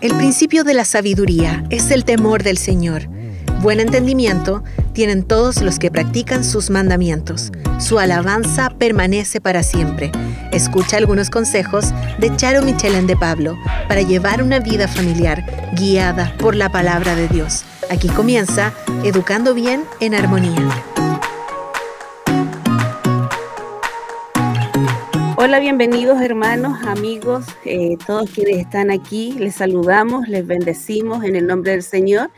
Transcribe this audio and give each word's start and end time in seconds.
El 0.00 0.14
principio 0.14 0.62
de 0.62 0.74
la 0.74 0.84
sabiduría 0.84 1.64
es 1.70 1.90
el 1.90 2.04
temor 2.04 2.44
del 2.44 2.56
Señor. 2.56 3.08
Buen 3.62 3.80
entendimiento 3.80 4.62
tienen 4.92 5.24
todos 5.24 5.60
los 5.60 5.80
que 5.80 5.90
practican 5.90 6.44
sus 6.44 6.70
mandamientos. 6.70 7.50
Su 7.80 7.98
alabanza 7.98 8.70
permanece 8.70 9.40
para 9.40 9.64
siempre. 9.64 10.12
Escucha 10.52 10.98
algunos 10.98 11.30
consejos 11.30 11.86
de 12.18 12.34
Charo 12.36 12.62
Michelén 12.62 13.08
de 13.08 13.16
Pablo 13.16 13.58
para 13.88 14.02
llevar 14.02 14.40
una 14.40 14.60
vida 14.60 14.86
familiar 14.86 15.44
guiada 15.76 16.32
por 16.38 16.54
la 16.54 16.70
palabra 16.70 17.16
de 17.16 17.26
Dios. 17.26 17.64
Aquí 17.90 18.08
comienza 18.08 18.72
Educando 19.02 19.52
Bien 19.52 19.82
en 19.98 20.14
Armonía. 20.14 20.97
Hola, 25.48 25.60
bienvenidos 25.60 26.20
hermanos, 26.20 26.78
amigos, 26.84 27.46
eh, 27.64 27.96
todos 28.06 28.28
quienes 28.28 28.58
están 28.58 28.90
aquí. 28.90 29.32
Les 29.32 29.54
saludamos, 29.54 30.28
les 30.28 30.46
bendecimos 30.46 31.24
en 31.24 31.36
el 31.36 31.46
nombre 31.46 31.72
del 31.72 31.82
Señor. 31.82 32.30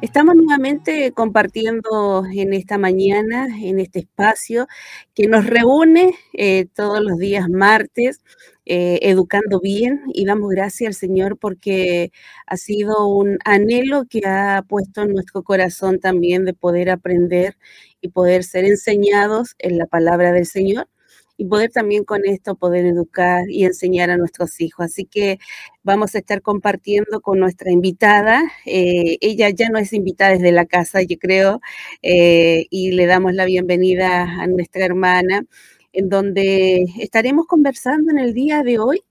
Estamos 0.00 0.34
nuevamente 0.34 1.12
compartiendo 1.12 2.24
en 2.26 2.52
esta 2.54 2.76
mañana, 2.76 3.46
en 3.62 3.78
este 3.78 4.00
espacio 4.00 4.66
que 5.14 5.28
nos 5.28 5.46
reúne 5.46 6.16
eh, 6.32 6.66
todos 6.74 7.00
los 7.00 7.18
días 7.18 7.48
martes. 7.48 8.20
Eh, 8.68 8.98
educando 9.02 9.60
bien 9.60 10.02
y 10.12 10.24
damos 10.24 10.50
gracias 10.50 10.88
al 10.88 10.94
Señor 10.94 11.38
porque 11.38 12.10
ha 12.48 12.56
sido 12.56 13.06
un 13.06 13.38
anhelo 13.44 14.06
que 14.10 14.26
ha 14.26 14.64
puesto 14.66 15.02
en 15.02 15.12
nuestro 15.12 15.44
corazón 15.44 16.00
también 16.00 16.44
de 16.44 16.52
poder 16.52 16.90
aprender 16.90 17.56
y 18.00 18.08
poder 18.08 18.42
ser 18.42 18.64
enseñados 18.64 19.54
en 19.60 19.78
la 19.78 19.86
palabra 19.86 20.32
del 20.32 20.46
Señor 20.46 20.88
y 21.36 21.44
poder 21.46 21.70
también 21.70 22.04
con 22.04 22.24
esto 22.26 22.54
poder 22.54 22.86
educar 22.86 23.48
y 23.50 23.64
enseñar 23.64 24.10
a 24.10 24.16
nuestros 24.16 24.60
hijos. 24.60 24.86
Así 24.86 25.04
que 25.04 25.38
vamos 25.82 26.14
a 26.14 26.18
estar 26.18 26.42
compartiendo 26.42 27.20
con 27.20 27.38
nuestra 27.38 27.70
invitada. 27.70 28.42
Eh, 28.64 29.18
ella 29.20 29.50
ya 29.50 29.68
no 29.68 29.78
es 29.78 29.92
invitada 29.92 30.32
desde 30.32 30.52
la 30.52 30.66
casa, 30.66 31.02
yo 31.02 31.18
creo, 31.18 31.60
eh, 32.02 32.66
y 32.70 32.92
le 32.92 33.06
damos 33.06 33.34
la 33.34 33.44
bienvenida 33.44 34.22
a 34.22 34.46
nuestra 34.46 34.84
hermana, 34.84 35.44
en 35.92 36.08
donde 36.08 36.86
estaremos 37.00 37.46
conversando 37.46 38.10
en 38.10 38.18
el 38.18 38.34
día 38.34 38.62
de 38.62 38.78
hoy 38.78 39.02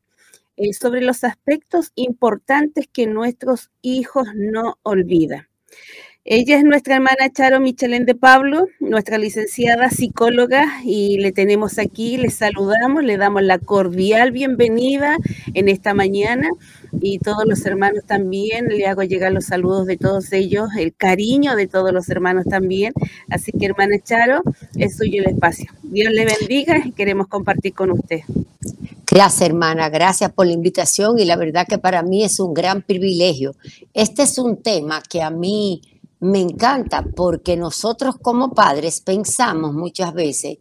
eh, 0.57 0.73
sobre 0.73 1.01
los 1.01 1.23
aspectos 1.23 1.91
importantes 1.95 2.87
que 2.91 3.07
nuestros 3.07 3.71
hijos 3.81 4.27
no 4.35 4.77
olvidan. 4.83 5.47
Ella 6.27 6.57
es 6.57 6.63
nuestra 6.63 6.95
hermana 6.95 7.31
Charo 7.31 7.59
Michelén 7.59 8.07
de 8.07 8.15
Pablo, 8.15 8.65
nuestra 8.79 9.19
licenciada 9.19 9.91
psicóloga, 9.91 10.65
y 10.83 11.19
le 11.19 11.31
tenemos 11.31 11.77
aquí, 11.77 12.17
le 12.17 12.31
saludamos, 12.31 13.03
le 13.03 13.17
damos 13.17 13.43
la 13.43 13.59
cordial 13.59 14.31
bienvenida 14.31 15.17
en 15.53 15.69
esta 15.69 15.93
mañana 15.93 16.49
y 16.99 17.19
todos 17.19 17.45
los 17.45 17.63
hermanos 17.67 18.05
también, 18.07 18.69
le 18.69 18.87
hago 18.87 19.03
llegar 19.03 19.33
los 19.33 19.45
saludos 19.45 19.85
de 19.85 19.97
todos 19.97 20.33
ellos, 20.33 20.69
el 20.79 20.95
cariño 20.95 21.55
de 21.55 21.67
todos 21.67 21.93
los 21.93 22.09
hermanos 22.09 22.45
también. 22.49 22.91
Así 23.29 23.51
que 23.51 23.67
hermana 23.67 23.97
Charo, 24.03 24.41
es 24.75 24.97
suyo 24.97 25.21
el 25.21 25.29
espacio. 25.29 25.71
Dios 25.83 26.11
le 26.11 26.25
bendiga 26.25 26.81
y 26.83 26.91
queremos 26.91 27.27
compartir 27.27 27.75
con 27.75 27.91
usted. 27.91 28.21
Gracias, 29.11 29.47
hermana. 29.47 29.89
Gracias 29.89 30.31
por 30.33 30.47
la 30.47 30.53
invitación 30.53 31.19
y 31.19 31.25
la 31.25 31.35
verdad 31.35 31.67
que 31.69 31.77
para 31.77 32.01
mí 32.01 32.23
es 32.23 32.39
un 32.39 32.55
gran 32.55 32.81
privilegio. 32.81 33.55
Este 33.93 34.23
es 34.23 34.39
un 34.39 34.57
tema 34.63 35.03
que 35.07 35.21
a 35.21 35.29
mí 35.29 35.81
me 36.19 36.39
encanta 36.39 37.03
porque 37.15 37.57
nosotros 37.57 38.15
como 38.21 38.53
padres 38.53 39.01
pensamos 39.01 39.73
muchas 39.73 40.13
veces 40.13 40.57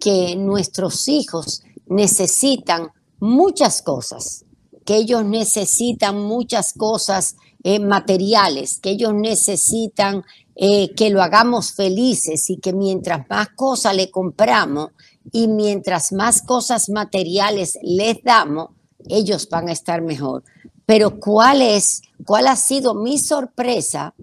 que 0.00 0.36
nuestros 0.36 1.08
hijos 1.08 1.62
necesitan 1.86 2.88
muchas 3.18 3.82
cosas, 3.82 4.44
que 4.84 4.96
ellos 4.96 5.24
necesitan 5.24 6.20
muchas 6.20 6.72
cosas 6.72 7.36
eh, 7.64 7.80
materiales, 7.80 8.78
que 8.78 8.90
ellos 8.90 9.14
necesitan 9.14 10.22
eh, 10.54 10.94
que 10.94 11.10
lo 11.10 11.22
hagamos 11.22 11.72
felices 11.72 12.50
y 12.50 12.58
que 12.58 12.72
mientras 12.72 13.28
más 13.28 13.48
cosas 13.50 13.94
le 13.94 14.10
compramos 14.10 14.90
y 15.32 15.48
mientras 15.48 16.12
más 16.12 16.42
cosas 16.42 16.88
materiales 16.88 17.78
les 17.82 18.22
damos, 18.22 18.70
ellos 19.08 19.48
van 19.48 19.68
a 19.68 19.72
estar 19.72 20.02
mejor. 20.02 20.44
Pero 20.86 21.20
¿cuál 21.20 21.62
es, 21.62 22.02
cuál 22.24 22.46
ha 22.46 22.56
sido 22.56 22.94
mi 22.94 23.18
sorpresa 23.18 24.14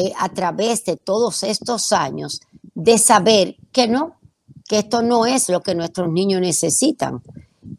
eh, 0.00 0.12
a 0.16 0.28
través 0.28 0.84
de 0.84 0.96
todos 0.96 1.42
estos 1.42 1.90
años 1.90 2.40
de 2.72 2.98
saber 2.98 3.56
que 3.72 3.88
no, 3.88 4.14
que 4.68 4.78
esto 4.78 5.02
no 5.02 5.26
es 5.26 5.48
lo 5.48 5.60
que 5.60 5.74
nuestros 5.74 6.08
niños 6.08 6.40
necesitan. 6.40 7.20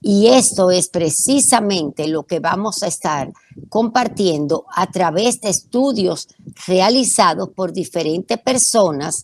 Y 0.02 0.28
esto 0.28 0.69
es 0.69 0.90
precisamente 0.90 2.09
lo 2.09 2.24
que 2.24 2.41
vamos 2.41 2.84
a 2.84 2.88
estar 2.88 3.31
compartiendo 3.69 4.66
a 4.75 4.91
través 4.91 5.40
de 5.40 5.47
estudios 5.47 6.28
realizados 6.68 7.52
por 7.56 7.72
diferentes 7.72 8.38
personas 8.38 9.24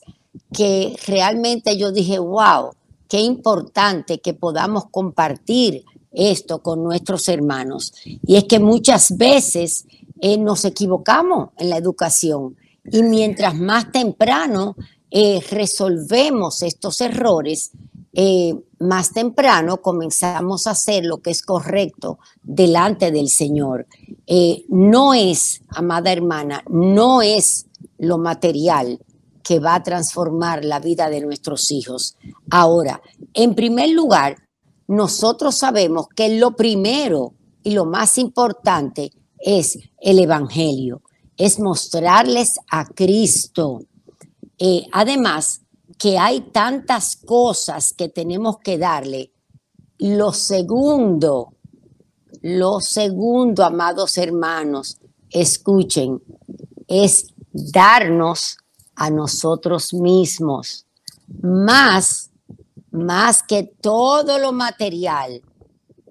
que 0.54 0.98
realmente 1.06 1.78
yo 1.78 1.92
dije, 1.92 2.18
wow, 2.18 2.72
qué 3.10 3.20
importante 3.20 4.22
que 4.22 4.34
podamos 4.34 4.86
compartir 4.90 5.84
esto 6.14 6.64
con 6.64 6.82
nuestros 6.82 7.28
hermanos. 7.28 7.92
Y 8.06 8.38
es 8.38 8.46
que 8.46 8.60
muchas 8.60 9.18
veces 9.18 9.86
eh, 10.22 10.38
nos 10.38 10.64
equivocamos 10.64 11.50
en 11.58 11.72
la 11.72 11.76
educación 11.76 12.56
y 12.92 13.04
mientras 13.04 13.56
más 13.56 13.92
temprano 13.92 14.76
eh, 15.10 15.42
resolvemos 15.50 16.62
estos 16.62 17.02
errores, 17.02 17.72
eh, 18.14 18.56
más 18.80 19.12
temprano 19.12 19.82
comenzamos 19.82 20.68
a 20.68 20.72
hacer 20.72 21.06
lo 21.06 21.22
que 21.22 21.32
es 21.32 21.42
correcto 21.42 22.20
delante 22.44 23.12
del 23.12 23.30
Señor. 23.30 23.88
Eh, 24.28 24.66
no 24.70 25.14
es, 25.14 25.62
amada 25.70 26.12
hermana, 26.12 26.64
no 26.70 27.22
es 27.22 27.66
lo 27.98 28.18
material 28.18 29.00
que 29.44 29.60
va 29.60 29.76
a 29.76 29.84
transformar 29.84 30.66
la 30.66 30.80
vida 30.80 31.10
de 31.10 31.22
nuestros 31.22 31.72
hijos. 31.72 32.18
Ahora, 32.50 33.02
en 33.34 33.54
primer 33.54 33.90
lugar, 33.90 34.38
nosotros 34.88 35.56
sabemos 35.56 36.08
que 36.16 36.38
lo 36.38 36.56
primero 36.56 37.34
y 37.64 37.72
lo 37.72 37.86
más 37.86 38.18
importante 38.18 39.12
es 39.40 39.78
el 40.00 40.20
Evangelio 40.20 41.02
es 41.38 41.60
mostrarles 41.60 42.60
a 42.70 42.86
Cristo. 42.86 43.82
Eh, 44.58 44.88
además, 44.92 45.62
que 45.98 46.18
hay 46.18 46.42
tantas 46.52 47.16
cosas 47.16 47.94
que 47.94 48.10
tenemos 48.10 48.60
que 48.60 48.78
darle. 48.78 49.32
Lo 49.98 50.34
segundo, 50.34 51.54
lo 52.42 52.82
segundo, 52.82 53.64
amados 53.64 54.18
hermanos, 54.18 54.98
escuchen, 55.30 56.22
es 56.88 57.28
darnos 57.52 58.58
a 58.96 59.10
nosotros 59.10 59.94
mismos, 59.94 60.86
más, 61.42 62.30
más 62.92 63.42
que 63.44 63.64
todo 63.64 64.38
lo 64.38 64.52
material. 64.52 65.42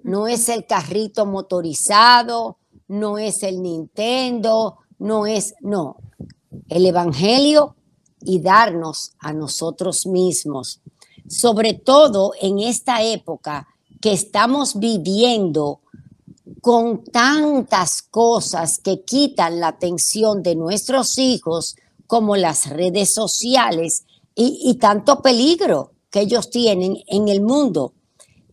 No 0.03 0.27
es 0.27 0.49
el 0.49 0.65
carrito 0.65 1.25
motorizado, 1.25 2.57
no 2.87 3.17
es 3.17 3.43
el 3.43 3.61
Nintendo, 3.61 4.77
no 4.99 5.25
es, 5.25 5.55
no, 5.61 5.97
el 6.69 6.85
Evangelio 6.85 7.75
y 8.21 8.39
darnos 8.39 9.13
a 9.19 9.33
nosotros 9.33 10.05
mismos, 10.05 10.81
sobre 11.27 11.73
todo 11.73 12.31
en 12.41 12.59
esta 12.59 13.03
época 13.03 13.67
que 14.01 14.13
estamos 14.13 14.79
viviendo 14.79 15.81
con 16.61 17.03
tantas 17.03 18.01
cosas 18.01 18.79
que 18.79 19.03
quitan 19.03 19.59
la 19.59 19.69
atención 19.69 20.41
de 20.43 20.55
nuestros 20.55 21.17
hijos, 21.17 21.75
como 22.07 22.35
las 22.35 22.69
redes 22.69 23.13
sociales 23.13 24.05
y, 24.35 24.73
tanto 24.75 25.21
peligro 25.21 25.91
que 26.09 26.21
ellos 26.21 26.49
tienen 26.49 26.97
en 27.07 27.27
el 27.29 27.41
mundo. 27.41 27.93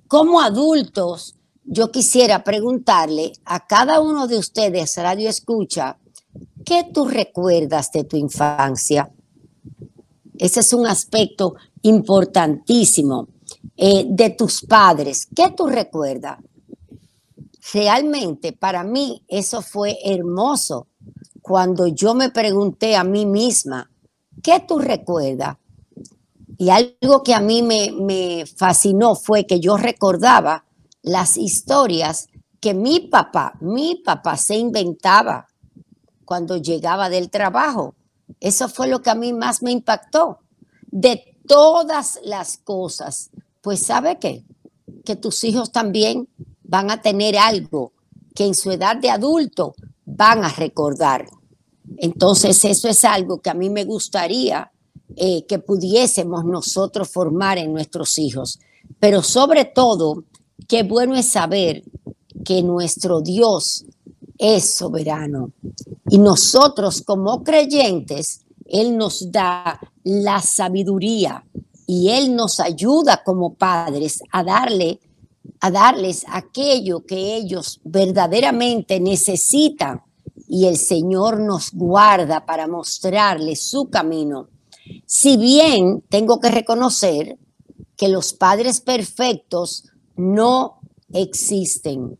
Como 0.08 0.40
adultos, 0.40 1.34
yo 1.64 1.90
quisiera 1.90 2.44
preguntarle 2.44 3.32
a 3.44 3.66
cada 3.66 4.00
uno 4.00 4.26
de 4.26 4.38
ustedes, 4.38 4.96
Radio 4.96 5.28
Escucha, 5.28 5.98
¿Qué 6.64 6.88
tú 6.92 7.06
recuerdas 7.06 7.90
de 7.92 8.04
tu 8.04 8.16
infancia? 8.16 9.10
Ese 10.38 10.60
es 10.60 10.72
un 10.72 10.86
aspecto 10.86 11.54
importantísimo. 11.82 13.28
Eh, 13.76 14.06
de 14.08 14.30
tus 14.30 14.62
padres, 14.62 15.26
¿qué 15.34 15.50
tú 15.56 15.66
recuerdas? 15.66 16.38
Realmente 17.72 18.52
para 18.52 18.84
mí 18.84 19.22
eso 19.28 19.62
fue 19.62 19.96
hermoso 20.04 20.88
cuando 21.40 21.86
yo 21.86 22.14
me 22.14 22.30
pregunté 22.30 22.96
a 22.96 23.04
mí 23.04 23.24
misma, 23.24 23.90
¿qué 24.42 24.64
tú 24.66 24.78
recuerdas? 24.78 25.56
Y 26.58 26.70
algo 26.70 27.22
que 27.24 27.34
a 27.34 27.40
mí 27.40 27.62
me, 27.62 27.92
me 27.92 28.44
fascinó 28.46 29.14
fue 29.14 29.46
que 29.46 29.58
yo 29.58 29.76
recordaba 29.76 30.64
las 31.02 31.36
historias 31.36 32.28
que 32.60 32.74
mi 32.74 33.00
papá, 33.00 33.54
mi 33.60 33.96
papá 33.96 34.36
se 34.36 34.56
inventaba 34.56 35.48
cuando 36.24 36.56
llegaba 36.56 37.08
del 37.08 37.30
trabajo. 37.30 37.94
Eso 38.40 38.68
fue 38.68 38.88
lo 38.88 39.02
que 39.02 39.10
a 39.10 39.14
mí 39.14 39.32
más 39.32 39.62
me 39.62 39.70
impactó. 39.72 40.38
De 40.90 41.36
todas 41.46 42.18
las 42.24 42.58
cosas, 42.58 43.30
pues 43.60 43.80
sabe 43.80 44.18
qué? 44.18 44.44
Que 45.04 45.16
tus 45.16 45.44
hijos 45.44 45.72
también 45.72 46.28
van 46.62 46.90
a 46.90 47.02
tener 47.02 47.36
algo 47.36 47.92
que 48.34 48.46
en 48.46 48.54
su 48.54 48.70
edad 48.70 48.96
de 48.96 49.10
adulto 49.10 49.74
van 50.04 50.44
a 50.44 50.48
recordar. 50.48 51.26
Entonces, 51.98 52.64
eso 52.64 52.88
es 52.88 53.04
algo 53.04 53.40
que 53.40 53.50
a 53.50 53.54
mí 53.54 53.70
me 53.70 53.84
gustaría 53.84 54.70
eh, 55.16 55.44
que 55.46 55.58
pudiésemos 55.58 56.44
nosotros 56.44 57.08
formar 57.08 57.58
en 57.58 57.72
nuestros 57.72 58.18
hijos. 58.18 58.58
Pero 58.98 59.22
sobre 59.22 59.64
todo, 59.64 60.24
qué 60.68 60.82
bueno 60.82 61.14
es 61.16 61.26
saber 61.26 61.82
que 62.44 62.62
nuestro 62.62 63.20
Dios 63.20 63.84
es 64.42 64.74
soberano. 64.74 65.52
Y 66.10 66.18
nosotros 66.18 67.00
como 67.02 67.44
creyentes, 67.44 68.44
Él 68.66 68.96
nos 68.96 69.30
da 69.30 69.78
la 70.02 70.42
sabiduría 70.42 71.44
y 71.86 72.10
Él 72.10 72.34
nos 72.34 72.58
ayuda 72.58 73.22
como 73.24 73.54
padres 73.54 74.20
a 74.32 74.42
darle 74.42 75.00
a 75.60 75.70
darles 75.70 76.24
aquello 76.28 77.06
que 77.06 77.36
ellos 77.36 77.80
verdaderamente 77.84 78.98
necesitan 78.98 80.02
y 80.48 80.66
el 80.66 80.76
Señor 80.76 81.38
nos 81.38 81.70
guarda 81.70 82.44
para 82.44 82.66
mostrarles 82.66 83.70
su 83.70 83.88
camino. 83.88 84.48
Si 85.06 85.36
bien 85.36 86.02
tengo 86.08 86.40
que 86.40 86.50
reconocer 86.50 87.38
que 87.96 88.08
los 88.08 88.32
padres 88.32 88.80
perfectos 88.80 89.84
no 90.16 90.80
existen. 91.12 92.18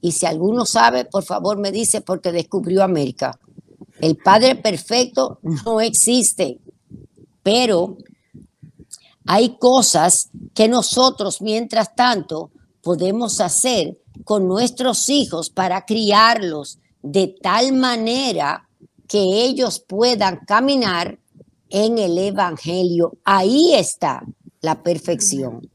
Y 0.00 0.12
si 0.12 0.26
alguno 0.26 0.64
sabe, 0.64 1.04
por 1.04 1.24
favor 1.24 1.58
me 1.58 1.72
dice 1.72 2.00
porque 2.00 2.32
descubrió 2.32 2.82
América. 2.82 3.38
El 4.00 4.16
padre 4.16 4.56
perfecto 4.56 5.38
no 5.42 5.80
existe. 5.80 6.58
Pero 7.42 7.96
hay 9.26 9.56
cosas 9.58 10.30
que 10.54 10.68
nosotros, 10.68 11.40
mientras 11.40 11.94
tanto, 11.94 12.50
podemos 12.82 13.40
hacer 13.40 13.98
con 14.24 14.46
nuestros 14.46 15.08
hijos 15.08 15.50
para 15.50 15.84
criarlos 15.84 16.78
de 17.02 17.34
tal 17.40 17.72
manera 17.72 18.68
que 19.08 19.20
ellos 19.44 19.80
puedan 19.80 20.40
caminar 20.46 21.18
en 21.68 21.98
el 21.98 22.18
Evangelio. 22.18 23.18
Ahí 23.24 23.74
está 23.74 24.24
la 24.60 24.82
perfección. 24.82 25.68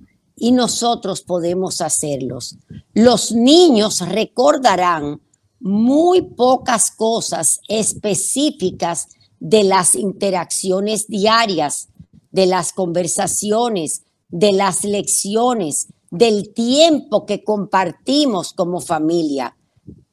Y 0.43 0.53
nosotros 0.53 1.21
podemos 1.21 1.81
hacerlos. 1.81 2.57
Los 2.95 3.31
niños 3.31 3.99
recordarán 3.99 5.21
muy 5.59 6.23
pocas 6.23 6.89
cosas 6.89 7.59
específicas 7.67 9.09
de 9.39 9.63
las 9.63 9.93
interacciones 9.93 11.05
diarias, 11.07 11.89
de 12.31 12.47
las 12.47 12.73
conversaciones, 12.73 14.01
de 14.29 14.51
las 14.51 14.83
lecciones, 14.83 15.89
del 16.09 16.51
tiempo 16.55 17.27
que 17.27 17.43
compartimos 17.43 18.53
como 18.53 18.81
familia, 18.81 19.55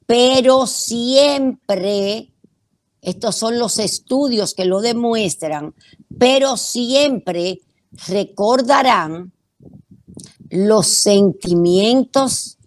pero 0.06 0.66
siempre, 0.66 2.34
estos 3.00 3.34
son 3.34 3.58
los 3.58 3.78
estudios 3.78 4.52
que 4.52 4.66
lo 4.66 4.82
demuestran, 4.82 5.74
pero 6.18 6.58
siempre 6.58 7.62
recordarán 8.06 9.32
los 10.50 10.86
sentimientos 10.86 12.58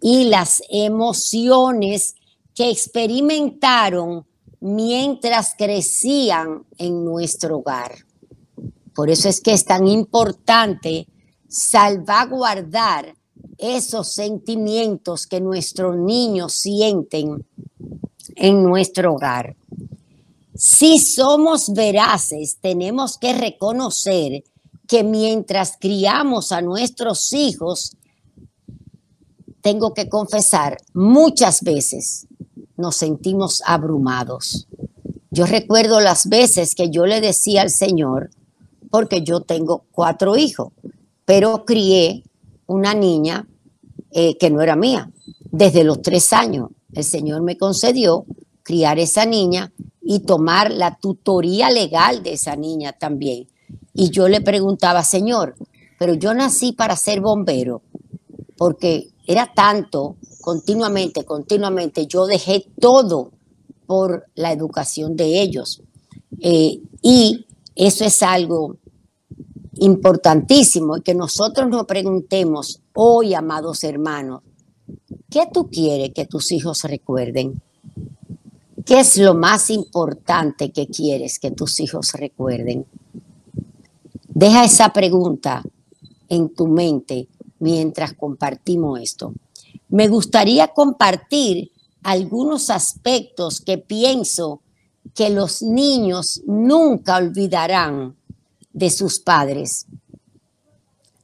y 0.00 0.24
las 0.24 0.62
emociones 0.68 2.14
que 2.54 2.70
experimentaron 2.70 4.26
mientras 4.60 5.54
crecían 5.56 6.64
en 6.78 7.04
nuestro 7.04 7.58
hogar. 7.58 7.92
Por 8.94 9.10
eso 9.10 9.28
es 9.28 9.40
que 9.40 9.52
es 9.52 9.64
tan 9.64 9.86
importante 9.86 11.06
salvaguardar 11.48 13.14
esos 13.58 14.12
sentimientos 14.12 15.26
que 15.26 15.40
nuestros 15.40 15.96
niños 15.96 16.52
sienten 16.54 17.46
en 18.34 18.62
nuestro 18.62 19.14
hogar. 19.14 19.56
Si 20.54 20.98
somos 20.98 21.72
veraces, 21.72 22.58
tenemos 22.60 23.18
que 23.18 23.34
reconocer 23.34 24.44
que 24.86 25.02
mientras 25.02 25.76
criamos 25.78 26.52
a 26.52 26.62
nuestros 26.62 27.32
hijos, 27.32 27.96
tengo 29.60 29.94
que 29.94 30.08
confesar, 30.08 30.78
muchas 30.94 31.62
veces 31.62 32.26
nos 32.76 32.96
sentimos 32.96 33.62
abrumados. 33.66 34.68
Yo 35.30 35.46
recuerdo 35.46 36.00
las 36.00 36.28
veces 36.28 36.74
que 36.74 36.88
yo 36.90 37.06
le 37.06 37.20
decía 37.20 37.62
al 37.62 37.70
Señor, 37.70 38.30
porque 38.90 39.22
yo 39.22 39.40
tengo 39.40 39.84
cuatro 39.90 40.36
hijos, 40.36 40.72
pero 41.24 41.64
crié 41.64 42.22
una 42.66 42.94
niña 42.94 43.48
eh, 44.12 44.38
que 44.38 44.50
no 44.50 44.62
era 44.62 44.76
mía. 44.76 45.10
Desde 45.50 45.84
los 45.84 46.00
tres 46.00 46.32
años, 46.32 46.70
el 46.92 47.04
Señor 47.04 47.42
me 47.42 47.58
concedió 47.58 48.24
criar 48.62 48.98
esa 48.98 49.26
niña 49.26 49.72
y 50.00 50.20
tomar 50.20 50.70
la 50.70 50.96
tutoría 50.96 51.70
legal 51.70 52.22
de 52.22 52.34
esa 52.34 52.56
niña 52.56 52.92
también. 52.92 53.48
Y 53.98 54.10
yo 54.10 54.28
le 54.28 54.42
preguntaba, 54.42 55.02
Señor, 55.02 55.56
pero 55.98 56.12
yo 56.14 56.34
nací 56.34 56.72
para 56.72 56.96
ser 56.96 57.20
bombero, 57.20 57.82
porque 58.58 59.08
era 59.26 59.52
tanto, 59.54 60.16
continuamente, 60.42 61.24
continuamente, 61.24 62.06
yo 62.06 62.26
dejé 62.26 62.66
todo 62.78 63.32
por 63.86 64.26
la 64.34 64.52
educación 64.52 65.16
de 65.16 65.40
ellos. 65.40 65.82
Eh, 66.40 66.80
y 67.00 67.46
eso 67.74 68.04
es 68.04 68.22
algo 68.22 68.76
importantísimo 69.78 71.00
que 71.02 71.14
nosotros 71.14 71.68
nos 71.68 71.84
preguntemos 71.86 72.82
hoy, 72.94 73.32
amados 73.32 73.82
hermanos, 73.82 74.42
¿qué 75.30 75.48
tú 75.52 75.70
quieres 75.70 76.12
que 76.14 76.26
tus 76.26 76.52
hijos 76.52 76.82
recuerden? 76.84 77.62
¿Qué 78.84 79.00
es 79.00 79.16
lo 79.16 79.34
más 79.34 79.70
importante 79.70 80.70
que 80.70 80.86
quieres 80.86 81.38
que 81.38 81.50
tus 81.50 81.80
hijos 81.80 82.12
recuerden? 82.12 82.86
Deja 84.38 84.66
esa 84.66 84.90
pregunta 84.90 85.62
en 86.28 86.54
tu 86.54 86.66
mente 86.66 87.26
mientras 87.58 88.12
compartimos 88.12 89.00
esto. 89.00 89.32
Me 89.88 90.08
gustaría 90.08 90.68
compartir 90.68 91.72
algunos 92.02 92.68
aspectos 92.68 93.62
que 93.62 93.78
pienso 93.78 94.60
que 95.14 95.30
los 95.30 95.62
niños 95.62 96.42
nunca 96.46 97.16
olvidarán 97.16 98.14
de 98.74 98.90
sus 98.90 99.20
padres. 99.20 99.86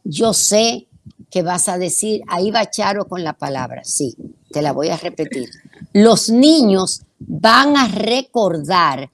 Yo 0.04 0.32
sé 0.32 0.88
que 1.28 1.42
vas 1.42 1.68
a 1.68 1.76
decir, 1.76 2.22
ahí 2.28 2.50
va 2.50 2.70
Charo 2.70 3.08
con 3.08 3.22
la 3.22 3.34
palabra, 3.34 3.84
sí, 3.84 4.16
te 4.50 4.62
la 4.62 4.72
voy 4.72 4.88
a 4.88 4.96
repetir. 4.96 5.50
Los 5.92 6.30
niños 6.30 7.02
van 7.18 7.76
a 7.76 7.88
recordar 7.88 9.10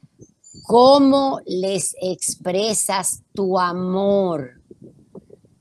cómo 0.68 1.40
les 1.46 1.96
expresas 1.98 3.22
tu 3.32 3.58
amor. 3.58 4.60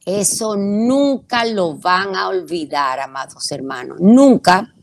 Eso 0.05 0.57
nunca 0.57 1.45
lo 1.45 1.77
van 1.77 2.13
a 2.13 2.27
olvidar, 2.27 2.99
amados 2.99 3.49
hermanos, 3.53 4.01
nunca. 4.01 4.73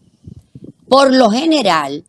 Por 0.89 1.13
lo 1.13 1.29
general, 1.29 2.07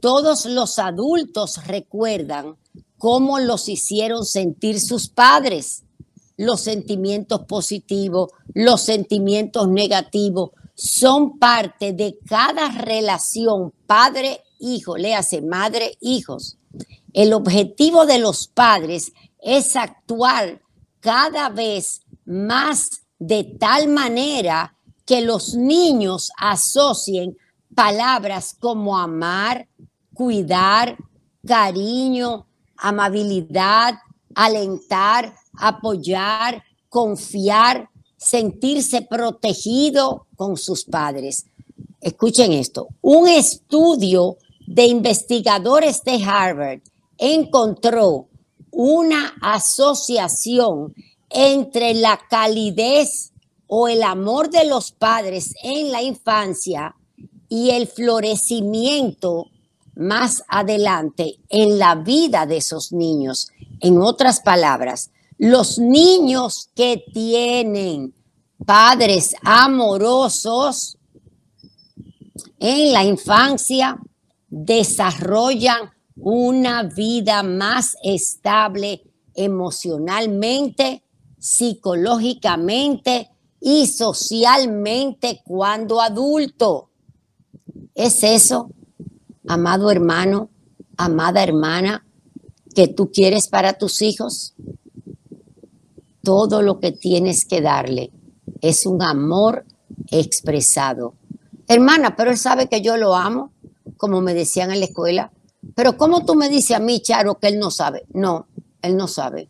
todos 0.00 0.46
los 0.46 0.78
adultos 0.78 1.66
recuerdan 1.66 2.56
cómo 2.96 3.38
los 3.38 3.68
hicieron 3.68 4.24
sentir 4.24 4.80
sus 4.80 5.10
padres, 5.10 5.84
los 6.38 6.62
sentimientos 6.62 7.42
positivos, 7.42 8.30
los 8.54 8.80
sentimientos 8.80 9.68
negativos, 9.68 10.52
son 10.74 11.38
parte 11.38 11.92
de 11.92 12.18
cada 12.26 12.70
relación 12.70 13.74
padre-hijo, 13.86 14.96
le 14.96 15.14
hace 15.14 15.42
madre-hijos. 15.42 16.56
El 17.12 17.32
objetivo 17.32 18.06
de 18.06 18.18
los 18.18 18.48
padres 18.48 19.12
es 19.40 19.76
actuar 19.76 20.60
cada 21.00 21.48
vez 21.48 22.02
más 22.24 23.02
de 23.18 23.44
tal 23.44 23.88
manera 23.88 24.76
que 25.06 25.22
los 25.22 25.54
niños 25.54 26.30
asocien 26.36 27.36
palabras 27.74 28.54
como 28.58 28.98
amar, 28.98 29.68
cuidar, 30.12 30.96
cariño, 31.46 32.46
amabilidad, 32.76 33.94
alentar, 34.34 35.34
apoyar, 35.54 36.62
confiar, 36.88 37.88
sentirse 38.16 39.02
protegido 39.02 40.26
con 40.36 40.56
sus 40.56 40.84
padres. 40.84 41.46
Escuchen 42.00 42.52
esto, 42.52 42.88
un 43.00 43.28
estudio 43.28 44.36
de 44.66 44.86
investigadores 44.86 46.02
de 46.04 46.22
Harvard 46.22 46.80
encontró 47.18 48.28
una 48.70 49.34
asociación 49.42 50.94
entre 51.30 51.94
la 51.94 52.18
calidez 52.30 53.32
o 53.66 53.88
el 53.88 54.02
amor 54.02 54.50
de 54.50 54.64
los 54.64 54.92
padres 54.92 55.54
en 55.62 55.92
la 55.92 56.02
infancia 56.02 56.94
y 57.48 57.70
el 57.70 57.86
florecimiento 57.86 59.46
más 59.94 60.44
adelante 60.48 61.40
en 61.48 61.78
la 61.78 61.96
vida 61.96 62.46
de 62.46 62.58
esos 62.58 62.92
niños. 62.92 63.48
En 63.80 64.00
otras 64.00 64.40
palabras, 64.40 65.10
los 65.38 65.78
niños 65.78 66.70
que 66.74 67.04
tienen 67.12 68.14
padres 68.64 69.34
amorosos 69.42 70.98
en 72.58 72.92
la 72.92 73.04
infancia 73.04 73.98
desarrollan 74.48 75.90
una 76.20 76.82
vida 76.82 77.42
más 77.42 77.96
estable 78.02 79.02
emocionalmente, 79.34 81.04
psicológicamente 81.38 83.30
y 83.60 83.86
socialmente 83.86 85.42
cuando 85.44 86.00
adulto. 86.00 86.90
¿Es 87.94 88.22
eso, 88.22 88.70
amado 89.46 89.90
hermano, 89.90 90.50
amada 90.96 91.42
hermana, 91.42 92.06
que 92.74 92.88
tú 92.88 93.10
quieres 93.10 93.48
para 93.48 93.74
tus 93.74 94.02
hijos? 94.02 94.54
Todo 96.22 96.62
lo 96.62 96.80
que 96.80 96.92
tienes 96.92 97.44
que 97.44 97.60
darle 97.60 98.12
es 98.60 98.86
un 98.86 99.02
amor 99.02 99.64
expresado. 100.10 101.14
Hermana, 101.68 102.16
pero 102.16 102.30
él 102.30 102.38
sabe 102.38 102.68
que 102.68 102.80
yo 102.80 102.96
lo 102.96 103.14
amo, 103.14 103.52
como 103.96 104.20
me 104.20 104.34
decían 104.34 104.70
en 104.70 104.80
la 104.80 104.86
escuela. 104.86 105.32
Pero 105.74 105.96
¿cómo 105.96 106.24
tú 106.24 106.34
me 106.34 106.48
dices 106.48 106.76
a 106.76 106.80
mí, 106.80 107.00
Charo, 107.00 107.38
que 107.38 107.48
él 107.48 107.58
no 107.58 107.70
sabe? 107.70 108.04
No, 108.12 108.46
él 108.82 108.96
no 108.96 109.08
sabe. 109.08 109.48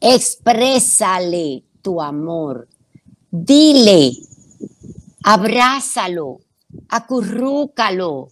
Exprésale 0.00 1.64
tu 1.82 2.00
amor. 2.00 2.68
Dile, 3.30 4.12
abrázalo, 5.22 6.40
acurrúcalo. 6.88 8.28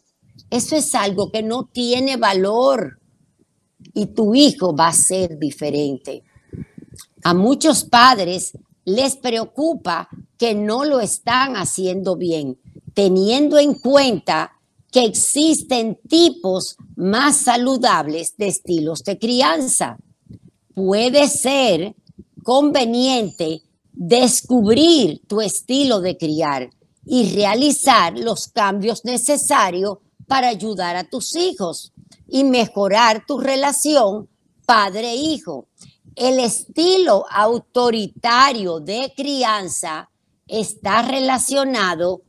Eso 0.50 0.76
es 0.76 0.94
algo 0.94 1.30
que 1.30 1.42
no 1.42 1.66
tiene 1.66 2.16
valor 2.16 2.98
y 3.94 4.06
tu 4.06 4.34
hijo 4.34 4.74
va 4.74 4.88
a 4.88 4.92
ser 4.92 5.38
diferente. 5.38 6.22
A 7.22 7.34
muchos 7.34 7.84
padres 7.84 8.52
les 8.84 9.16
preocupa 9.16 10.08
que 10.38 10.54
no 10.54 10.84
lo 10.84 11.00
están 11.00 11.56
haciendo 11.56 12.16
bien, 12.16 12.58
teniendo 12.94 13.58
en 13.58 13.74
cuenta 13.74 14.59
que 14.90 15.04
existen 15.04 15.98
tipos 16.08 16.76
más 16.96 17.36
saludables 17.36 18.36
de 18.36 18.48
estilos 18.48 19.04
de 19.04 19.18
crianza. 19.18 19.98
Puede 20.74 21.28
ser 21.28 21.94
conveniente 22.42 23.62
descubrir 23.92 25.20
tu 25.26 25.40
estilo 25.40 26.00
de 26.00 26.16
criar 26.16 26.70
y 27.04 27.34
realizar 27.34 28.18
los 28.18 28.48
cambios 28.48 29.04
necesarios 29.04 29.98
para 30.26 30.48
ayudar 30.48 30.96
a 30.96 31.08
tus 31.08 31.34
hijos 31.36 31.92
y 32.28 32.44
mejorar 32.44 33.24
tu 33.26 33.38
relación 33.38 34.28
padre-hijo. 34.66 35.68
El 36.16 36.38
estilo 36.38 37.24
autoritario 37.30 38.80
de 38.80 39.12
crianza 39.16 40.10
está 40.46 41.02
relacionado 41.02 42.22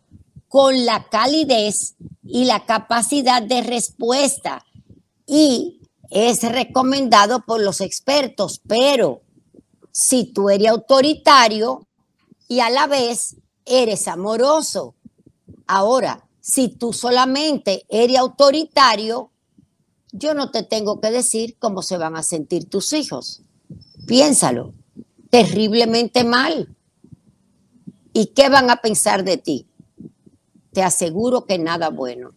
con 0.48 0.86
la 0.86 1.08
calidez 1.10 1.96
y 2.32 2.46
la 2.46 2.66
capacidad 2.66 3.42
de 3.42 3.62
respuesta 3.62 4.66
y 5.28 5.82
es 6.10 6.44
recomendado 6.44 7.44
por 7.46 7.62
los 7.62 7.82
expertos, 7.82 8.62
pero 8.68 9.22
si 9.92 10.26
tú 10.26 10.50
eres 10.50 10.70
autoritario 10.70 11.88
y 12.48 12.62
a 12.62 12.70
la 12.70 12.88
vez 12.88 13.36
eres 13.66 14.08
amoroso, 14.08 14.96
ahora, 15.68 16.28
si 16.40 16.70
tú 16.70 16.94
solamente 16.94 17.86
eres 17.90 18.18
autoritario, 18.18 19.32
yo 20.12 20.34
no 20.34 20.52
te 20.52 20.64
tengo 20.64 21.00
que 21.00 21.12
decir 21.12 21.58
cómo 21.60 21.82
se 21.82 21.98
van 21.98 22.16
a 22.16 22.24
sentir 22.24 22.70
tus 22.70 22.94
hijos. 22.94 23.42
Piénsalo, 24.08 24.74
terriblemente 25.30 26.24
mal. 26.24 26.76
¿Y 28.14 28.28
qué 28.28 28.50
van 28.50 28.70
a 28.70 28.78
pensar 28.78 29.24
de 29.24 29.38
ti? 29.38 29.68
Te 30.72 30.84
aseguro 30.84 31.46
que 31.46 31.58
nada 31.58 31.90
bueno. 31.90 32.32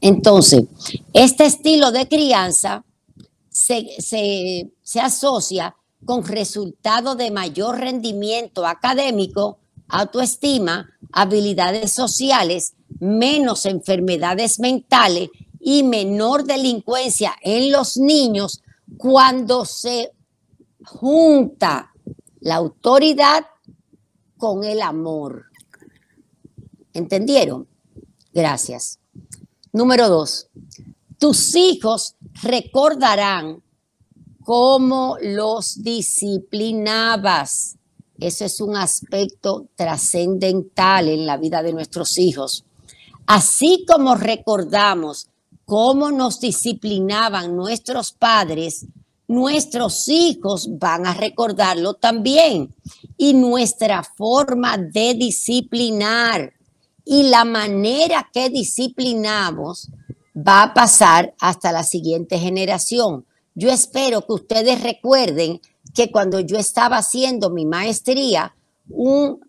Entonces, 0.00 0.64
este 1.12 1.46
estilo 1.46 1.90
de 1.92 2.08
crianza 2.08 2.84
se, 3.48 4.70
asocia 5.00 5.74
con 6.04 6.24
resultados 6.24 7.16
de 7.16 7.30
mayor 7.30 7.78
rendimiento 7.78 8.66
académico, 8.66 9.58
autoestima, 9.88 10.90
habilidades 11.12 11.92
sociales, 11.92 12.74
menos 13.00 13.66
enfermedades 13.66 14.60
mentales 14.60 15.30
y 15.58 15.82
menor 15.82 16.44
delincuencia 16.44 17.34
en 17.42 17.72
los 17.72 17.96
niños 17.96 18.62
cuando 18.98 19.64
se 19.64 20.12
junta 20.84 21.92
la 22.40 22.56
autoridad 22.56 23.46
con 24.36 24.64
el 24.64 24.82
amor. 24.82 25.46
¿Entendieron? 26.96 27.68
Gracias. 28.32 28.98
Número 29.70 30.08
dos, 30.08 30.48
tus 31.18 31.54
hijos 31.54 32.14
recordarán 32.42 33.62
cómo 34.42 35.18
los 35.20 35.82
disciplinabas. 35.82 37.76
Ese 38.18 38.46
es 38.46 38.62
un 38.62 38.76
aspecto 38.76 39.66
trascendental 39.74 41.08
en 41.08 41.26
la 41.26 41.36
vida 41.36 41.62
de 41.62 41.74
nuestros 41.74 42.16
hijos. 42.16 42.64
Así 43.26 43.84
como 43.86 44.14
recordamos 44.14 45.28
cómo 45.66 46.10
nos 46.10 46.40
disciplinaban 46.40 47.54
nuestros 47.54 48.12
padres, 48.12 48.86
nuestros 49.28 50.08
hijos 50.08 50.78
van 50.78 51.06
a 51.06 51.12
recordarlo 51.12 51.92
también. 51.92 52.74
Y 53.18 53.34
nuestra 53.34 54.02
forma 54.02 54.78
de 54.78 55.12
disciplinar 55.12 56.55
y 57.08 57.22
la 57.22 57.44
manera 57.44 58.28
que 58.32 58.50
disciplinamos 58.50 59.90
va 60.36 60.64
a 60.64 60.74
pasar 60.74 61.34
hasta 61.40 61.70
la 61.70 61.84
siguiente 61.84 62.36
generación. 62.36 63.24
Yo 63.54 63.70
espero 63.70 64.26
que 64.26 64.32
ustedes 64.32 64.82
recuerden 64.82 65.60
que 65.94 66.10
cuando 66.10 66.40
yo 66.40 66.58
estaba 66.58 66.98
haciendo 66.98 67.48
mi 67.48 67.64
maestría, 67.64 68.54
un 68.90 69.40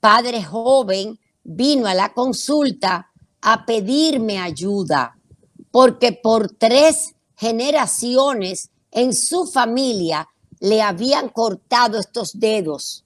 padre 0.00 0.42
joven 0.42 1.18
vino 1.44 1.86
a 1.86 1.94
la 1.94 2.12
consulta 2.12 3.12
a 3.40 3.64
pedirme 3.64 4.38
ayuda, 4.38 5.16
porque 5.70 6.12
por 6.12 6.50
tres 6.50 7.14
generaciones 7.36 8.70
en 8.90 9.14
su 9.14 9.46
familia 9.46 10.28
le 10.58 10.82
habían 10.82 11.28
cortado 11.28 12.00
estos 12.00 12.38
dedos 12.38 13.05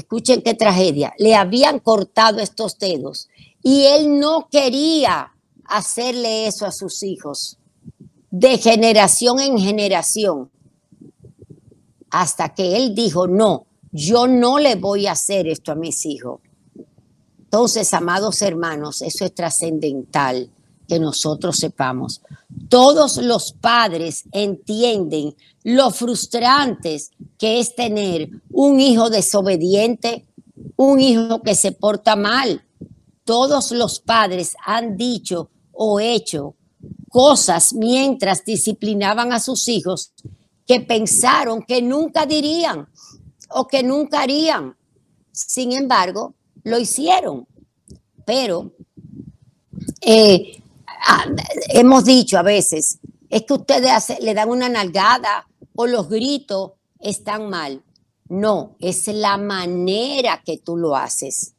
escuchen 0.00 0.42
qué 0.42 0.54
tragedia, 0.54 1.14
le 1.18 1.34
habían 1.34 1.78
cortado 1.78 2.40
estos 2.40 2.78
dedos 2.78 3.28
y 3.62 3.86
él 3.86 4.18
no 4.18 4.48
quería 4.50 5.32
hacerle 5.64 6.46
eso 6.46 6.66
a 6.66 6.72
sus 6.72 7.02
hijos. 7.02 7.58
De 8.30 8.58
generación 8.58 9.40
en 9.40 9.58
generación. 9.58 10.50
Hasta 12.10 12.54
que 12.54 12.76
él 12.76 12.94
dijo, 12.94 13.26
no, 13.26 13.66
yo 13.92 14.26
no 14.26 14.58
le 14.58 14.76
voy 14.76 15.06
a 15.06 15.12
hacer 15.12 15.46
esto 15.46 15.72
a 15.72 15.74
mis 15.74 16.06
hijos. 16.06 16.40
Entonces, 17.38 17.92
amados 17.94 18.42
hermanos, 18.42 19.02
eso 19.02 19.24
es 19.24 19.34
trascendental 19.34 20.50
que 20.88 20.98
nosotros 20.98 21.56
sepamos. 21.58 22.22
Todos 22.68 23.18
los 23.18 23.52
padres 23.52 24.24
entienden 24.32 25.36
lo 25.62 25.90
frustrantes 25.90 27.10
que 27.36 27.60
es 27.60 27.76
tener 27.76 28.30
un 28.50 28.80
hijo 28.80 29.10
desobediente, 29.10 30.26
un 30.76 30.98
hijo 30.98 31.42
que 31.42 31.54
se 31.54 31.72
porta 31.72 32.16
mal. 32.16 32.64
Todos 33.24 33.70
los 33.72 34.00
padres 34.00 34.56
han 34.64 34.96
dicho 34.96 35.50
o 35.72 36.00
hecho 36.00 36.54
cosas 37.10 37.74
mientras 37.74 38.44
disciplinaban 38.44 39.32
a 39.32 39.40
sus 39.40 39.68
hijos 39.68 40.12
que 40.66 40.80
pensaron 40.80 41.62
que 41.62 41.82
nunca 41.82 42.24
dirían 42.26 42.88
o 43.50 43.66
que 43.66 43.82
nunca 43.82 44.22
harían. 44.22 44.74
Sin 45.32 45.72
embargo, 45.72 46.34
lo 46.64 46.78
hicieron. 46.78 47.46
Pero 48.24 48.72
eh, 50.00 50.62
Hemos 51.70 52.04
dicho 52.04 52.38
a 52.38 52.42
veces, 52.42 52.98
es 53.28 53.44
que 53.44 53.54
ustedes 53.54 54.20
le 54.20 54.34
dan 54.34 54.48
una 54.48 54.68
nalgada 54.68 55.46
o 55.74 55.86
los 55.86 56.08
gritos 56.08 56.72
están 56.98 57.48
mal. 57.48 57.82
No, 58.28 58.76
es 58.80 59.06
la 59.08 59.36
manera 59.36 60.42
que 60.44 60.58
tú 60.58 60.76
lo 60.76 60.96
haces. 60.96 61.54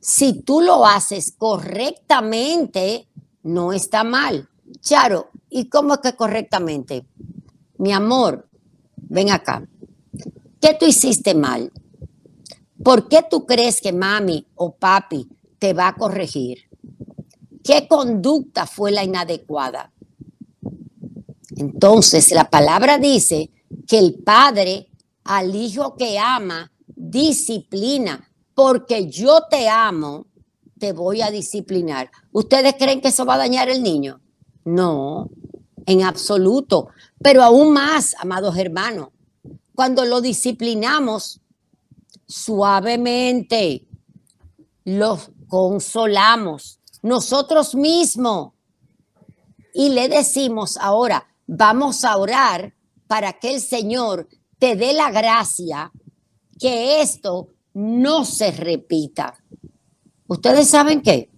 Si 0.00 0.42
tú 0.42 0.60
lo 0.60 0.86
haces 0.86 1.32
correctamente, 1.36 3.08
no 3.42 3.72
está 3.72 4.04
mal. 4.04 4.48
Charo, 4.80 5.30
¿y 5.48 5.68
cómo 5.68 5.94
es 5.94 6.00
que 6.00 6.14
correctamente? 6.14 7.06
Mi 7.78 7.92
amor, 7.92 8.48
ven 8.96 9.30
acá. 9.30 9.66
¿Qué 10.60 10.74
tú 10.74 10.86
hiciste 10.86 11.34
mal? 11.34 11.72
¿Por 12.82 13.08
qué 13.08 13.24
tú 13.28 13.46
crees 13.46 13.80
que 13.80 13.92
mami 13.92 14.46
o 14.54 14.74
papi 14.74 15.28
te 15.58 15.72
va 15.72 15.88
a 15.88 15.94
corregir? 15.94 16.67
¿Qué 17.68 17.86
conducta 17.86 18.66
fue 18.66 18.90
la 18.92 19.04
inadecuada? 19.04 19.92
Entonces, 21.54 22.30
la 22.30 22.48
palabra 22.48 22.96
dice 22.96 23.50
que 23.86 23.98
el 23.98 24.14
padre 24.14 24.90
al 25.24 25.54
hijo 25.54 25.94
que 25.94 26.18
ama 26.18 26.72
disciplina, 26.86 28.26
porque 28.54 29.10
yo 29.10 29.42
te 29.50 29.68
amo, 29.68 30.28
te 30.78 30.94
voy 30.94 31.20
a 31.20 31.30
disciplinar. 31.30 32.10
¿Ustedes 32.32 32.74
creen 32.78 33.02
que 33.02 33.08
eso 33.08 33.26
va 33.26 33.34
a 33.34 33.44
dañar 33.44 33.68
el 33.68 33.82
niño? 33.82 34.18
No, 34.64 35.28
en 35.84 36.04
absoluto. 36.04 36.88
Pero 37.20 37.42
aún 37.42 37.74
más, 37.74 38.16
amados 38.18 38.56
hermanos, 38.56 39.10
cuando 39.74 40.06
lo 40.06 40.22
disciplinamos 40.22 41.42
suavemente, 42.26 43.86
los 44.84 45.32
consolamos 45.48 46.77
nosotros 47.08 47.74
mismos 47.74 48.52
y 49.74 49.90
le 49.90 50.08
decimos 50.08 50.76
ahora, 50.76 51.26
vamos 51.46 52.04
a 52.04 52.16
orar 52.16 52.74
para 53.06 53.32
que 53.34 53.54
el 53.54 53.60
Señor 53.60 54.28
te 54.58 54.76
dé 54.76 54.92
la 54.92 55.10
gracia 55.10 55.90
que 56.58 57.00
esto 57.00 57.48
no 57.74 58.24
se 58.24 58.50
repita. 58.50 59.34
Ustedes 60.26 60.68
saben 60.68 61.00
qué? 61.00 61.30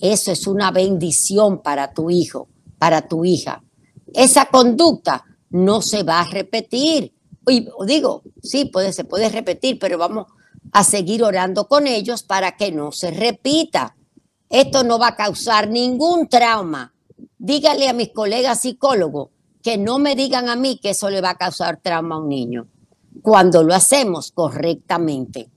Eso 0.00 0.32
es 0.32 0.46
una 0.46 0.70
bendición 0.70 1.62
para 1.62 1.92
tu 1.92 2.10
hijo, 2.10 2.48
para 2.78 3.06
tu 3.08 3.24
hija. 3.24 3.62
Esa 4.14 4.46
conducta 4.46 5.24
no 5.50 5.82
se 5.82 6.02
va 6.02 6.20
a 6.20 6.30
repetir. 6.30 7.14
Y 7.46 7.68
digo, 7.86 8.22
sí, 8.42 8.66
puede, 8.66 8.92
se 8.92 9.04
puede 9.04 9.28
repetir, 9.28 9.78
pero 9.78 9.98
vamos 9.98 10.26
a 10.72 10.84
seguir 10.84 11.22
orando 11.22 11.68
con 11.68 11.86
ellos 11.86 12.22
para 12.22 12.56
que 12.56 12.72
no 12.72 12.92
se 12.92 13.10
repita. 13.10 13.96
Esto 14.52 14.84
no 14.84 14.98
va 14.98 15.08
a 15.08 15.16
causar 15.16 15.70
ningún 15.70 16.28
trauma. 16.28 16.92
Dígale 17.38 17.88
a 17.88 17.94
mis 17.94 18.10
colegas 18.10 18.60
psicólogos 18.60 19.30
que 19.62 19.78
no 19.78 19.98
me 19.98 20.14
digan 20.14 20.50
a 20.50 20.56
mí 20.56 20.78
que 20.78 20.90
eso 20.90 21.08
le 21.08 21.22
va 21.22 21.30
a 21.30 21.38
causar 21.38 21.80
trauma 21.82 22.16
a 22.16 22.18
un 22.18 22.28
niño 22.28 22.68
cuando 23.22 23.62
lo 23.62 23.72
hacemos 23.74 24.30
correctamente. 24.30 25.48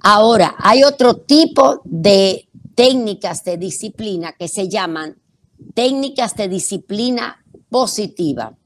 Ahora, 0.00 0.56
hay 0.58 0.82
otro 0.82 1.18
tipo 1.18 1.82
de 1.84 2.48
técnicas 2.74 3.44
de 3.44 3.58
disciplina 3.58 4.32
que 4.32 4.48
se 4.48 4.68
llaman 4.68 5.16
técnicas 5.72 6.34
de 6.34 6.48
disciplina 6.48 7.44
positiva. 7.70 8.56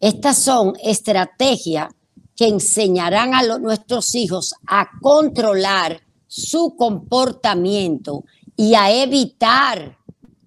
Estas 0.00 0.38
son 0.38 0.72
estrategias 0.82 1.92
que 2.34 2.48
enseñarán 2.48 3.34
a 3.34 3.58
nuestros 3.58 4.14
hijos 4.14 4.54
a 4.66 4.88
controlar 5.02 6.00
su 6.34 6.76
comportamiento 6.76 8.24
y 8.56 8.74
a 8.74 8.90
evitar 8.90 9.98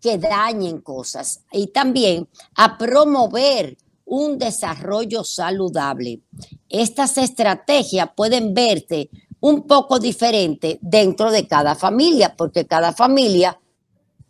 que 0.01 0.17
dañen 0.17 0.81
cosas 0.81 1.41
y 1.51 1.67
también 1.67 2.27
a 2.55 2.75
promover 2.75 3.77
un 4.03 4.39
desarrollo 4.39 5.23
saludable. 5.23 6.21
Estas 6.69 7.19
estrategias 7.19 8.09
pueden 8.15 8.55
verse 8.55 9.11
un 9.41 9.67
poco 9.67 9.99
diferente 9.99 10.79
dentro 10.81 11.29
de 11.29 11.47
cada 11.47 11.75
familia, 11.75 12.35
porque 12.35 12.65
cada 12.65 12.91
familia 12.91 13.59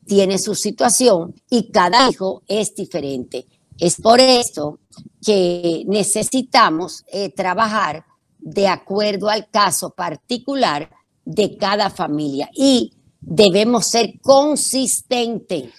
tiene 0.06 0.38
su 0.40 0.56
situación 0.56 1.36
y 1.50 1.72
cada 1.72 2.10
hijo 2.10 2.44
es 2.48 2.76
diferente. 2.76 3.48
Es 3.80 3.96
por 4.02 4.20
eso 4.20 4.80
que 5.26 5.86
necesitamos 5.88 7.06
eh, 7.08 7.30
trabajar 7.30 8.04
de 8.40 8.68
acuerdo 8.68 9.30
al 9.30 9.50
caso 9.50 9.92
particular 9.92 10.90
de 11.26 11.58
cada 11.58 11.90
familia 11.90 12.50
y 12.54 12.94
debemos 13.20 13.88
ser 13.88 14.20
consistentes. 14.22 15.74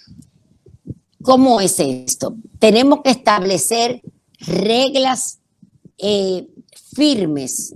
¿Cómo 1.23 1.61
es 1.61 1.81
esto? 1.81 2.37
Tenemos 2.59 3.00
que 3.03 3.11
establecer 3.11 4.03
reglas 4.41 5.38
eh, 5.99 6.49
firmes, 6.95 7.75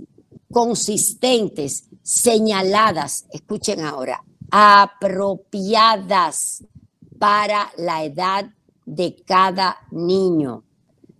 consistentes, 0.51 1.85
señaladas, 2.03 3.25
escuchen 3.31 3.81
ahora, 3.81 4.23
apropiadas 4.51 5.93
para 7.19 7.71
la 7.77 8.03
edad 8.03 8.51
de 8.85 9.15
cada 9.25 9.77
niño. 9.91 10.63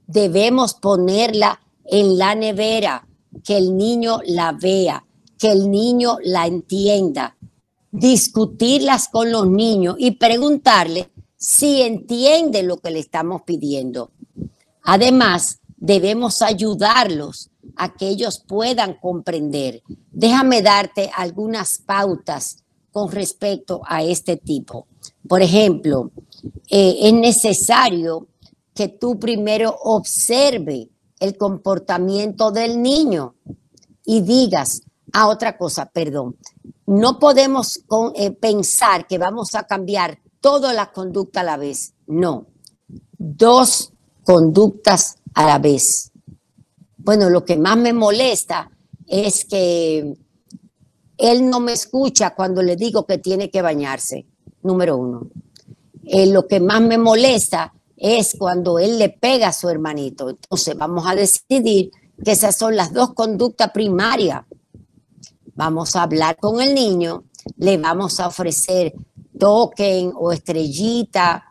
Debemos 0.08 0.73
ponerla 0.73 1.62
en 1.86 2.17
la 2.17 2.36
nevera, 2.36 3.08
que 3.43 3.58
el 3.58 3.78
niño 3.78 4.19
la 4.25 4.52
vea, 4.52 5.06
que 5.41 5.51
el 5.51 5.71
niño 5.71 6.17
la 6.23 6.45
entienda, 6.45 7.36
discutirlas 7.91 9.08
con 9.08 9.32
los 9.32 9.47
niños 9.47 9.95
y 9.97 10.12
preguntarle 10.12 11.10
si 11.36 11.82
entiende 11.82 12.62
lo 12.62 12.77
que 12.77 12.91
le 12.91 12.99
estamos 12.99 13.41
pidiendo. 13.41 14.12
Además, 14.84 15.60
debemos 15.77 16.43
ayudarlos 16.43 17.49
a 17.75 17.91
que 17.91 18.08
ellos 18.08 18.43
puedan 18.47 18.93
comprender. 18.99 19.82
Déjame 20.12 20.62
darte 20.62 21.10
algunas 21.15 21.80
pautas 21.80 22.58
con 22.91 23.12
respecto 23.12 23.82
a 23.88 24.04
este 24.04 24.38
tipo. 24.38 24.86
Por 25.27 25.41
ejemplo, 25.41 26.12
eh, 26.69 26.97
es 27.01 27.13
necesario 27.13 28.27
que 28.75 28.89
tú 28.89 29.17
primero 29.17 29.75
observe 29.82 30.89
el 31.19 31.36
comportamiento 31.36 32.51
del 32.51 32.80
niño 32.80 33.34
y 34.06 34.21
digas, 34.21 34.84
a 35.13 35.28
otra 35.28 35.58
cosa, 35.58 35.89
perdón, 35.89 36.38
no 36.86 37.19
podemos 37.19 37.84
eh, 38.15 38.32
pensar 38.32 39.08
que 39.08 39.17
vamos 39.17 39.56
a 39.56 39.63
cambiar 39.63 40.19
toda 40.39 40.74
la 40.74 40.91
conducta 40.91 41.41
a 41.41 41.43
la 41.43 41.58
vez. 41.58 41.93
No, 42.08 42.47
dos 43.17 43.93
conductas 44.24 45.17
a 45.34 45.45
la 45.45 45.60
vez. 45.60 46.12
Bueno, 46.97 47.30
lo 47.30 47.45
que 47.45 47.58
más 47.58 47.78
me 47.78 47.93
molesta 47.93 48.69
es 49.08 49.45
que 49.45 50.13
él 51.17 51.50
no 51.50 51.60
me 51.60 51.74
escucha 51.74 52.36
cuando 52.36 52.62
le 52.62 52.76
digo 52.76 53.06
que 53.06 53.17
tiene 53.17 53.50
que 53.50 53.62
bañarse, 53.62 54.28
número 54.63 54.97
uno. 54.97 55.28
Eh, 56.04 56.28
lo 56.28 56.47
que 56.47 56.60
más 56.60 56.82
me 56.82 56.97
molesta 56.97 57.74
es 57.95 58.36
cuando 58.38 58.80
él 58.80 58.97
le 58.97 59.10
pega 59.10 59.50
a 59.50 59.54
su 59.54 59.69
hermanito. 59.69 60.30
Entonces 60.30 60.76
vamos 60.76 61.06
a 61.08 61.15
decidir 61.15 61.91
que 62.24 62.32
esas 62.32 62.56
son 62.56 62.76
las 62.76 62.93
dos 62.93 63.13
conductas 63.13 63.71
primarias. 63.71 64.43
Vamos 65.55 65.95
a 65.95 66.03
hablar 66.03 66.37
con 66.37 66.61
el 66.61 66.73
niño, 66.73 67.25
le 67.57 67.77
vamos 67.77 68.19
a 68.19 68.27
ofrecer 68.27 68.93
token 69.37 70.13
o 70.15 70.31
estrellita 70.31 71.43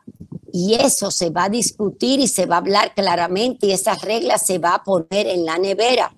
y 0.52 0.74
eso 0.74 1.10
se 1.10 1.30
va 1.30 1.44
a 1.44 1.48
discutir 1.48 2.20
y 2.20 2.28
se 2.28 2.46
va 2.46 2.56
a 2.56 2.58
hablar 2.58 2.94
claramente 2.94 3.66
y 3.66 3.72
esas 3.72 4.02
reglas 4.02 4.46
se 4.46 4.58
va 4.58 4.74
a 4.74 4.84
poner 4.84 5.26
en 5.26 5.44
la 5.44 5.58
nevera. 5.58 6.14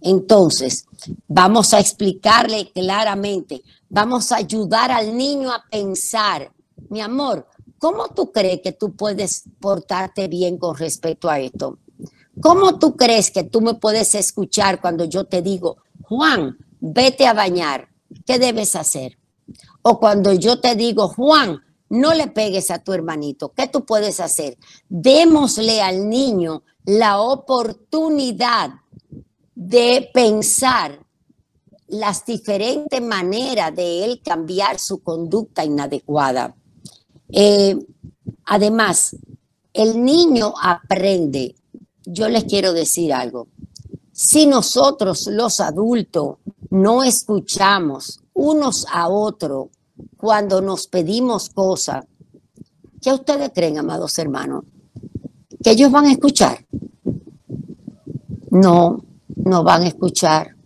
Entonces, 0.00 0.86
vamos 1.26 1.74
a 1.74 1.80
explicarle 1.80 2.70
claramente, 2.72 3.62
vamos 3.88 4.30
a 4.30 4.36
ayudar 4.36 4.90
al 4.90 5.16
niño 5.16 5.50
a 5.50 5.64
pensar, 5.70 6.52
mi 6.88 7.00
amor, 7.00 7.46
¿cómo 7.78 8.08
tú 8.08 8.30
crees 8.30 8.60
que 8.62 8.72
tú 8.72 8.94
puedes 8.94 9.44
portarte 9.60 10.28
bien 10.28 10.56
con 10.56 10.76
respecto 10.76 11.28
a 11.28 11.40
esto? 11.40 11.78
¿Cómo 12.40 12.78
tú 12.78 12.96
crees 12.96 13.30
que 13.30 13.42
tú 13.42 13.60
me 13.60 13.74
puedes 13.74 14.14
escuchar 14.14 14.80
cuando 14.80 15.04
yo 15.04 15.24
te 15.24 15.42
digo, 15.42 15.78
Juan, 16.02 16.56
vete 16.80 17.26
a 17.26 17.34
bañar? 17.34 17.88
¿Qué 18.26 18.38
debes 18.38 18.76
hacer? 18.76 19.18
O 19.82 19.98
cuando 19.98 20.32
yo 20.32 20.60
te 20.60 20.74
digo, 20.74 21.08
Juan, 21.08 21.60
no 21.90 22.14
le 22.14 22.28
pegues 22.28 22.70
a 22.70 22.78
tu 22.82 22.92
hermanito, 22.92 23.52
¿qué 23.54 23.66
tú 23.66 23.84
puedes 23.84 24.20
hacer? 24.20 24.58
Démosle 24.88 25.80
al 25.80 26.08
niño 26.08 26.62
la 26.84 27.20
oportunidad 27.20 28.70
de 29.54 30.10
pensar 30.12 31.04
las 31.88 32.24
diferentes 32.26 33.00
maneras 33.00 33.74
de 33.74 34.04
él 34.04 34.20
cambiar 34.22 34.78
su 34.78 35.02
conducta 35.02 35.64
inadecuada. 35.64 36.54
Eh, 37.30 37.76
además, 38.44 39.16
el 39.72 40.04
niño 40.04 40.54
aprende. 40.60 41.54
Yo 42.04 42.28
les 42.28 42.44
quiero 42.44 42.72
decir 42.72 43.12
algo. 43.12 43.48
Si 44.20 44.46
nosotros 44.46 45.28
los 45.28 45.60
adultos 45.60 46.38
no 46.70 47.04
escuchamos 47.04 48.18
unos 48.34 48.84
a 48.90 49.08
otros 49.08 49.68
cuando 50.16 50.60
nos 50.60 50.88
pedimos 50.88 51.48
cosas, 51.50 52.04
¿qué 53.00 53.12
ustedes 53.12 53.52
creen, 53.54 53.78
amados 53.78 54.18
hermanos? 54.18 54.64
¿Que 55.62 55.70
ellos 55.70 55.92
van 55.92 56.06
a 56.06 56.10
escuchar? 56.10 56.66
No, 58.50 59.04
no 59.36 59.62
van 59.62 59.82
a 59.82 59.86
escuchar. 59.86 60.56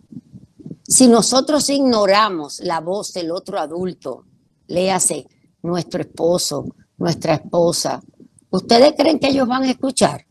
Si 0.88 1.06
nosotros 1.06 1.68
ignoramos 1.68 2.60
la 2.60 2.80
voz 2.80 3.12
del 3.12 3.30
otro 3.30 3.58
adulto, 3.58 4.24
léase 4.68 5.26
nuestro 5.62 6.00
esposo, 6.00 6.74
nuestra 6.96 7.34
esposa, 7.34 8.02
¿ustedes 8.48 8.94
creen 8.96 9.18
que 9.18 9.28
ellos 9.28 9.46
van 9.46 9.64
a 9.64 9.70
escuchar? 9.70 10.24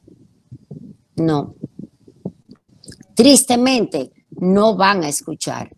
No. 1.18 1.54
Tristemente, 3.16 4.12
no 4.32 4.76
van 4.76 5.04
a 5.04 5.10
escuchar. 5.10 5.76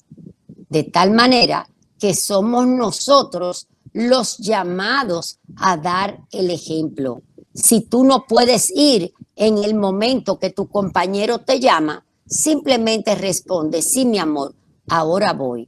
De 0.70 0.84
tal 0.84 1.12
manera 1.12 1.68
que 2.00 2.14
somos 2.14 2.68
nosotros 2.68 3.68
los 3.94 4.38
llamados 4.38 5.40
a 5.56 5.78
dar 5.78 6.20
el 6.32 6.50
ejemplo. 6.50 7.22
Si 7.54 7.82
tú 7.82 8.04
no 8.04 8.26
puedes 8.28 8.72
ir 8.76 9.14
en 9.36 9.60
el 9.60 9.76
momento 9.76 10.40
que 10.40 10.50
tu 10.50 10.68
compañero 10.68 11.40
te 11.40 11.60
llama, 11.60 12.06
simplemente 12.26 13.16
responde, 13.16 13.82
sí, 13.82 14.06
mi 14.06 14.18
amor, 14.18 14.56
ahora 14.88 15.34
voy. 15.34 15.68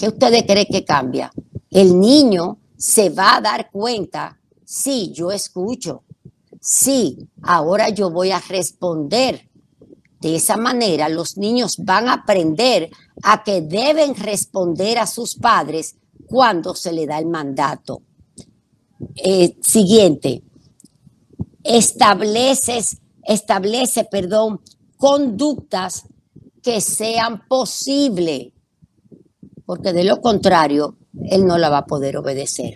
¿qué 0.00 0.08
ustedes 0.08 0.44
creen 0.44 0.66
que 0.70 0.82
cambia? 0.82 1.30
El 1.70 2.00
niño 2.00 2.58
se 2.76 3.10
va 3.10 3.36
a 3.36 3.40
dar 3.42 3.70
cuenta, 3.70 4.40
sí, 4.64 5.12
yo 5.14 5.30
escucho, 5.30 6.04
sí, 6.58 7.28
ahora 7.42 7.90
yo 7.90 8.10
voy 8.10 8.30
a 8.30 8.40
responder. 8.40 9.49
De 10.20 10.36
esa 10.36 10.56
manera 10.56 11.08
los 11.08 11.36
niños 11.36 11.78
van 11.78 12.08
a 12.08 12.14
aprender 12.14 12.90
a 13.22 13.42
que 13.42 13.62
deben 13.62 14.14
responder 14.14 14.98
a 14.98 15.06
sus 15.06 15.34
padres 15.34 15.96
cuando 16.26 16.74
se 16.74 16.92
le 16.92 17.06
da 17.06 17.18
el 17.18 17.26
mandato. 17.26 18.02
Eh, 19.16 19.56
siguiente, 19.62 20.42
estableces, 21.64 22.98
establece, 23.24 24.04
perdón, 24.04 24.60
conductas 24.96 26.04
que 26.62 26.80
sean 26.80 27.46
posibles, 27.48 28.52
porque 29.64 29.92
de 29.92 30.04
lo 30.04 30.20
contrario, 30.20 30.98
él 31.24 31.46
no 31.46 31.56
la 31.56 31.70
va 31.70 31.78
a 31.78 31.86
poder 31.86 32.18
obedecer. 32.18 32.74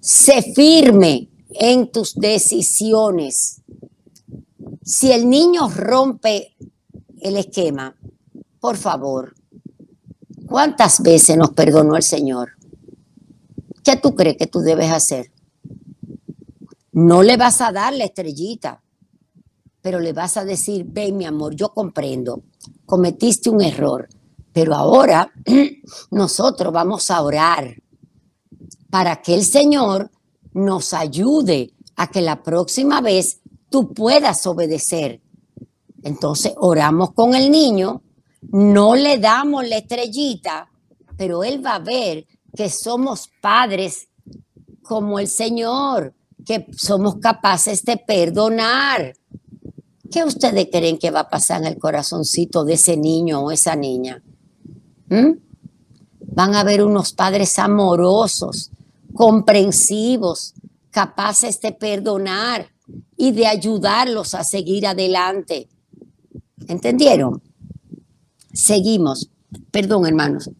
Sé 0.00 0.42
firme 0.54 1.28
en 1.50 1.90
tus 1.90 2.14
decisiones. 2.14 3.62
Si 4.84 5.10
el 5.10 5.30
niño 5.30 5.70
rompe 5.70 6.54
el 7.22 7.38
esquema, 7.38 7.96
por 8.60 8.76
favor, 8.76 9.34
¿cuántas 10.46 11.00
veces 11.00 11.38
nos 11.38 11.52
perdonó 11.52 11.96
el 11.96 12.02
Señor? 12.02 12.50
¿Qué 13.82 13.96
tú 13.96 14.14
crees 14.14 14.36
que 14.36 14.46
tú 14.46 14.60
debes 14.60 14.92
hacer? 14.92 15.32
No 16.92 17.22
le 17.22 17.38
vas 17.38 17.62
a 17.62 17.72
dar 17.72 17.94
la 17.94 18.04
estrellita, 18.04 18.82
pero 19.80 20.00
le 20.00 20.12
vas 20.12 20.36
a 20.36 20.44
decir, 20.44 20.84
ven 20.86 21.16
mi 21.16 21.24
amor, 21.24 21.54
yo 21.54 21.70
comprendo, 21.70 22.42
cometiste 22.84 23.48
un 23.48 23.62
error, 23.62 24.06
pero 24.52 24.74
ahora 24.74 25.32
nosotros 26.10 26.72
vamos 26.74 27.10
a 27.10 27.22
orar 27.22 27.74
para 28.90 29.22
que 29.22 29.34
el 29.34 29.44
Señor 29.44 30.10
nos 30.52 30.92
ayude 30.92 31.72
a 31.96 32.10
que 32.10 32.20
la 32.20 32.42
próxima 32.42 33.00
vez 33.00 33.40
tú 33.74 33.92
puedas 33.92 34.46
obedecer. 34.46 35.20
Entonces 36.04 36.52
oramos 36.58 37.12
con 37.12 37.34
el 37.34 37.50
niño, 37.50 38.02
no 38.52 38.94
le 38.94 39.18
damos 39.18 39.66
la 39.66 39.78
estrellita, 39.78 40.70
pero 41.16 41.42
él 41.42 41.66
va 41.66 41.74
a 41.74 41.78
ver 41.80 42.24
que 42.56 42.70
somos 42.70 43.28
padres 43.40 44.06
como 44.84 45.18
el 45.18 45.26
Señor, 45.26 46.14
que 46.46 46.68
somos 46.76 47.16
capaces 47.16 47.84
de 47.84 47.96
perdonar. 47.96 49.14
¿Qué 50.08 50.22
ustedes 50.22 50.68
creen 50.70 50.96
que 50.96 51.10
va 51.10 51.20
a 51.20 51.28
pasar 51.28 51.60
en 51.62 51.66
el 51.66 51.78
corazoncito 51.80 52.64
de 52.64 52.74
ese 52.74 52.96
niño 52.96 53.40
o 53.40 53.50
esa 53.50 53.74
niña? 53.74 54.22
¿Mm? 55.08 55.32
Van 56.20 56.54
a 56.54 56.62
ver 56.62 56.84
unos 56.84 57.12
padres 57.12 57.58
amorosos, 57.58 58.70
comprensivos, 59.14 60.54
capaces 60.92 61.60
de 61.60 61.72
perdonar 61.72 62.72
y 63.16 63.32
de 63.32 63.46
ayudarlos 63.46 64.34
a 64.34 64.44
seguir 64.44 64.86
adelante. 64.86 65.68
¿Entendieron? 66.68 67.42
Seguimos. 68.52 69.30
Perdón, 69.70 70.06
hermanos. 70.06 70.50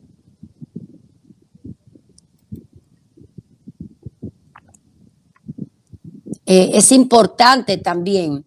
Eh, 6.46 6.72
es 6.74 6.92
importante 6.92 7.78
también 7.78 8.44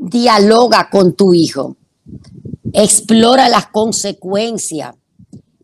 dialoga 0.00 0.88
con 0.90 1.14
tu 1.14 1.34
hijo, 1.34 1.76
explora 2.72 3.48
las 3.48 3.66
consecuencias. 3.68 4.94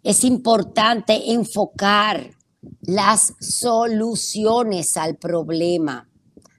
Es 0.03 0.25
importante 0.25 1.33
enfocar 1.33 2.31
las 2.83 3.35
soluciones 3.41 4.97
al 4.97 5.17
problema, 5.17 6.09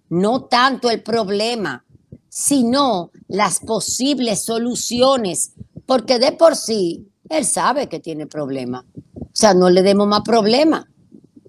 no 0.09 0.45
tanto 0.45 0.89
el 0.89 1.01
problema, 1.01 1.85
sino 2.29 3.11
las 3.27 3.59
posibles 3.59 4.43
soluciones, 4.43 5.53
porque 5.85 6.19
de 6.19 6.33
por 6.33 6.55
sí 6.55 7.07
él 7.29 7.45
sabe 7.45 7.87
que 7.87 7.99
tiene 7.99 8.27
problema. 8.27 8.85
O 9.15 9.29
sea, 9.33 9.53
no 9.53 9.69
le 9.69 9.83
demos 9.83 10.07
más 10.07 10.21
problema. 10.21 10.87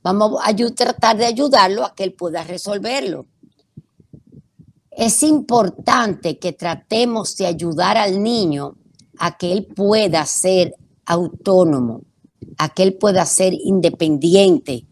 Vamos 0.03 0.41
a 0.43 0.55
tratar 0.75 1.17
de 1.17 1.27
ayudarlo 1.27 1.85
a 1.85 1.95
que 1.95 2.05
él 2.05 2.13
pueda 2.13 2.43
resolverlo. 2.43 3.27
Es 4.91 5.23
importante 5.23 6.39
que 6.39 6.53
tratemos 6.53 7.37
de 7.37 7.47
ayudar 7.47 7.97
al 7.97 8.23
niño 8.23 8.77
a 9.19 9.37
que 9.37 9.53
él 9.53 9.67
pueda 9.67 10.25
ser 10.27 10.75
autónomo, 11.07 12.03
a 12.57 12.69
que 12.69 12.83
él 12.83 12.95
pueda 12.95 13.25
ser 13.27 13.55
independiente, 13.55 14.87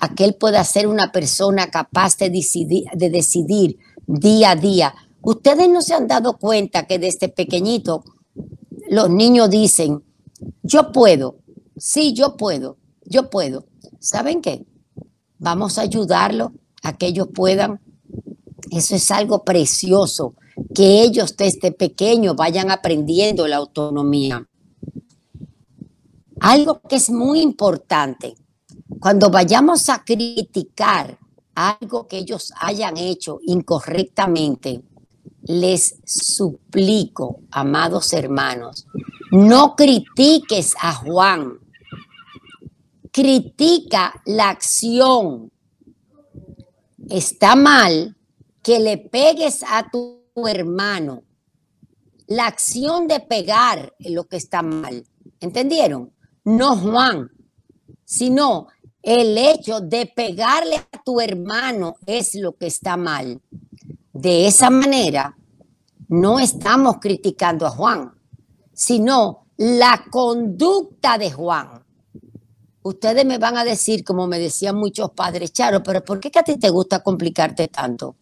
a 0.00 0.14
que 0.14 0.24
él 0.24 0.34
pueda 0.34 0.62
ser 0.64 0.86
una 0.86 1.12
persona 1.12 1.70
capaz 1.70 2.16
de 2.18 2.30
decidir, 2.30 2.84
de 2.94 3.10
decidir 3.10 3.78
día 4.06 4.52
a 4.52 4.56
día. 4.56 4.94
Ustedes 5.22 5.68
no 5.68 5.82
se 5.82 5.94
han 5.94 6.08
dado 6.08 6.38
cuenta 6.38 6.86
que 6.86 6.98
desde 6.98 7.28
pequeñito 7.28 8.04
los 8.90 9.10
niños 9.10 9.50
dicen, 9.50 10.02
yo 10.62 10.92
puedo, 10.92 11.38
sí, 11.76 12.12
yo 12.12 12.36
puedo, 12.36 12.78
yo 13.04 13.30
puedo. 13.30 13.66
¿Saben 13.98 14.40
qué? 14.40 14.66
Vamos 15.38 15.78
a 15.78 15.82
ayudarlo 15.82 16.52
a 16.82 16.96
que 16.96 17.06
ellos 17.06 17.28
puedan. 17.34 17.80
Eso 18.70 18.96
es 18.96 19.10
algo 19.10 19.44
precioso, 19.44 20.34
que 20.74 21.02
ellos 21.02 21.36
desde 21.36 21.72
pequeños 21.72 22.36
vayan 22.36 22.70
aprendiendo 22.70 23.46
la 23.46 23.56
autonomía. 23.56 24.46
Algo 26.40 26.80
que 26.82 26.96
es 26.96 27.10
muy 27.10 27.40
importante, 27.40 28.36
cuando 29.00 29.30
vayamos 29.30 29.88
a 29.88 30.04
criticar 30.04 31.18
algo 31.54 32.06
que 32.06 32.18
ellos 32.18 32.52
hayan 32.60 32.96
hecho 32.96 33.40
incorrectamente, 33.46 34.82
les 35.42 35.98
suplico, 36.04 37.40
amados 37.50 38.12
hermanos, 38.12 38.86
no 39.30 39.74
critiques 39.74 40.74
a 40.80 40.94
Juan, 40.94 41.58
critica 43.10 44.22
la 44.26 44.50
acción. 44.50 45.50
Está 47.08 47.56
mal 47.56 48.16
que 48.62 48.78
le 48.78 48.98
pegues 48.98 49.64
a 49.66 49.90
tu 49.90 50.22
hermano. 50.46 51.22
La 52.26 52.46
acción 52.46 53.08
de 53.08 53.20
pegar 53.20 53.94
es 53.98 54.12
lo 54.12 54.28
que 54.28 54.36
está 54.36 54.62
mal. 54.62 55.04
¿Entendieron? 55.40 56.12
No 56.44 56.76
Juan, 56.76 57.30
sino 58.04 58.68
el 59.08 59.38
hecho 59.38 59.80
de 59.80 60.04
pegarle 60.04 60.76
a 60.76 61.02
tu 61.02 61.18
hermano 61.18 61.96
es 62.04 62.34
lo 62.34 62.52
que 62.52 62.66
está 62.66 62.98
mal. 62.98 63.40
De 64.12 64.46
esa 64.46 64.68
manera, 64.68 65.34
no 66.08 66.38
estamos 66.38 66.98
criticando 67.00 67.66
a 67.66 67.70
Juan, 67.70 68.12
sino 68.74 69.46
la 69.56 70.04
conducta 70.10 71.16
de 71.16 71.32
Juan. 71.32 71.82
Ustedes 72.82 73.24
me 73.24 73.38
van 73.38 73.56
a 73.56 73.64
decir, 73.64 74.04
como 74.04 74.26
me 74.26 74.38
decían 74.38 74.76
muchos 74.76 75.12
padres, 75.12 75.54
Charo, 75.54 75.82
pero 75.82 76.04
¿por 76.04 76.20
qué 76.20 76.30
a 76.38 76.42
ti 76.42 76.58
te 76.58 76.68
gusta 76.68 77.02
complicarte 77.02 77.68
tanto? 77.68 78.16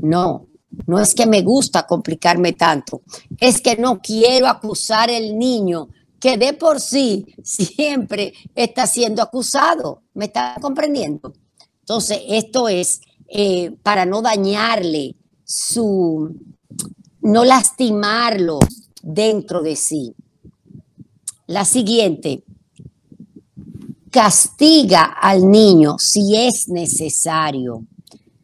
No, 0.00 0.48
no 0.86 1.00
es 1.00 1.14
que 1.14 1.24
me 1.24 1.40
gusta 1.40 1.86
complicarme 1.86 2.52
tanto, 2.52 3.00
es 3.38 3.62
que 3.62 3.76
no 3.76 4.00
quiero 4.02 4.48
acusar 4.48 5.08
al 5.08 5.38
niño 5.38 5.88
que 6.20 6.36
de 6.36 6.52
por 6.52 6.80
sí 6.80 7.34
siempre 7.42 8.34
está 8.54 8.86
siendo 8.86 9.22
acusado. 9.22 10.02
¿Me 10.14 10.26
están 10.26 10.60
comprendiendo? 10.60 11.32
Entonces, 11.80 12.20
esto 12.28 12.68
es 12.68 13.00
eh, 13.26 13.72
para 13.82 14.04
no 14.04 14.22
dañarle 14.22 15.16
su, 15.44 16.36
no 17.22 17.44
lastimarlo 17.44 18.60
dentro 19.02 19.62
de 19.62 19.74
sí. 19.74 20.14
La 21.46 21.64
siguiente, 21.64 22.44
castiga 24.10 25.04
al 25.04 25.50
niño 25.50 25.96
si 25.98 26.36
es 26.36 26.68
necesario, 26.68 27.86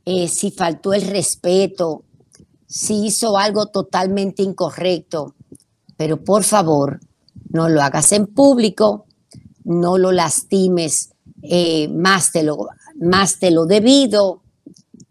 eh, 0.04 0.28
si 0.28 0.50
faltó 0.50 0.94
el 0.94 1.02
respeto, 1.02 2.04
si 2.66 3.06
hizo 3.06 3.36
algo 3.36 3.66
totalmente 3.66 4.42
incorrecto, 4.42 5.34
pero 5.96 6.22
por 6.22 6.44
favor, 6.44 7.00
no 7.56 7.68
lo 7.68 7.82
hagas 7.82 8.12
en 8.12 8.26
público, 8.26 9.06
no 9.64 9.98
lo 9.98 10.12
lastimes 10.12 11.10
eh, 11.42 11.88
más, 11.88 12.32
de 12.32 12.44
lo, 12.44 12.68
más 13.00 13.38
lo 13.50 13.66
debido, 13.66 14.42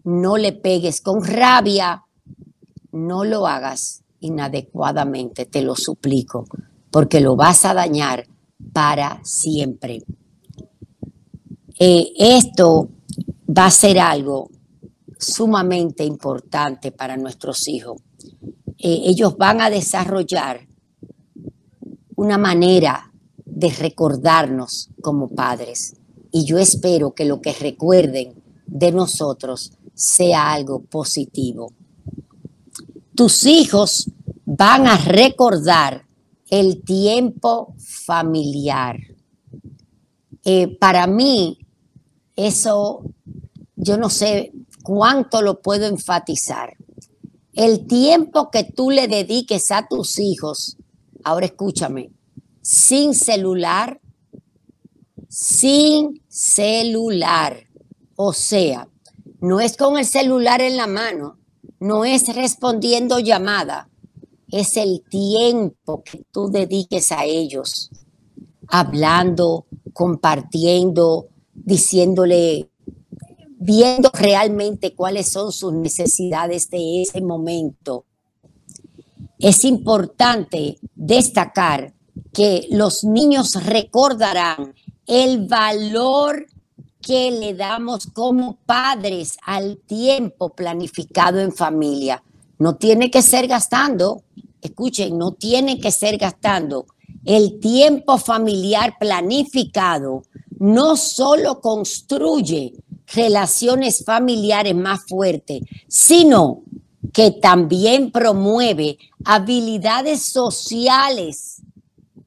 no 0.03 0.37
le 0.37 0.53
pegues 0.53 1.01
con 1.01 1.23
rabia, 1.23 2.03
no 2.91 3.25
lo 3.25 3.47
hagas 3.47 4.03
inadecuadamente, 4.19 5.45
te 5.45 5.61
lo 5.61 5.75
suplico, 5.75 6.45
porque 6.91 7.19
lo 7.19 7.35
vas 7.35 7.65
a 7.65 7.73
dañar 7.73 8.27
para 8.71 9.19
siempre. 9.23 10.03
Eh, 11.77 12.13
esto 12.17 12.89
va 13.57 13.65
a 13.65 13.71
ser 13.71 13.99
algo 13.99 14.49
sumamente 15.19 16.05
importante 16.05 16.91
para 16.91 17.17
nuestros 17.17 17.67
hijos. 17.67 18.01
Eh, 18.77 19.01
ellos 19.05 19.35
van 19.37 19.61
a 19.61 19.69
desarrollar 19.69 20.67
una 22.15 22.37
manera 22.37 23.11
de 23.45 23.69
recordarnos 23.69 24.89
como 25.01 25.29
padres. 25.29 25.95
Y 26.31 26.45
yo 26.45 26.57
espero 26.57 27.13
que 27.13 27.25
lo 27.25 27.41
que 27.41 27.53
recuerden 27.53 28.41
de 28.65 28.91
nosotros 28.91 29.71
sea 29.93 30.51
algo 30.51 30.81
positivo. 30.81 31.71
Tus 33.15 33.45
hijos 33.45 34.11
van 34.45 34.87
a 34.87 34.97
recordar 34.97 36.05
el 36.49 36.83
tiempo 36.83 37.73
familiar. 37.77 38.97
Eh, 40.43 40.77
para 40.77 41.07
mí, 41.07 41.59
eso 42.35 43.03
yo 43.75 43.97
no 43.97 44.09
sé 44.09 44.51
cuánto 44.83 45.41
lo 45.41 45.61
puedo 45.61 45.85
enfatizar. 45.85 46.75
El 47.53 47.87
tiempo 47.87 48.51
que 48.51 48.63
tú 48.63 48.91
le 48.91 49.07
dediques 49.07 49.71
a 49.71 49.87
tus 49.87 50.19
hijos, 50.19 50.77
ahora 51.25 51.47
escúchame, 51.47 52.11
sin 52.61 53.13
celular, 53.15 53.99
sin 55.27 56.21
celular. 56.29 57.67
O 58.15 58.31
sea, 58.31 58.87
no 59.41 59.59
es 59.59 59.75
con 59.75 59.97
el 59.97 60.05
celular 60.05 60.61
en 60.61 60.77
la 60.77 60.87
mano, 60.87 61.39
no 61.79 62.05
es 62.05 62.33
respondiendo 62.33 63.19
llamada, 63.19 63.89
es 64.49 64.77
el 64.77 65.03
tiempo 65.09 66.03
que 66.03 66.23
tú 66.31 66.49
dediques 66.49 67.11
a 67.11 67.25
ellos, 67.25 67.89
hablando, 68.67 69.65
compartiendo, 69.93 71.29
diciéndole, 71.53 72.69
viendo 73.57 74.11
realmente 74.13 74.93
cuáles 74.93 75.31
son 75.31 75.51
sus 75.51 75.73
necesidades 75.73 76.69
de 76.69 77.01
ese 77.01 77.19
momento. 77.21 78.05
Es 79.39 79.65
importante 79.65 80.77
destacar 80.95 81.93
que 82.33 82.67
los 82.71 83.03
niños 83.03 83.63
recordarán 83.65 84.73
el 85.05 85.47
valor 85.47 86.47
que 87.01 87.29
le 87.31 87.53
damos 87.53 88.07
como 88.07 88.57
padres 88.65 89.37
al 89.43 89.77
tiempo 89.77 90.55
planificado 90.55 91.39
en 91.39 91.53
familia. 91.53 92.23
No 92.57 92.77
tiene 92.77 93.11
que 93.11 93.21
ser 93.21 93.47
gastando, 93.47 94.23
escuchen, 94.61 95.17
no 95.17 95.33
tiene 95.33 95.79
que 95.79 95.91
ser 95.91 96.17
gastando. 96.17 96.87
El 97.23 97.59
tiempo 97.59 98.17
familiar 98.17 98.95
planificado 98.99 100.23
no 100.57 100.95
solo 100.95 101.61
construye 101.61 102.73
relaciones 103.13 104.03
familiares 104.03 104.75
más 104.75 105.01
fuertes, 105.07 105.61
sino 105.87 106.63
que 107.13 107.31
también 107.31 108.11
promueve 108.11 108.97
habilidades 109.23 110.23
sociales 110.23 111.61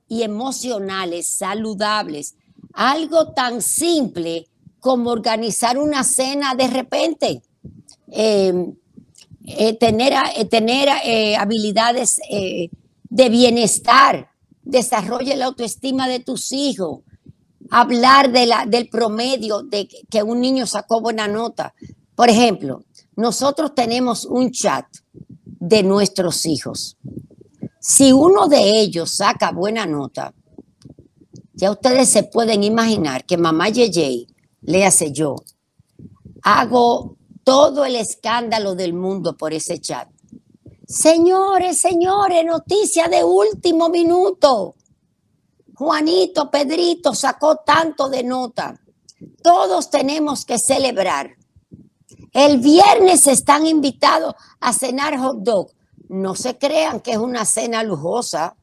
y 0.09 0.23
emocionales 0.23 1.27
saludables. 1.27 2.35
Algo 2.73 3.33
tan 3.33 3.63
simple 3.63 4.49
como 4.81 5.11
organizar 5.11 5.79
una 5.79 6.05
cena 6.05 6.55
de 6.55 6.69
repente, 6.69 7.43
em, 8.11 8.75
eh, 9.45 9.75
tener, 9.75 10.13
eh, 10.37 10.49
eh, 11.05 11.37
habilidades 11.37 12.21
de 13.11 13.29
bienestar, 13.29 14.31
desarrolla 14.63 15.35
la 15.37 15.47
autoestima 15.47 16.09
de 16.09 16.21
tus 16.21 16.53
hijos, 16.53 17.01
hablar 17.71 18.31
de 18.31 18.47
la, 18.47 18.67
del 18.67 18.89
promedio 18.89 19.63
de 19.63 19.89
que 19.89 20.23
un 20.23 20.41
niño 20.41 20.67
sacó 20.67 21.01
buena 21.01 21.27
nota. 21.29 21.75
Por 22.15 22.29
ejemplo, 22.29 22.85
nosotros 23.19 23.75
tenemos 23.75 24.25
un 24.25 24.53
chat 24.53 24.87
de 25.43 25.83
nuestros 25.83 26.47
hijos. 26.47 26.97
Si 27.81 28.13
uno 28.13 28.47
de 28.47 28.79
ellos 28.79 29.11
saca 29.11 29.51
buena 29.51 29.87
nota, 29.87 30.33
ya 31.53 31.73
ustedes 31.73 32.09
se 32.11 32.23
pueden 32.23 32.63
imaginar 32.63 33.27
que 33.27 33.37
mamá 33.37 33.71
Yeye 33.71 34.29
le 34.61 34.87
hace 34.87 35.11
yo, 35.11 35.35
hago 36.43 37.17
todo 37.43 37.85
el 37.85 37.97
escándalo 37.97 38.77
del 38.77 38.93
mundo 38.95 39.37
por 39.37 39.53
ese 39.53 39.81
chat. 39.81 40.09
Señores, 40.87 41.81
señores, 41.81 42.45
noticia 42.47 43.09
de 43.09 43.25
último 43.25 43.89
minuto. 43.89 44.77
Juanito, 45.75 46.53
Pedrito 46.53 47.13
sacó 47.17 47.57
tanto 47.67 48.09
de 48.09 48.23
nota. 48.23 48.81
Todos 49.43 49.91
tenemos 49.91 50.45
que 50.45 50.57
celebrar. 50.57 51.38
El 52.33 52.59
viernes 52.59 53.27
están 53.27 53.67
invitados 53.67 54.35
a 54.61 54.73
cenar 54.73 55.19
hot 55.19 55.39
dog. 55.39 55.71
No 56.09 56.35
se 56.35 56.57
crean 56.59 57.01
que 57.01 57.13
es 57.13 57.19
una 57.19 57.45
cena 57.45 57.83
lujosa. 57.83 58.57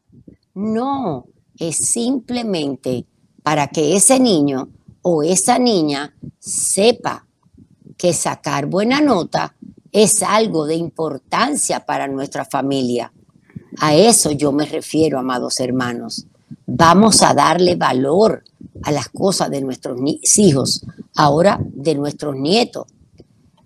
No, 0.53 1.25
es 1.57 1.77
simplemente 1.77 3.05
para 3.43 3.67
que 3.67 3.95
ese 3.95 4.19
niño 4.19 4.69
o 5.01 5.23
esa 5.23 5.59
niña 5.59 6.15
sepa 6.39 7.27
que 7.97 8.13
sacar 8.13 8.65
buena 8.65 9.01
nota 9.01 9.55
es 9.91 10.23
algo 10.23 10.65
de 10.65 10.75
importancia 10.75 11.85
para 11.85 12.07
nuestra 12.07 12.43
familia. 12.43 13.13
A 13.79 13.93
eso 13.95 14.31
yo 14.31 14.51
me 14.51 14.65
refiero, 14.65 15.19
amados 15.19 15.59
hermanos. 15.59 16.27
Vamos 16.65 17.21
a 17.21 17.33
darle 17.33 17.75
valor 17.75 18.43
a 18.83 18.91
las 18.91 19.09
cosas 19.09 19.49
de 19.49 19.61
nuestros 19.61 19.99
hijos, 20.37 20.85
ahora 21.15 21.59
de 21.61 21.95
nuestros 21.95 22.35
nietos. 22.35 22.85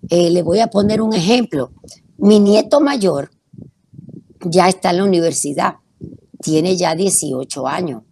Eh, 0.08 0.30
le 0.30 0.42
voy 0.42 0.60
a 0.60 0.68
poner 0.68 1.02
un 1.02 1.14
ejemplo. 1.14 1.72
Mi 2.18 2.40
nieto 2.40 2.80
mayor 2.80 3.30
ya 4.44 4.68
está 4.68 4.90
en 4.90 4.98
la 4.98 5.04
universidad, 5.04 5.74
tiene 6.40 6.76
ya 6.76 6.94
18 6.94 7.66
años. 7.66 8.02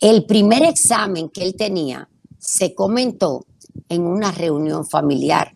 El 0.00 0.24
primer 0.24 0.62
examen 0.62 1.28
que 1.28 1.42
él 1.42 1.54
tenía 1.54 2.08
se 2.38 2.74
comentó 2.74 3.46
en 3.88 4.02
una 4.02 4.32
reunión 4.32 4.86
familiar. 4.86 5.54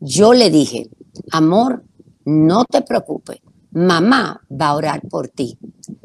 Yo 0.00 0.34
le 0.34 0.50
dije, 0.50 0.90
amor, 1.30 1.84
no 2.24 2.64
te 2.64 2.82
preocupes, 2.82 3.40
mamá 3.72 4.42
va 4.50 4.68
a 4.68 4.76
orar 4.76 5.02
por 5.08 5.28
ti. 5.28 5.58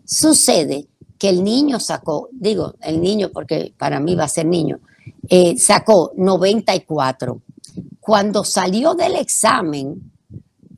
Sucede 0.05 0.87
que 1.17 1.29
el 1.29 1.43
niño 1.43 1.79
sacó, 1.79 2.29
digo, 2.31 2.75
el 2.81 3.01
niño 3.01 3.29
porque 3.33 3.73
para 3.77 3.99
mí 3.99 4.15
va 4.15 4.23
a 4.23 4.29
ser 4.29 4.45
niño, 4.45 4.79
eh, 5.27 5.57
sacó 5.57 6.11
94. 6.15 7.41
Cuando 8.09 8.43
salió 8.43 8.95
del 8.95 9.17
examen, 9.17 10.11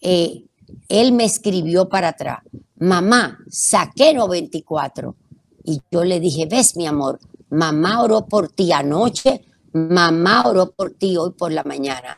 eh, 0.02 0.44
él 0.90 1.14
me 1.14 1.24
escribió 1.24 1.88
para 1.88 2.10
atrás, 2.10 2.40
mamá, 2.76 3.40
saqué 3.48 4.14
94. 4.14 5.16
Y 5.64 5.80
yo 5.90 6.04
le 6.04 6.20
dije, 6.20 6.46
ves 6.46 6.76
mi 6.76 6.88
amor, 6.88 7.22
mamá 7.50 8.04
oró 8.04 8.26
por 8.26 8.50
ti 8.50 8.74
anoche, 8.74 9.46
mamá 9.72 10.46
oró 10.46 10.72
por 10.72 10.92
ti 10.92 11.16
hoy 11.16 11.32
por 11.32 11.54
la 11.54 11.64
mañana. 11.64 12.18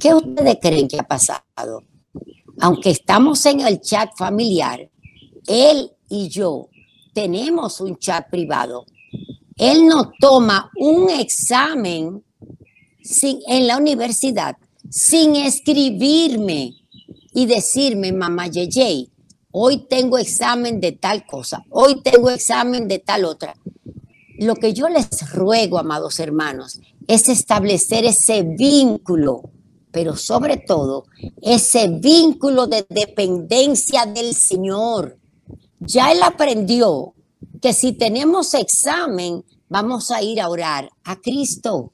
¿Qué 0.00 0.14
ustedes 0.14 0.56
creen 0.62 0.88
que 0.88 0.98
ha 0.98 1.06
pasado? 1.06 1.82
Aunque 2.58 2.88
estamos 2.88 3.44
en 3.44 3.60
el 3.60 3.82
chat 3.82 4.16
familiar, 4.16 4.80
él 5.46 5.90
y 6.08 6.28
yo 6.28 6.70
tenemos 7.12 7.82
un 7.82 7.98
chat 7.98 8.30
privado. 8.30 8.86
Él 9.58 9.86
no 9.86 10.10
toma 10.18 10.70
un 10.74 11.10
examen 11.10 12.24
sin, 13.04 13.38
en 13.46 13.66
la 13.66 13.76
universidad 13.76 14.56
sin 14.90 15.36
escribirme 15.36 16.74
y 17.32 17.46
decirme, 17.46 18.12
mamá 18.12 18.46
Yeye, 18.48 19.10
hoy 19.50 19.86
tengo 19.88 20.18
examen 20.18 20.80
de 20.80 20.92
tal 20.92 21.26
cosa, 21.26 21.64
hoy 21.70 22.00
tengo 22.02 22.30
examen 22.30 22.88
de 22.88 22.98
tal 22.98 23.24
otra. 23.24 23.56
Lo 24.38 24.56
que 24.56 24.72
yo 24.72 24.88
les 24.88 25.32
ruego, 25.32 25.78
amados 25.78 26.18
hermanos, 26.18 26.80
es 27.06 27.28
establecer 27.28 28.04
ese 28.04 28.42
vínculo, 28.42 29.50
pero 29.92 30.16
sobre 30.16 30.56
todo 30.56 31.06
ese 31.40 31.88
vínculo 31.88 32.66
de 32.66 32.84
dependencia 32.88 34.06
del 34.06 34.34
Señor. 34.34 35.18
Ya 35.78 36.10
Él 36.10 36.22
aprendió 36.22 37.14
que 37.60 37.72
si 37.72 37.92
tenemos 37.92 38.54
examen, 38.54 39.44
vamos 39.68 40.10
a 40.10 40.22
ir 40.22 40.40
a 40.40 40.48
orar 40.48 40.90
a 41.04 41.20
Cristo. 41.20 41.92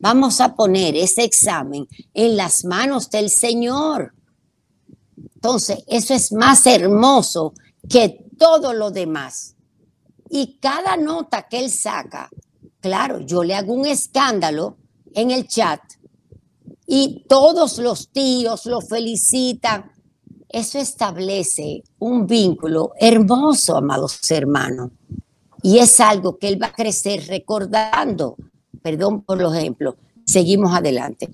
Vamos 0.00 0.40
a 0.40 0.54
poner 0.54 0.96
ese 0.96 1.24
examen 1.24 1.86
en 2.14 2.36
las 2.36 2.64
manos 2.64 3.10
del 3.10 3.28
Señor. 3.28 4.14
Entonces, 5.34 5.84
eso 5.86 6.14
es 6.14 6.32
más 6.32 6.66
hermoso 6.66 7.52
que 7.86 8.26
todo 8.38 8.72
lo 8.72 8.90
demás. 8.90 9.56
Y 10.30 10.58
cada 10.58 10.96
nota 10.96 11.46
que 11.48 11.58
él 11.60 11.70
saca, 11.70 12.30
claro, 12.80 13.20
yo 13.20 13.44
le 13.44 13.54
hago 13.54 13.74
un 13.74 13.84
escándalo 13.84 14.78
en 15.12 15.30
el 15.32 15.46
chat 15.46 15.80
y 16.86 17.26
todos 17.28 17.78
los 17.78 18.08
tíos 18.08 18.64
lo 18.64 18.80
felicitan. 18.80 19.92
Eso 20.48 20.78
establece 20.78 21.84
un 21.98 22.26
vínculo 22.26 22.92
hermoso, 22.98 23.76
amados 23.76 24.18
hermanos. 24.30 24.92
Y 25.62 25.78
es 25.78 26.00
algo 26.00 26.38
que 26.38 26.48
él 26.48 26.60
va 26.60 26.68
a 26.68 26.72
crecer 26.72 27.26
recordando. 27.26 28.36
Perdón 28.82 29.22
por 29.22 29.40
los 29.40 29.54
ejemplos. 29.54 29.94
Seguimos 30.24 30.74
adelante. 30.74 31.30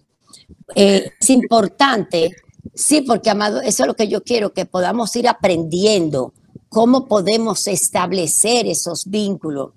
Eh, 0.75 1.11
es 1.21 1.31
importante, 1.31 2.35
sí, 2.75 3.03
porque, 3.03 3.31
amado, 3.31 3.61
eso 3.61 3.83
es 3.83 3.87
lo 3.87 3.95
que 3.95 4.09
yo 4.09 4.23
quiero, 4.23 4.53
que 4.53 4.67
podamos 4.67 5.15
ir 5.17 5.29
aprendiendo 5.29 6.33
cómo 6.69 7.07
podemos 7.07 7.67
establecer 7.69 8.67
esos 8.67 9.07
vínculos. 9.07 9.73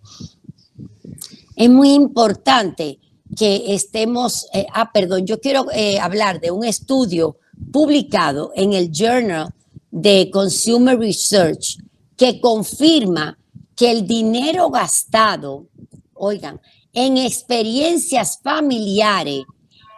Es 1.55 1.69
muy 1.69 1.93
importante 1.93 2.99
que 3.35 3.73
estemos, 3.73 4.47
eh, 4.53 4.65
ah, 4.73 4.91
perdón, 4.91 5.25
yo 5.25 5.39
quiero 5.39 5.67
eh, 5.71 5.99
hablar 5.99 6.39
de 6.39 6.51
un 6.51 6.65
estudio 6.65 7.37
publicado 7.71 8.51
en 8.55 8.73
el 8.73 8.91
Journal 8.91 9.53
de 9.91 10.29
Consumer 10.31 10.97
Research 10.97 11.77
que 12.15 12.39
confirma 12.41 13.37
que 13.75 13.91
el 13.91 14.05
dinero 14.05 14.69
gastado, 14.69 15.67
oigan, 16.13 16.59
en 16.93 17.17
experiencias 17.17 18.39
familiares, 18.41 19.43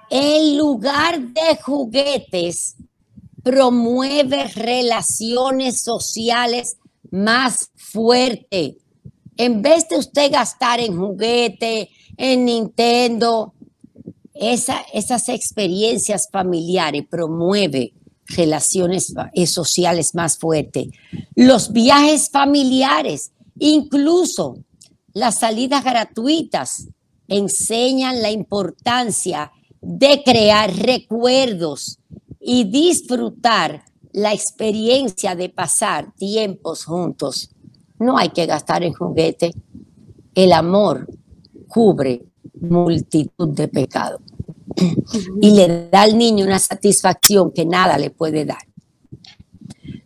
en 0.09 0.57
lugar 0.57 1.21
de 1.21 1.57
juguetes, 1.61 2.75
promueve 3.43 4.45
relaciones 4.47 5.81
sociales 5.81 6.77
más 7.09 7.71
fuertes. 7.75 8.75
En 9.37 9.61
vez 9.61 9.87
de 9.89 9.97
usted 9.97 10.31
gastar 10.31 10.79
en 10.79 10.97
juguete, 10.97 11.89
en 12.17 12.45
Nintendo, 12.45 13.53
esas 14.33 15.29
experiencias 15.29 16.27
familiares 16.31 17.03
promueve 17.09 17.93
relaciones 18.27 19.13
eh, 19.33 19.47
sociales 19.47 20.15
más 20.15 20.37
fuertes. 20.37 20.87
Los 21.35 21.71
viajes 21.71 22.29
familiares, 22.29 23.31
incluso 23.59 24.57
las 25.13 25.39
salidas 25.39 25.83
gratuitas, 25.83 26.87
enseñan 27.27 28.21
la 28.21 28.31
importancia 28.31 29.51
de 29.81 30.21
crear 30.23 30.75
recuerdos 30.75 31.99
y 32.39 32.65
disfrutar 32.65 33.83
la 34.13 34.33
experiencia 34.33 35.35
de 35.35 35.49
pasar 35.49 36.13
tiempos 36.15 36.85
juntos. 36.85 37.49
No 37.99 38.17
hay 38.17 38.29
que 38.29 38.45
gastar 38.45 38.83
en 38.83 38.93
juguete. 38.93 39.51
El 40.35 40.53
amor 40.53 41.07
cubre 41.67 42.25
multitud 42.59 43.49
de 43.49 43.67
pecados 43.67 44.21
y 45.41 45.51
le 45.51 45.89
da 45.89 46.03
al 46.03 46.17
niño 46.17 46.45
una 46.45 46.59
satisfacción 46.59 47.51
que 47.51 47.65
nada 47.65 47.97
le 47.97 48.09
puede 48.09 48.45
dar. 48.45 48.65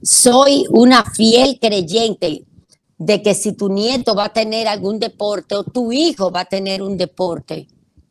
Soy 0.01 0.65
una 0.69 1.03
fiel 1.03 1.57
creyente 1.59 2.45
de 2.97 3.21
que 3.21 3.33
si 3.33 3.53
tu 3.53 3.69
nieto 3.69 4.15
va 4.15 4.25
a 4.25 4.33
tener 4.33 4.67
algún 4.67 4.99
deporte 4.99 5.55
o 5.55 5.63
tu 5.63 5.91
hijo 5.91 6.31
va 6.31 6.41
a 6.41 6.45
tener 6.45 6.81
un 6.81 6.97
deporte, 6.97 7.67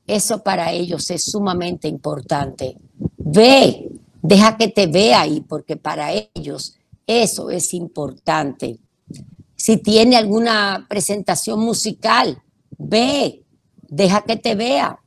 eso 0.07 0.43
para 0.43 0.73
ellos 0.73 1.11
es 1.11 1.25
sumamente 1.25 1.89
importante. 1.89 2.77
Ve, 3.17 3.91
deja 4.21 4.57
que 4.57 4.69
te 4.69 4.87
vea 4.87 5.23
ahí, 5.23 5.41
porque 5.41 5.77
para 5.77 6.13
ellos 6.35 6.77
eso 7.07 7.51
es 7.51 7.73
importante. 7.73 8.79
Si 9.57 9.79
tiene 9.79 10.17
alguna 10.17 10.87
presentación 10.89 11.61
musical, 11.61 12.43
ve, 12.77 13.45
deja 13.89 14.23
que 14.23 14.37
te 14.37 14.55
vea. 14.55 14.99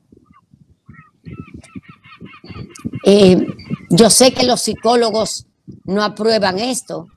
Eh, 3.06 3.48
yo 3.92 4.10
sé 4.10 4.34
que 4.34 4.44
los 4.44 4.62
psicólogos 4.62 5.46
no 5.86 6.04
aprueban 6.04 6.58
esto. 6.58 7.08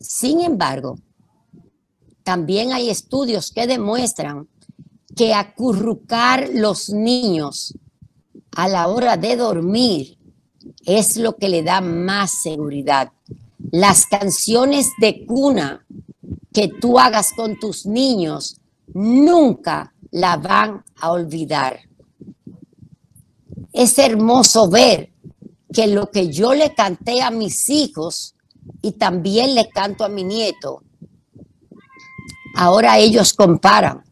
Sin 0.00 0.40
embargo, 0.40 0.98
también 2.28 2.74
hay 2.74 2.90
estudios 2.90 3.50
que 3.50 3.66
demuestran 3.66 4.48
que 5.16 5.32
acurrucar 5.32 6.50
los 6.52 6.90
niños 6.90 7.72
a 8.54 8.68
la 8.68 8.88
hora 8.88 9.16
de 9.16 9.34
dormir 9.34 10.18
es 10.84 11.16
lo 11.16 11.38
que 11.38 11.48
le 11.48 11.62
da 11.62 11.80
más 11.80 12.42
seguridad. 12.42 13.12
Las 13.72 14.04
canciones 14.04 14.90
de 15.00 15.24
cuna 15.24 15.86
que 16.52 16.68
tú 16.68 16.98
hagas 16.98 17.32
con 17.32 17.58
tus 17.58 17.86
niños 17.86 18.60
nunca 18.92 19.94
la 20.10 20.36
van 20.36 20.84
a 21.00 21.12
olvidar. 21.12 21.80
Es 23.72 23.98
hermoso 23.98 24.68
ver 24.68 25.14
que 25.72 25.86
lo 25.86 26.10
que 26.10 26.28
yo 26.28 26.52
le 26.52 26.74
canté 26.74 27.22
a 27.22 27.30
mis 27.30 27.70
hijos 27.70 28.34
y 28.82 28.92
también 28.92 29.54
le 29.54 29.70
canto 29.70 30.04
a 30.04 30.10
mi 30.10 30.24
nieto, 30.24 30.82
ahora 32.54 32.98
ellos 32.98 33.32
comparan. 33.32 34.04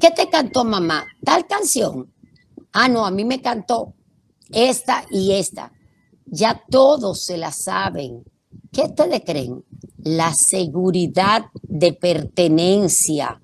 ¿Qué 0.00 0.10
te 0.10 0.28
cantó 0.28 0.64
mamá? 0.64 1.06
Tal 1.24 1.46
canción. 1.46 2.12
Ah, 2.72 2.88
no, 2.88 3.04
a 3.06 3.10
mí 3.10 3.24
me 3.24 3.40
cantó 3.40 3.94
esta 4.50 5.04
y 5.10 5.32
esta. 5.32 5.72
Ya 6.26 6.62
todos 6.70 7.24
se 7.24 7.36
la 7.36 7.52
saben. 7.52 8.24
¿Qué 8.72 8.88
te 8.88 9.22
creen? 9.22 9.64
La 9.98 10.32
seguridad 10.32 11.46
de 11.62 11.92
pertenencia. 11.92 13.40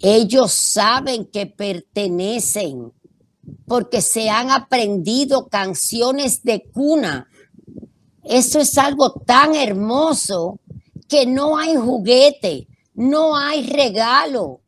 Ellos 0.00 0.52
saben 0.52 1.26
que 1.26 1.46
pertenecen 1.46 2.92
porque 3.66 4.00
se 4.00 4.30
han 4.30 4.50
aprendido 4.50 5.48
canciones 5.48 6.42
de 6.42 6.64
cuna. 6.72 7.28
Eso 8.22 8.60
es 8.60 8.76
algo 8.78 9.12
tan 9.12 9.54
hermoso 9.54 10.60
que 11.08 11.26
no 11.26 11.58
hay 11.58 11.76
juguete, 11.76 12.68
no 12.94 13.36
hay 13.36 13.66
regalo. 13.66 14.60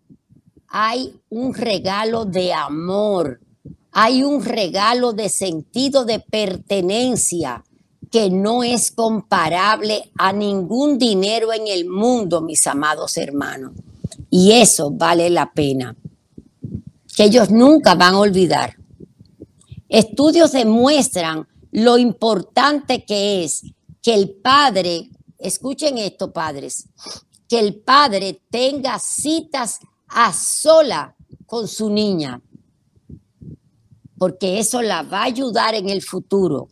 Hay 0.69 1.15
un 1.31 1.55
regalo 1.55 2.25
de 2.25 2.53
amor, 2.53 3.41
hay 3.93 4.25
un 4.25 4.45
regalo 4.45 5.13
de 5.13 5.29
sentido 5.29 6.05
de 6.05 6.19
pertenencia 6.21 7.65
que 8.11 8.31
no 8.31 8.63
es 8.63 8.93
comparable 8.93 10.11
a 10.19 10.33
ningún 10.33 10.99
dinero 10.99 11.53
en 11.53 11.67
el 11.69 11.89
mundo, 11.89 12.41
mis 12.41 12.67
amados 12.67 13.17
hermanos. 13.17 13.73
Y 14.29 14.53
eso 14.53 14.91
vale 14.91 15.31
la 15.31 15.53
pena, 15.53 15.97
que 17.17 17.25
ellos 17.25 17.51
nunca 17.51 17.95
van 17.95 18.15
a 18.15 18.19
olvidar. 18.19 18.77
Estudios 19.89 20.53
demuestran 20.53 21.47
lo 21.71 21.97
importante 21.97 23.05
que 23.05 23.45
es 23.45 23.63
que 24.03 24.15
el 24.15 24.31
padre, 24.31 25.11
escuchen 25.39 25.99
esto 25.99 26.33
padres, 26.33 26.87
que 27.49 27.59
el 27.59 27.77
padre 27.77 28.43
tenga 28.51 28.99
citas 28.99 29.81
a 30.09 30.33
sola 30.33 31.15
con 31.47 31.69
su 31.69 31.91
niña, 31.91 32.41
porque 34.19 34.59
eso 34.59 34.83
la 34.83 35.03
va 35.03 35.21
a 35.21 35.25
ayudar 35.25 35.75
en 35.75 35.89
el 35.89 36.03
futuro. 36.03 36.69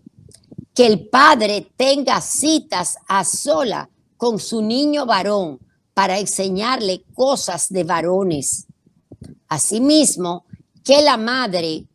Que 0.74 0.86
el 0.86 1.08
padre 1.08 1.72
tenga 1.76 2.20
citas 2.20 2.96
a 3.06 3.24
sola 3.24 3.88
con 4.16 4.40
su 4.40 4.60
niño 4.60 5.06
varón 5.06 5.60
para 5.92 6.18
enseñarle 6.18 7.04
cosas 7.14 7.68
de 7.68 7.84
varones. 7.84 8.66
Asimismo, 9.48 10.46
que 10.82 11.00
la 11.00 11.16
madre 11.16 11.86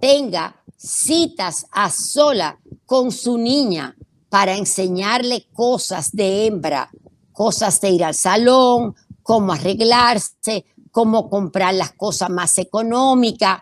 tenga 0.00 0.62
citas 0.76 1.66
a 1.70 1.90
sola 1.90 2.58
con 2.86 3.12
su 3.12 3.38
niña 3.38 3.96
para 4.28 4.56
enseñarle 4.56 5.46
cosas 5.52 6.10
de 6.10 6.46
hembra, 6.46 6.90
cosas 7.32 7.80
de 7.80 7.90
ir 7.90 8.04
al 8.04 8.14
salón, 8.14 8.94
cómo 9.22 9.52
arreglarse, 9.52 10.64
cómo 10.90 11.28
comprar 11.28 11.74
las 11.74 11.92
cosas 11.92 12.30
más 12.30 12.58
económicas 12.58 13.60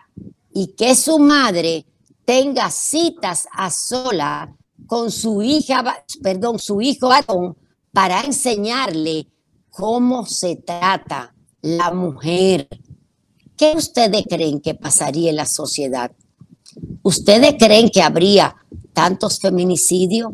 y 0.53 0.67
que 0.75 0.95
su 0.95 1.19
madre 1.19 1.85
tenga 2.25 2.69
citas 2.69 3.47
a 3.51 3.69
sola 3.71 4.55
con 4.85 5.11
su 5.11 5.41
hija, 5.41 5.83
perdón, 6.21 6.59
su 6.59 6.81
hijo 6.81 7.09
varón 7.09 7.57
para 7.93 8.21
enseñarle 8.21 9.27
cómo 9.69 10.25
se 10.25 10.57
trata 10.57 11.33
la 11.61 11.91
mujer. 11.91 12.67
¿Qué 13.55 13.73
ustedes 13.75 14.25
creen 14.27 14.59
que 14.59 14.73
pasaría 14.73 15.29
en 15.29 15.35
la 15.35 15.45
sociedad? 15.45 16.11
¿Ustedes 17.03 17.55
creen 17.57 17.89
que 17.89 18.01
habría 18.01 18.55
tantos 18.93 19.39
feminicidios 19.39 20.33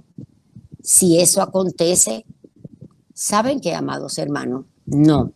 si 0.82 1.20
eso 1.20 1.42
acontece? 1.42 2.26
¿Saben 3.20 3.60
qué, 3.60 3.74
amados 3.74 4.20
hermanos? 4.20 4.66
No, 4.86 5.32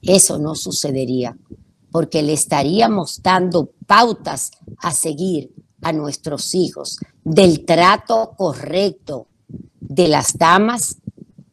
eso 0.00 0.38
no 0.38 0.54
sucedería, 0.54 1.36
porque 1.90 2.22
le 2.22 2.32
estaríamos 2.32 3.20
dando 3.22 3.72
pautas 3.86 4.52
a 4.78 4.90
seguir 4.90 5.52
a 5.82 5.92
nuestros 5.92 6.54
hijos 6.54 6.98
del 7.22 7.66
trato 7.66 8.32
correcto 8.38 9.26
de 9.80 10.08
las 10.08 10.38
damas, 10.38 10.96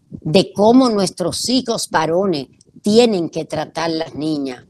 de 0.10 0.54
cómo 0.54 0.88
nuestros 0.90 1.50
hijos 1.50 1.90
varones 1.90 2.48
tienen 2.82 3.30
que 3.30 3.44
tratar 3.44 3.92
las 3.92 4.16
niñas 4.16 4.64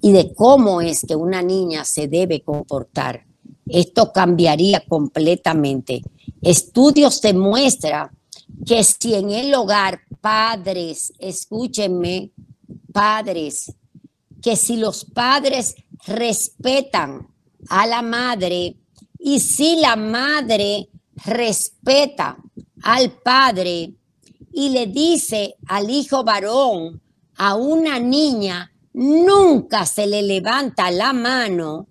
y 0.00 0.10
de 0.10 0.34
cómo 0.34 0.80
es 0.80 1.02
que 1.06 1.14
una 1.14 1.40
niña 1.42 1.84
se 1.84 2.08
debe 2.08 2.42
comportar. 2.42 3.26
Esto 3.64 4.12
cambiaría 4.12 4.82
completamente. 4.88 6.02
Estudios 6.40 7.22
demuestran 7.22 8.10
que 8.66 8.82
si 8.82 9.14
en 9.14 9.30
el 9.30 9.54
hogar, 9.54 10.00
padres, 10.22 11.12
escúchenme, 11.18 12.32
padres, 12.92 13.74
que 14.40 14.56
si 14.56 14.76
los 14.76 15.04
padres 15.04 15.74
respetan 16.06 17.28
a 17.68 17.86
la 17.86 18.00
madre 18.00 18.76
y 19.18 19.40
si 19.40 19.76
la 19.76 19.96
madre 19.96 20.88
respeta 21.26 22.38
al 22.82 23.12
padre 23.20 23.94
y 24.52 24.68
le 24.70 24.86
dice 24.86 25.56
al 25.66 25.90
hijo 25.90 26.24
varón, 26.24 27.02
a 27.36 27.54
una 27.54 27.98
niña, 27.98 28.72
nunca 28.92 29.86
se 29.86 30.06
le 30.06 30.22
levanta 30.22 30.90
la 30.90 31.12
mano, 31.12 31.88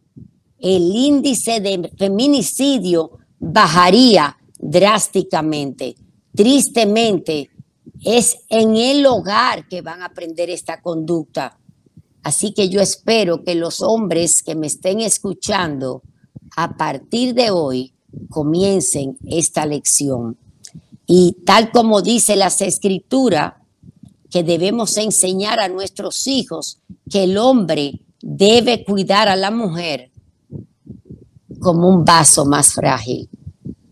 el 0.59 0.95
índice 0.95 1.59
de 1.59 1.91
feminicidio 1.97 3.17
bajaría 3.39 4.37
drásticamente. 4.59 5.95
Tristemente, 6.33 7.49
es 8.03 8.39
en 8.49 8.75
el 8.75 9.05
hogar 9.05 9.67
que 9.67 9.81
van 9.81 10.01
a 10.01 10.07
aprender 10.07 10.49
esta 10.49 10.81
conducta. 10.81 11.57
Así 12.23 12.53
que 12.53 12.69
yo 12.69 12.81
espero 12.81 13.43
que 13.43 13.55
los 13.55 13.81
hombres 13.81 14.43
que 14.43 14.55
me 14.55 14.67
estén 14.67 14.99
escuchando 15.01 16.03
a 16.55 16.77
partir 16.77 17.33
de 17.33 17.51
hoy 17.51 17.93
comiencen 18.29 19.17
esta 19.25 19.65
lección. 19.65 20.37
Y 21.05 21.37
tal 21.45 21.71
como 21.71 22.01
dice 22.01 22.35
las 22.35 22.61
escrituras, 22.61 23.53
que 24.31 24.43
debemos 24.43 24.97
enseñar 24.97 25.59
a 25.59 25.67
nuestros 25.67 26.25
hijos 26.25 26.79
que 27.09 27.25
el 27.25 27.37
hombre 27.37 27.99
debe 28.21 28.85
cuidar 28.85 29.27
a 29.27 29.35
la 29.35 29.51
mujer 29.51 30.09
como 31.59 31.89
un 31.89 32.05
vaso 32.05 32.45
más 32.45 32.73
frágil. 32.73 33.29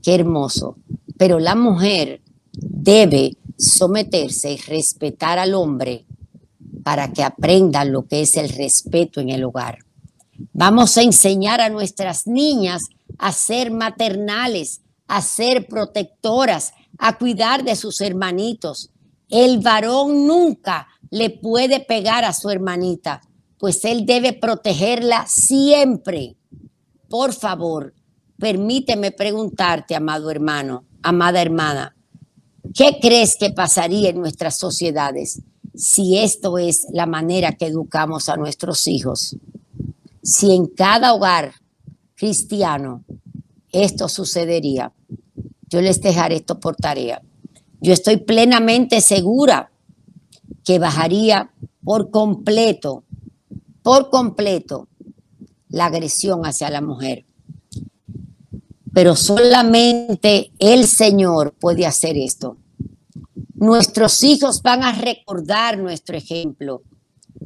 Qué 0.02 0.16
hermoso. 0.16 0.78
Pero 1.18 1.40
la 1.40 1.56
mujer 1.56 2.22
debe 2.54 3.38
someterse 3.60 4.54
y 4.54 4.58
respetar 4.58 5.38
al 5.38 5.54
hombre 5.54 6.06
para 6.84 7.12
que 7.12 7.24
aprendan 7.24 7.92
lo 7.92 8.08
que 8.08 8.22
es 8.22 8.38
el 8.38 8.50
respeto 8.50 9.20
en 9.20 9.30
el 9.30 9.44
hogar. 9.44 9.80
Vamos 10.54 10.98
a 10.98 11.04
enseñar 11.04 11.60
a 11.60 11.70
nuestras 11.70 12.26
niñas 12.26 12.84
a 13.18 13.34
ser 13.34 13.72
maternales, 13.72 14.82
a 15.08 15.22
ser 15.22 15.68
protectoras, 15.68 16.74
a 16.98 17.18
cuidar 17.18 17.64
de 17.64 17.76
sus 17.76 18.00
hermanitos. 18.00 18.90
El 19.30 19.60
varón 19.60 20.26
nunca 20.26 20.88
le 21.12 21.30
puede 21.30 21.82
pegar 21.82 22.24
a 22.24 22.34
su 22.34 22.50
hermanita, 22.50 23.22
pues 23.58 23.84
él 23.84 24.06
debe 24.06 24.32
protegerla 24.32 25.26
siempre. 25.28 26.38
Por 27.10 27.34
favor, 27.34 27.94
permíteme 28.38 29.12
preguntarte, 29.12 29.96
amado 29.96 30.32
hermano, 30.32 30.86
amada 31.04 31.42
hermana, 31.42 31.96
¿qué 32.74 32.98
crees 33.02 33.36
que 33.40 33.52
pasaría 33.52 34.10
en 34.10 34.20
nuestras 34.20 34.58
sociedades 34.58 35.42
si 35.76 36.18
esto 36.18 36.58
es 36.58 36.88
la 36.92 37.06
manera 37.06 37.54
que 37.54 37.68
educamos 37.68 38.30
a 38.30 38.38
nuestros 38.38 38.88
hijos? 38.88 39.36
Si 40.22 40.54
en 40.54 40.68
cada 40.68 41.14
hogar 41.14 41.54
cristiano 42.16 43.04
esto 43.72 44.10
sucedería. 44.10 44.92
Yo 45.70 45.82
les 45.82 46.02
dejaré 46.02 46.38
esto 46.38 46.60
por 46.60 46.76
tarea. 46.76 47.22
Yo 47.80 47.94
estoy 47.94 48.18
plenamente 48.18 49.02
segura 49.02 49.72
que 50.66 50.80
bajaría 50.80 51.52
por 51.84 52.12
completo, 52.12 53.04
por 53.84 54.10
completo, 54.10 54.88
la 55.70 55.86
agresión 55.86 56.46
hacia 56.46 56.70
la 56.70 56.82
mujer. 56.82 57.26
Pero 59.00 59.16
solamente 59.16 60.52
el 60.60 60.86
Señor 60.86 61.56
puede 61.58 61.86
hacer 61.86 62.18
esto. 62.18 62.58
Nuestros 63.54 64.22
hijos 64.24 64.62
van 64.62 64.84
a 64.84 64.92
recordar 64.92 65.78
nuestro 65.78 66.18
ejemplo. 66.18 66.84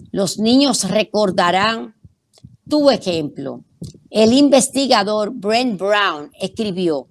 Los 0.09 0.39
niños 0.39 0.89
recordarán 0.89 1.93
tu 2.67 2.89
ejemplo. 2.89 3.63
El 4.09 4.33
investigador 4.33 5.29
Brent 5.29 5.79
Brown 5.79 6.31
escribió, 6.41 7.07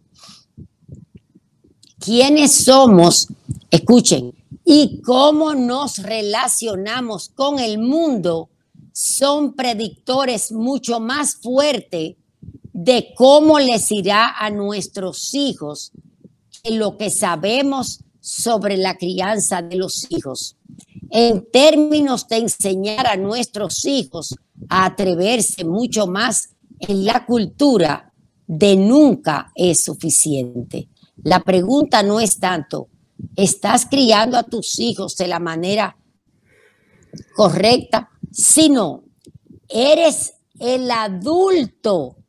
¿quiénes 2.00 2.64
somos? 2.64 3.28
Escuchen, 3.70 4.34
y 4.64 5.02
cómo 5.02 5.54
nos 5.54 5.98
relacionamos 5.98 7.28
con 7.28 7.60
el 7.60 7.78
mundo 7.78 8.50
son 8.92 9.54
predictores 9.54 10.50
mucho 10.50 10.98
más 10.98 11.36
fuertes 11.36 12.16
de 12.72 13.12
cómo 13.16 13.58
les 13.58 13.90
irá 13.92 14.34
a 14.38 14.50
nuestros 14.50 15.34
hijos 15.34 15.92
que 16.62 16.72
lo 16.72 16.96
que 16.96 17.10
sabemos 17.10 18.00
sobre 18.20 18.76
la 18.76 18.96
crianza 18.96 19.62
de 19.62 19.76
los 19.76 20.06
hijos. 20.10 20.56
En 21.10 21.44
términos 21.50 22.28
de 22.28 22.36
enseñar 22.38 23.06
a 23.06 23.16
nuestros 23.16 23.84
hijos 23.84 24.36
a 24.68 24.86
atreverse 24.86 25.64
mucho 25.64 26.06
más 26.06 26.50
en 26.78 27.04
la 27.04 27.26
cultura 27.26 28.12
de 28.46 28.76
nunca 28.76 29.52
es 29.54 29.84
suficiente. 29.84 30.88
La 31.22 31.40
pregunta 31.40 32.02
no 32.02 32.20
es 32.20 32.38
tanto, 32.38 32.88
¿estás 33.36 33.86
criando 33.86 34.36
a 34.36 34.44
tus 34.44 34.78
hijos 34.78 35.16
de 35.16 35.28
la 35.28 35.38
manera 35.38 35.96
correcta? 37.36 38.10
Sino, 38.30 39.04
¿eres 39.68 40.34
el 40.58 40.90
adulto 40.90 42.21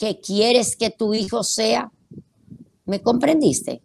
que 0.00 0.18
quieres 0.18 0.76
que 0.76 0.88
tu 0.88 1.12
hijo 1.12 1.44
sea? 1.44 1.92
¿Me 2.86 3.02
comprendiste? 3.02 3.82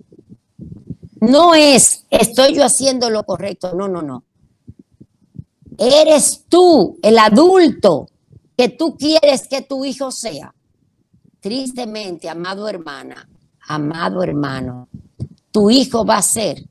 No 1.20 1.54
es, 1.54 2.06
estoy 2.10 2.56
yo 2.56 2.64
haciendo 2.64 3.10
lo 3.10 3.26
correcto, 3.26 3.74
no, 3.74 3.90
no, 3.90 4.02
no. 4.02 4.24
Eres 5.78 6.46
tú, 6.48 6.98
el 7.02 7.18
adulto, 7.18 8.08
que 8.58 8.70
tú 8.70 8.96
quieres 8.96 9.50
que 9.50 9.62
tu 9.62 9.84
hijo 9.84 10.10
sea. 10.10 10.56
Tristemente, 11.42 12.30
amado 12.30 12.70
hermana, 12.70 13.28
amado 13.68 14.24
hermano, 14.24 14.88
tu 15.52 15.70
hijo 15.70 16.06
va 16.06 16.18
a 16.18 16.22
ser 16.22 16.64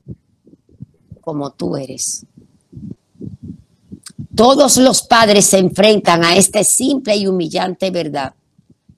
como 1.21 1.51
tú 1.51 1.77
eres. 1.77 2.25
Todos 4.35 4.77
los 4.77 5.03
padres 5.03 5.45
se 5.45 5.59
enfrentan 5.59 6.23
a 6.23 6.35
esta 6.35 6.63
simple 6.63 7.15
y 7.15 7.27
humillante 7.27 7.91
verdad. 7.91 8.33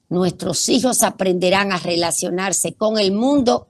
Nuestros 0.09 0.69
hijos 0.69 1.03
aprenderán 1.03 1.71
a 1.71 1.77
relacionarse 1.77 2.73
con 2.73 2.97
el 2.97 3.11
mundo 3.11 3.67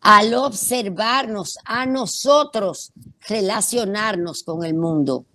al 0.00 0.34
observarnos 0.34 1.58
a 1.64 1.86
nosotros 1.86 2.92
relacionarnos 3.28 4.42
con 4.42 4.64
el 4.64 4.74
mundo. 4.74 5.26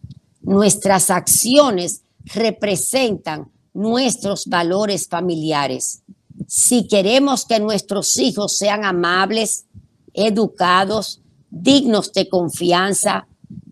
Nuestras 0.41 1.09
acciones 1.09 2.03
representan 2.25 3.51
nuestros 3.73 4.47
valores 4.47 5.07
familiares. 5.07 6.01
Si 6.47 6.87
queremos 6.87 7.45
que 7.45 7.59
nuestros 7.59 8.17
hijos 8.17 8.57
sean 8.57 8.83
amables, 8.83 9.65
educados, 10.13 11.21
dignos 11.49 12.11
de 12.11 12.27
confianza, 12.27 13.27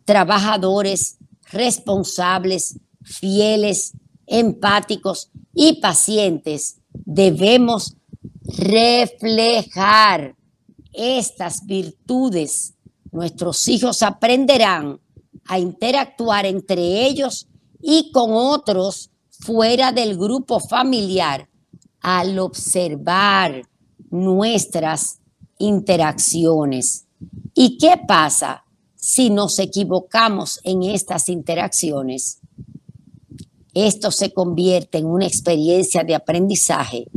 trabajadores, 0.06 1.18
responsables, 1.52 2.78
fieles, 3.04 3.94
empáticos 4.26 5.30
y 5.54 5.80
pacientes, 5.80 6.78
debemos 6.94 7.96
reflejar 8.44 10.36
estas 10.92 11.66
virtudes. 11.66 12.74
Nuestros 13.12 13.68
hijos 13.68 14.04
aprenderán 14.04 15.00
a 15.46 15.60
interactuar 15.60 16.46
entre 16.46 17.06
ellos 17.06 17.48
y 17.82 18.12
con 18.12 18.32
otros 18.32 19.12
fuera 19.30 19.92
del 19.92 20.18
grupo 20.18 20.60
familiar 20.60 21.50
al 22.00 22.40
observar 22.40 23.68
nuestras 24.10 25.20
interacciones. 25.58 27.06
¿Y 27.54 27.78
qué 27.78 28.00
pasa 28.08 28.64
si 28.96 29.30
nos 29.30 29.60
equivocamos 29.60 30.60
en 30.64 30.84
estas 30.84 31.30
interacciones? 31.30 32.40
Esto 33.74 34.12
se 34.12 34.34
convierte 34.34 35.00
en 35.00 35.06
una 35.06 35.26
experiencia 35.26 36.04
de 36.04 36.16
aprendizaje 36.16 37.08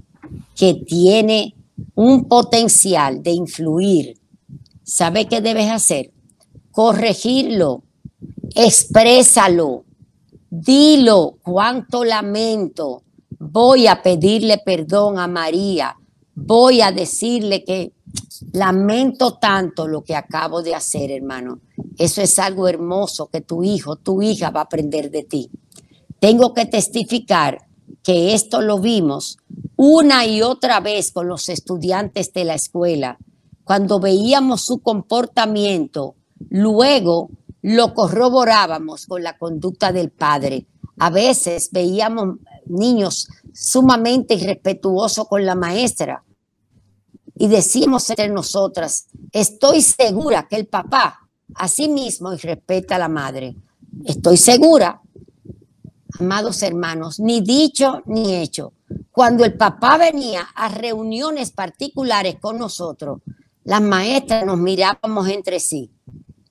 que 0.54 0.74
tiene 0.74 1.54
un 1.94 2.24
potencial 2.24 3.22
de 3.22 3.32
influir. 3.32 4.18
¿Sabe 4.82 5.26
qué 5.26 5.40
debes 5.40 5.70
hacer? 5.70 6.12
Corregirlo, 6.70 7.82
exprésalo, 8.54 9.86
Dilo 10.58 11.38
cuánto 11.42 12.04
lamento. 12.04 13.02
Voy 13.38 13.88
a 13.88 14.02
pedirle 14.02 14.58
perdón 14.64 15.18
a 15.18 15.26
María. 15.26 15.96
Voy 16.34 16.80
a 16.80 16.92
decirle 16.92 17.64
que 17.64 17.92
lamento 18.52 19.34
tanto 19.34 19.86
lo 19.86 20.02
que 20.02 20.14
acabo 20.14 20.62
de 20.62 20.74
hacer, 20.74 21.10
hermano. 21.10 21.60
Eso 21.98 22.22
es 22.22 22.38
algo 22.38 22.68
hermoso 22.68 23.26
que 23.26 23.40
tu 23.40 23.64
hijo, 23.64 23.96
tu 23.96 24.22
hija 24.22 24.50
va 24.50 24.60
a 24.60 24.64
aprender 24.64 25.10
de 25.10 25.24
ti. 25.24 25.50
Tengo 26.20 26.54
que 26.54 26.66
testificar 26.66 27.66
que 28.02 28.34
esto 28.34 28.62
lo 28.62 28.78
vimos 28.78 29.38
una 29.76 30.24
y 30.26 30.42
otra 30.42 30.80
vez 30.80 31.12
con 31.12 31.28
los 31.28 31.48
estudiantes 31.48 32.32
de 32.32 32.44
la 32.44 32.54
escuela. 32.54 33.18
Cuando 33.64 34.00
veíamos 34.00 34.62
su 34.62 34.78
comportamiento, 34.78 36.14
luego 36.48 37.30
lo 37.62 37.94
corroborábamos 37.94 39.06
con 39.06 39.22
la 39.22 39.36
conducta 39.36 39.92
del 39.92 40.10
padre. 40.10 40.66
A 40.98 41.10
veces 41.10 41.70
veíamos 41.72 42.38
niños 42.66 43.28
sumamente 43.52 44.34
irrespetuosos 44.34 45.28
con 45.28 45.44
la 45.44 45.54
maestra 45.54 46.24
y 47.38 47.48
decimos 47.48 48.08
entre 48.08 48.30
nosotras, 48.30 49.08
estoy 49.30 49.82
segura 49.82 50.48
que 50.48 50.56
el 50.56 50.66
papá, 50.66 51.28
así 51.54 51.88
mismo, 51.88 52.30
respeta 52.30 52.96
a 52.96 53.00
la 53.00 53.08
madre. 53.08 53.56
Estoy 54.04 54.38
segura 54.38 55.02
amados 56.20 56.62
hermanos, 56.62 57.20
ni 57.20 57.40
dicho 57.40 58.02
ni 58.06 58.34
hecho. 58.34 58.72
Cuando 59.10 59.44
el 59.44 59.54
papá 59.54 59.98
venía 59.98 60.48
a 60.54 60.68
reuniones 60.68 61.50
particulares 61.50 62.36
con 62.40 62.58
nosotros, 62.58 63.20
las 63.64 63.80
maestras 63.80 64.44
nos 64.44 64.58
mirábamos 64.58 65.28
entre 65.28 65.58
sí. 65.60 65.90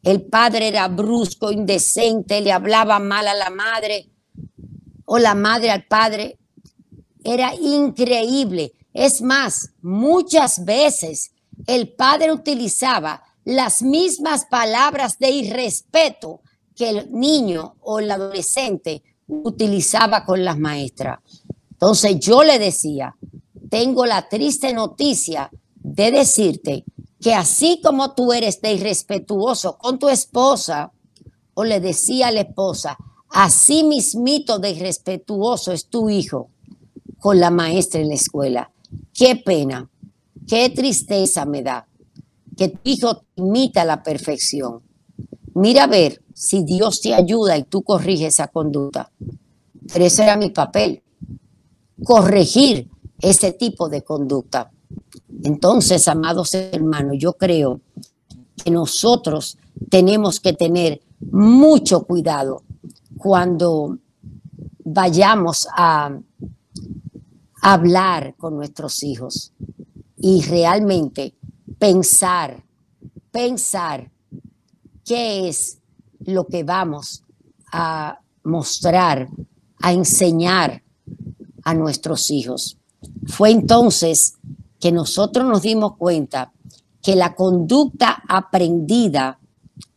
El 0.04 0.24
padre 0.24 0.68
era 0.68 0.88
brusco, 0.88 1.52
indecente, 1.52 2.42
le 2.42 2.52
hablaba 2.52 3.00
mal 3.00 3.28
a 3.28 3.34
la 3.34 3.50
madre 3.50 4.12
o 5.06 5.18
la 5.18 5.34
madre 5.34 5.72
al 5.72 5.86
padre. 5.86 6.38
Era 7.24 7.54
increíble. 7.56 8.74
Es 8.94 9.22
más, 9.22 9.72
muchas 9.82 10.64
veces 10.64 11.32
el 11.68 11.94
padre 11.94 12.32
utilizaba 12.32 13.24
las 13.46 13.82
mismas 13.82 14.46
palabras 14.46 15.18
de 15.20 15.30
irrespeto 15.30 16.42
que 16.76 16.90
el 16.90 17.12
niño 17.12 17.76
o 17.82 18.00
el 18.00 18.12
adolescente 18.12 19.04
utilizaba 19.28 20.26
con 20.26 20.44
las 20.44 20.58
maestras. 20.58 21.20
Entonces 21.72 22.20
yo 22.20 22.44
le 22.44 22.60
decía, 22.60 23.16
tengo 23.70 24.06
la 24.06 24.28
triste 24.30 24.74
noticia 24.74 25.50
de 25.76 26.12
decirte 26.12 26.86
que 27.20 27.34
así 27.34 27.80
como 27.84 28.14
tú 28.14 28.34
eres 28.34 28.62
de 28.62 28.74
irrespetuoso 28.74 29.78
con 29.78 30.00
tu 30.00 30.10
esposa, 30.10 30.92
o 31.56 31.64
le 31.64 31.80
decía 31.80 32.28
a 32.28 32.32
la 32.32 32.42
esposa, 32.42 32.98
así 33.30 33.84
mismito 33.84 34.60
de 34.60 34.72
irrespetuoso 34.72 35.72
es 35.72 35.88
tu 35.88 36.10
hijo 36.10 36.50
con 37.20 37.40
la 37.40 37.50
maestra 37.50 38.02
en 38.02 38.10
la 38.10 38.16
escuela. 38.16 38.72
Qué 39.14 39.38
pena, 39.38 39.90
qué 40.48 40.70
tristeza 40.70 41.46
me 41.46 41.64
da 41.64 41.88
que 42.56 42.70
tu 42.70 42.80
hijo 42.84 43.26
imita 43.36 43.84
la 43.86 44.04
perfección. 44.04 44.82
Mira 45.54 45.86
a 45.86 45.88
ver 45.88 46.22
si 46.36 46.66
Dios 46.66 47.00
te 47.00 47.14
ayuda 47.14 47.58
y 47.58 47.64
tú 47.64 47.82
corriges 47.82 48.34
esa 48.34 48.50
conducta. 48.50 49.10
Pero 49.92 50.06
ese 50.06 50.24
era 50.24 50.36
mi 50.36 50.50
papel, 50.50 51.02
corregir 52.04 52.90
ese 53.22 53.54
tipo 53.54 53.88
de 53.88 54.04
conducta. 54.04 54.70
Entonces, 55.44 56.08
amados 56.10 56.54
hermanos, 56.54 57.16
yo 57.18 57.34
creo 57.34 57.80
que 58.62 58.70
nosotros 58.70 59.58
tenemos 59.90 60.42
que 60.42 60.52
tener 60.52 61.02
mucho 61.32 62.04
cuidado 62.04 62.64
cuando 63.18 63.98
vayamos 64.84 65.70
a 65.74 66.20
hablar 67.62 68.36
con 68.36 68.58
nuestros 68.58 69.04
hijos 69.04 69.54
y 70.18 70.42
realmente 70.42 71.34
pensar, 71.80 72.62
pensar 73.32 74.12
qué 75.06 75.48
es 75.48 75.80
lo 76.26 76.48
que 76.48 76.64
vamos 76.64 77.24
a 77.72 78.20
mostrar, 78.44 79.28
a 79.82 79.94
enseñar 79.94 80.84
a 81.64 81.74
nuestros 81.74 82.32
hijos. 82.32 82.78
Fue 83.26 83.52
entonces 83.52 84.36
que 84.80 84.92
nosotros 84.92 85.46
nos 85.46 85.62
dimos 85.62 85.96
cuenta 85.98 86.52
que 87.02 87.16
la 87.16 87.36
conducta 87.36 88.24
aprendida 88.28 89.40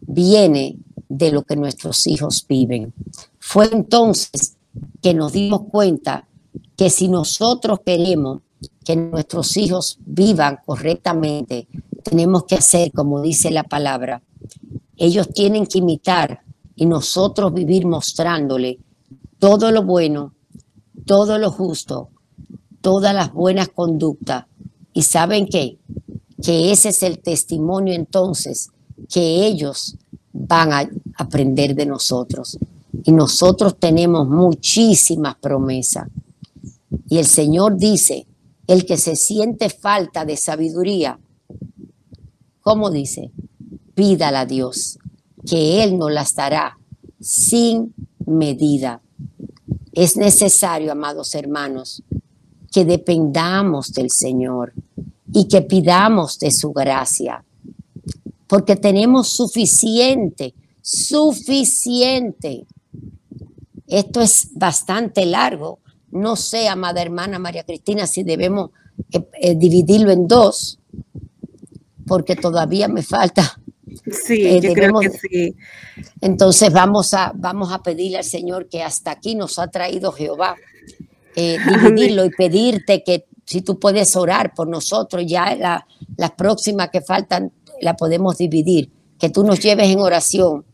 viene 0.01 0.77
de 1.09 1.33
lo 1.33 1.43
que 1.43 1.57
nuestros 1.57 2.07
hijos 2.07 2.45
viven. 2.47 2.93
Fue 3.39 3.69
entonces 3.73 4.57
que 5.01 5.15
nos 5.15 5.33
dimos 5.33 5.63
cuenta 5.71 6.29
que 6.77 6.91
si 6.91 7.09
nosotros 7.09 7.81
queremos 7.85 8.41
que 8.85 8.97
nuestros 8.97 9.57
hijos 9.57 9.99
vivan 10.05 10.61
correctamente, 10.65 11.69
tenemos 12.03 12.45
que 12.45 12.57
hacer 12.57 12.93
como 12.93 13.21
dice 13.21 13.51
la 13.51 13.65
palabra. 13.65 14.23
Ellos 14.99 15.29
tienen 15.33 15.67
que 15.67 15.79
imitar 15.79 16.43
y 16.75 16.87
nosotros 16.87 17.55
vivir 17.55 17.87
mostrándole 17.87 18.79
todo 19.39 19.71
lo 19.71 19.85
bueno, 19.85 20.35
todo 21.07 21.39
lo 21.39 21.51
justo, 21.51 22.11
todas 22.81 23.15
las 23.15 23.33
buenas 23.33 23.69
conductas. 23.69 24.47
¿Y 24.93 25.03
saben 25.03 25.47
qué? 25.47 25.79
Que 26.43 26.73
ese 26.73 26.91
es 26.91 27.03
el 27.03 27.21
testimonio 27.21 27.95
entonces 27.95 28.71
que 29.09 29.47
ellos 29.47 29.97
van 30.33 30.73
a 30.73 30.89
aprender 31.17 31.75
de 31.75 31.87
nosotros. 31.87 32.59
Y 33.05 33.13
nosotros 33.13 33.77
tenemos 33.79 34.29
muchísimas 34.29 35.37
promesas. 35.37 36.09
Y 37.09 37.19
el 37.19 37.27
Señor 37.27 37.77
dice, 37.77 38.27
el 38.67 38.85
que 38.85 38.97
se 38.97 39.17
siente 39.17 39.71
falta 39.71 40.25
de 40.25 40.37
sabiduría, 40.37 41.19
¿cómo 42.61 42.91
dice? 42.91 43.31
Pídala 43.99 44.43
a 44.43 44.47
Dios, 44.47 44.97
que 45.45 45.83
Él 45.83 45.99
nos 45.99 46.13
las 46.13 46.33
dará 46.37 46.79
sin 47.19 47.93
medida. 48.25 49.03
Es 49.93 50.17
necesario, 50.17 50.93
amados 50.93 51.35
hermanos, 51.35 52.05
que 52.71 52.85
dependamos 52.85 53.93
del 53.93 54.13
Señor 54.13 54.73
y 55.35 55.49
que 55.49 55.63
pidamos 55.63 56.39
de 56.39 56.53
su 56.53 56.73
gracia, 56.73 57.45
porque 58.47 58.77
tenemos 58.77 59.31
suficiente, 59.31 60.55
suficiente. 60.81 62.69
Esto 63.89 64.21
es 64.21 64.51
bastante 64.55 65.27
largo. 65.27 65.81
No 66.13 66.37
sé, 66.37 66.69
amada 66.69 67.03
hermana 67.03 67.41
María 67.41 67.65
Cristina, 67.65 68.07
si 68.07 68.23
debemos 68.23 68.71
eh, 69.11 69.29
eh, 69.41 69.57
dividirlo 69.57 70.13
en 70.13 70.29
dos, 70.29 70.79
porque 72.07 72.37
todavía 72.37 72.87
me 72.87 73.03
falta 73.03 73.59
Sí, 74.13 74.47
eh, 74.47 74.61
yo 74.61 74.73
creo 74.73 75.01
que 75.01 75.11
sí. 75.11 75.55
Entonces 76.21 76.73
vamos 76.73 77.15
a, 77.15 77.33
vamos 77.35 77.73
a 77.73 77.83
pedirle 77.83 78.19
al 78.19 78.25
Señor 78.25 78.69
que 78.69 78.83
hasta 78.83 79.13
aquí 79.13 79.35
nos 79.35 79.59
ha 79.59 79.69
traído 79.69 80.13
Jehová, 80.13 80.57
eh, 81.37 81.59
dividirlo 81.69 82.25
y 82.25 82.31
pedirte 82.31 83.03
que 83.03 83.27
si 83.45 83.63
tú 83.63 83.79
puedes 83.79 84.15
orar 84.17 84.55
por 84.55 84.69
nosotros, 84.69 85.25
ya 85.27 85.55
las 85.57 85.83
la 86.17 86.37
próximas 86.37 86.91
que 86.91 87.01
faltan 87.01 87.53
la 87.81 87.97
podemos 87.97 88.37
dividir, 88.37 88.91
que 89.19 89.31
tú 89.31 89.45
nos 89.45 89.61
lleves 89.61 89.89
en 89.89 90.01
oración 90.01 90.65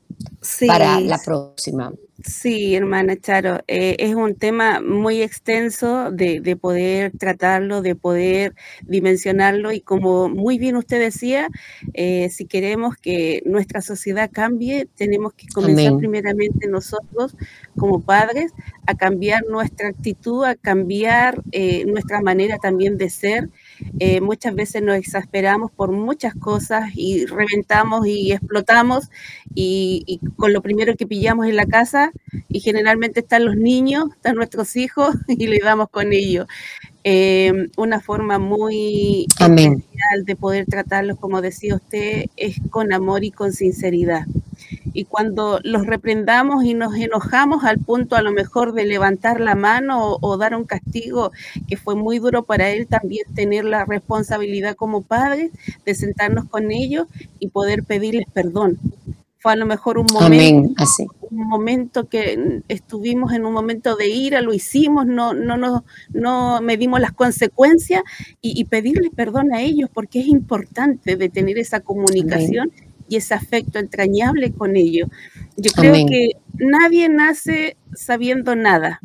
para 0.67 1.01
la 1.01 1.19
próxima. 1.19 1.93
Sí, 2.23 2.77
hermana 2.77 3.17
Charo, 3.17 3.59
eh, 3.67 3.97
es 3.99 4.15
un 4.15 4.37
tema 4.37 4.81
muy 4.81 5.21
extenso 5.21 6.13
de, 6.13 6.57
poder 6.61 7.11
tratarlo, 7.19 7.83
de 7.83 7.97
poder 7.97 8.55
dimensionarlo 8.83 9.73
y 9.73 9.81
como 9.81 10.29
muy 10.29 10.59
bien 10.59 10.77
usted 10.77 11.01
decía, 11.01 11.49
eh, 11.93 12.31
si 12.31 12.47
queremos 12.47 12.97
que 12.97 13.43
nuestra 13.45 13.83
sociedad 13.83 14.31
cambie, 14.33 14.87
tenemos 14.95 15.35
que 15.35 15.49
comenzar 15.49 15.97
primeramente 15.97 16.69
nosotros 16.69 17.37
como 17.77 18.01
padres 18.01 18.53
a 18.87 18.95
cambiar 18.95 19.45
nuestra 19.51 19.89
actitud, 19.89 20.45
a 20.45 20.55
cambiar 20.55 21.43
eh, 21.51 21.85
nuestra 21.85 22.21
manera 22.21 22.59
también 22.59 22.97
de 22.97 23.11
ser 23.11 23.51
eh, 23.99 24.21
muchas 24.21 24.55
veces 24.55 24.83
nos 24.83 24.97
exasperamos 24.97 25.71
por 25.71 25.93
muchas 25.93 26.35
cosas 26.35 26.91
y 26.95 27.27
reventamos 27.27 28.07
y 28.07 28.33
explotamos 28.33 29.11
y, 29.55 30.21
con 30.37 30.53
lo 30.53 30.63
primero 30.63 30.97
que 30.97 31.07
pillamos 31.07 31.47
en 31.47 31.57
la 31.57 31.67
casa 31.67 32.13
y 32.49 32.61
generalmente 32.61 33.21
están 33.21 33.45
los 33.45 33.57
niños, 33.57 34.07
están 34.15 34.37
nuestros 34.37 34.77
hijos 34.77 35.15
y 35.29 35.47
le 35.47 35.59
damos 35.59 35.89
con 35.91 36.13
ellos. 36.13 36.47
Eh, 37.07 37.69
una 37.77 38.01
forma 38.01 38.39
muy 38.39 39.27
especial 39.39 40.25
de 40.25 40.37
poder 40.37 40.65
tratarlos, 40.67 41.19
como 41.19 41.43
decía 41.43 41.75
usted, 41.75 42.27
es 42.37 42.57
con 42.71 42.93
amor 42.93 43.25
y 43.25 43.31
con 43.31 43.53
sinceridad 43.53 44.27
y 44.93 45.05
cuando 45.05 45.61
los 45.63 45.87
reprendamos 45.87 46.65
y 46.65 46.75
nos 46.75 46.95
enojamos 46.95 47.65
al 47.65 47.79
punto 47.79 48.17
a 48.17 48.23
lo 48.23 48.33
mejor 48.33 48.73
de 48.73 48.85
levantar 48.85 49.41
la 49.41 49.55
mano 49.55 50.19
o, 50.21 50.37
dar 50.37 50.55
un 50.55 50.65
castigo 50.65 51.33
que 51.69 51.77
fue 51.77 51.95
muy 51.95 52.19
duro 52.19 52.45
para 52.45 52.71
él, 52.71 52.87
también 52.87 53.25
tener 53.35 53.65
la 53.65 53.85
responsabilidad 53.85 54.77
como 54.77 55.03
padres 55.03 55.51
de 55.85 55.95
sentarnos 55.95 56.49
con 56.49 56.71
ellos 56.71 57.07
y 57.39 57.49
poder 57.49 57.85
pedirles 57.85 58.27
perdón. 58.33 58.79
Fue 59.39 59.53
a 59.53 59.57
lo 59.57 59.67
mejor 59.67 59.99
un 59.99 60.07
momento, 60.11 60.85
un 61.31 61.49
momento 61.49 62.09
que 62.09 62.63
estuvimos 62.69 63.35
en 63.35 63.45
un 63.45 63.53
momento 63.53 63.95
de 63.95 64.09
ira, 64.09 64.41
lo 64.41 64.55
hicimos, 64.55 65.07
no, 65.07 65.35
no, 65.35 65.59
no, 65.59 65.85
no 66.15 66.63
medimos 66.63 66.99
las 66.99 67.13
consecuencias 67.13 68.03
y, 68.41 68.59
y 68.59 68.65
pedirles 68.65 69.11
perdón 69.15 69.53
a 69.53 69.61
ellos 69.61 69.91
porque 69.93 70.21
es 70.21 70.29
importante 70.29 71.17
de 71.17 71.29
tener 71.29 71.59
esa 71.59 71.81
comunicación 71.81 72.73
y 73.09 73.17
ese 73.17 73.35
afecto 73.35 73.79
entrañable 73.79 74.53
con 74.53 74.77
ellos. 74.77 75.09
Yo 75.57 75.71
creo 75.73 76.07
que 76.07 76.33
nadie 76.55 77.09
nace 77.09 77.77
sabiendo 77.95 78.57
nada. 78.57 79.01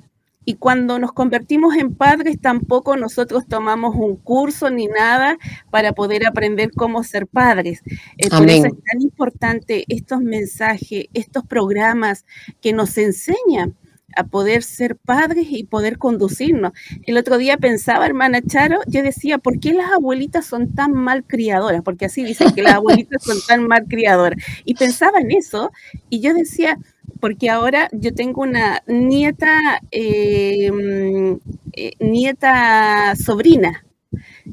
Y 0.45 0.55
cuando 0.55 0.97
nos 0.97 1.11
convertimos 1.11 1.75
en 1.75 1.93
padres, 1.93 2.39
tampoco 2.41 2.97
nosotros 2.97 3.45
tomamos 3.47 3.95
un 3.95 4.15
curso 4.15 4.71
ni 4.71 4.87
nada 4.87 5.37
para 5.69 5.93
poder 5.93 6.25
aprender 6.25 6.71
cómo 6.71 7.03
ser 7.03 7.27
padres. 7.27 7.83
Eh, 8.17 8.29
por 8.29 8.49
eso 8.49 8.65
es 8.65 8.73
tan 8.83 9.01
importante 9.01 9.85
estos 9.89 10.21
mensajes, 10.21 11.05
estos 11.13 11.45
programas 11.45 12.25
que 12.61 12.73
nos 12.73 12.97
enseñan 12.97 13.75
a 14.15 14.23
poder 14.25 14.63
ser 14.63 14.95
padres 14.95 15.47
y 15.49 15.63
poder 15.63 15.97
conducirnos. 15.97 16.73
El 17.03 17.17
otro 17.17 17.37
día 17.37 17.57
pensaba, 17.57 18.05
hermana 18.05 18.41
Charo, 18.41 18.79
yo 18.87 19.03
decía, 19.03 19.37
¿por 19.37 19.59
qué 19.59 19.73
las 19.73 19.91
abuelitas 19.91 20.45
son 20.45 20.73
tan 20.73 20.93
mal 20.93 21.23
criadoras? 21.25 21.81
Porque 21.83 22.05
así 22.05 22.23
dicen 22.23 22.51
que 22.51 22.63
las 22.63 22.75
abuelitas 22.75 23.23
son 23.23 23.37
tan 23.47 23.67
mal 23.67 23.85
criadoras. 23.87 24.43
Y 24.65 24.75
pensaba 24.75 25.19
en 25.19 25.31
eso 25.31 25.71
y 26.09 26.21
yo 26.21 26.33
decía, 26.33 26.77
porque 27.19 27.49
ahora 27.49 27.89
yo 27.91 28.13
tengo 28.13 28.41
una 28.41 28.81
nieta, 28.87 29.81
em, 29.91 31.39
eh, 31.73 31.93
nieta 31.99 33.15
sobrina, 33.15 33.83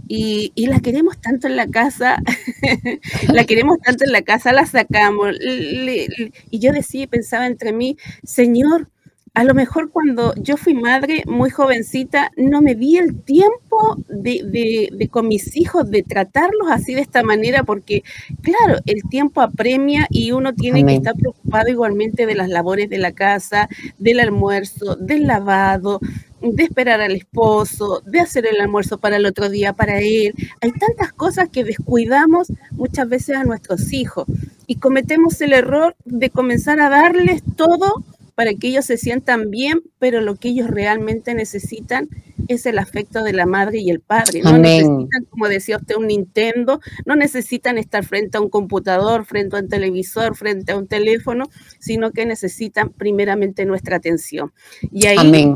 y, 0.09 0.67
la 0.67 0.81
queremos 0.81 1.21
tanto 1.21 1.47
en 1.47 1.57
la 1.57 1.67
casa, 1.67 2.19
la 3.33 3.45
queremos 3.45 3.79
tanto 3.81 4.05
en 4.05 4.13
la 4.13 4.23
casa, 4.23 4.53
la 4.53 4.67
sacamos. 4.67 5.35
y 5.41 6.59
yo 6.59 6.73
decía, 6.73 7.07
pensaba 7.07 7.47
entre 7.47 7.73
mí, 7.73 7.97
Señor, 8.25 8.91
a 9.37 9.45
lo 9.45 9.53
mejor 9.53 9.91
cuando 9.91 10.33
yo 10.37 10.57
fui 10.57 10.73
madre 10.73 11.23
muy 11.27 11.51
jovencita, 11.51 12.33
no 12.39 12.63
me 12.63 12.75
di 12.75 12.97
el 12.97 13.21
tiempo 13.21 13.99
de, 14.09 15.09
con 15.11 15.29
mis 15.29 15.55
hijos 15.59 15.91
de 15.91 16.03
tratarlos 16.03 16.69
así 16.71 16.95
de 16.95 17.03
esta 17.03 17.23
manera, 17.23 17.63
porque 17.63 18.03
claro, 18.41 18.81
el 18.87 19.03
tiempo 19.11 19.43
apremia 19.43 20.07
y 20.09 20.33
uno 20.33 20.55
tiene 20.55 20.87
que 20.87 20.95
estar 20.95 21.15
preocupado 21.17 21.69
igualmente 21.69 22.25
de 22.25 22.35
las 22.35 22.49
labores 22.49 22.89
de 22.89 22.97
la 22.97 23.13
casa, 23.13 23.69
del 23.99 24.21
almuerzo, 24.21 24.97
del 24.97 25.27
lavado, 25.27 26.01
de 26.41 26.63
esperar 26.63 27.03
al 27.03 27.15
esposo, 27.15 28.03
de 28.07 28.21
hacer 28.21 28.47
el 28.47 28.59
almuerzo 28.59 28.97
para 28.97 29.17
el 29.17 29.27
otro 29.27 29.51
día 29.51 29.75
para 29.75 30.01
él. 30.01 30.33
Hay 30.63 30.73
tantas 30.73 31.13
cosas 31.13 31.51
que 31.51 31.63
descuidamos 31.63 32.51
muchas 32.71 33.07
veces 33.07 33.37
a 33.37 33.45
nuestros 33.45 33.93
hijos 33.93 34.27
y 34.67 34.77
cometemos 34.77 35.39
el 35.43 35.53
error 35.53 35.95
de 36.07 36.31
comenzar 36.31 36.81
a 36.81 36.89
darles 36.89 37.43
todo 37.55 38.03
para 38.37 38.55
que 38.55 38.69
ellos 38.69 38.85
se 38.85 38.99
sientan 38.99 39.51
bien, 39.51 39.81
pero 39.99 40.21
lo 40.21 40.37
que 40.37 40.51
ellos 40.51 40.69
realmente 40.69 41.35
necesitan 41.35 42.09
es 42.49 42.67
el 42.67 42.79
afecto 42.79 43.25
de 43.25 43.33
la 43.33 43.47
madre 43.47 43.79
y 43.79 43.89
el 43.91 44.01
padre. 44.01 44.43
No 44.43 44.59
necesitan, 44.59 45.25
como 45.31 45.49
decía 45.49 45.79
usted, 45.79 45.97
un 45.97 46.09
Nintendo, 46.09 46.81
no 47.07 47.17
necesitan 47.17 47.79
estar 47.79 48.05
frente 48.05 48.37
a 48.37 48.43
un 48.43 48.51
computador, 48.51 49.25
frente 49.25 49.57
a 49.57 49.61
un 49.61 49.69
televisor, 49.69 50.37
frente 50.37 50.73
a 50.73 50.77
un 50.77 50.87
teléfono, 50.87 51.47
sino 51.79 52.13
que 52.13 52.27
necesitan 52.27 52.91
primeramente 52.91 53.65
nuestra 53.65 53.97
atención. 53.97 54.53
Y 54.93 55.07
ahí 55.07 55.51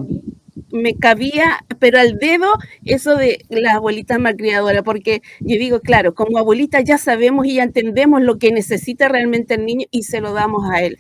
me 0.73 0.95
cabía, 0.95 1.65
pero 1.79 1.99
al 1.99 2.19
dedo, 2.19 2.49
eso 2.85 3.15
de 3.15 3.45
la 3.51 3.75
abuelita 3.75 4.19
malcriadora, 4.19 4.83
porque 4.83 5.21
yo 5.41 5.59
digo, 5.59 5.81
claro, 5.81 6.15
como 6.15 6.39
abuelita 6.39 6.81
ya 6.81 6.97
sabemos 6.97 7.45
y 7.47 7.57
ya 7.57 7.63
entendemos 7.63 8.23
lo 8.23 8.39
que 8.39 8.53
necesita 8.53 9.09
realmente 9.09 9.55
el 9.55 9.67
niño 9.67 9.87
y 9.91 10.05
se 10.05 10.23
lo 10.23 10.33
damos 10.33 10.65
a 10.71 10.83
él 10.83 10.99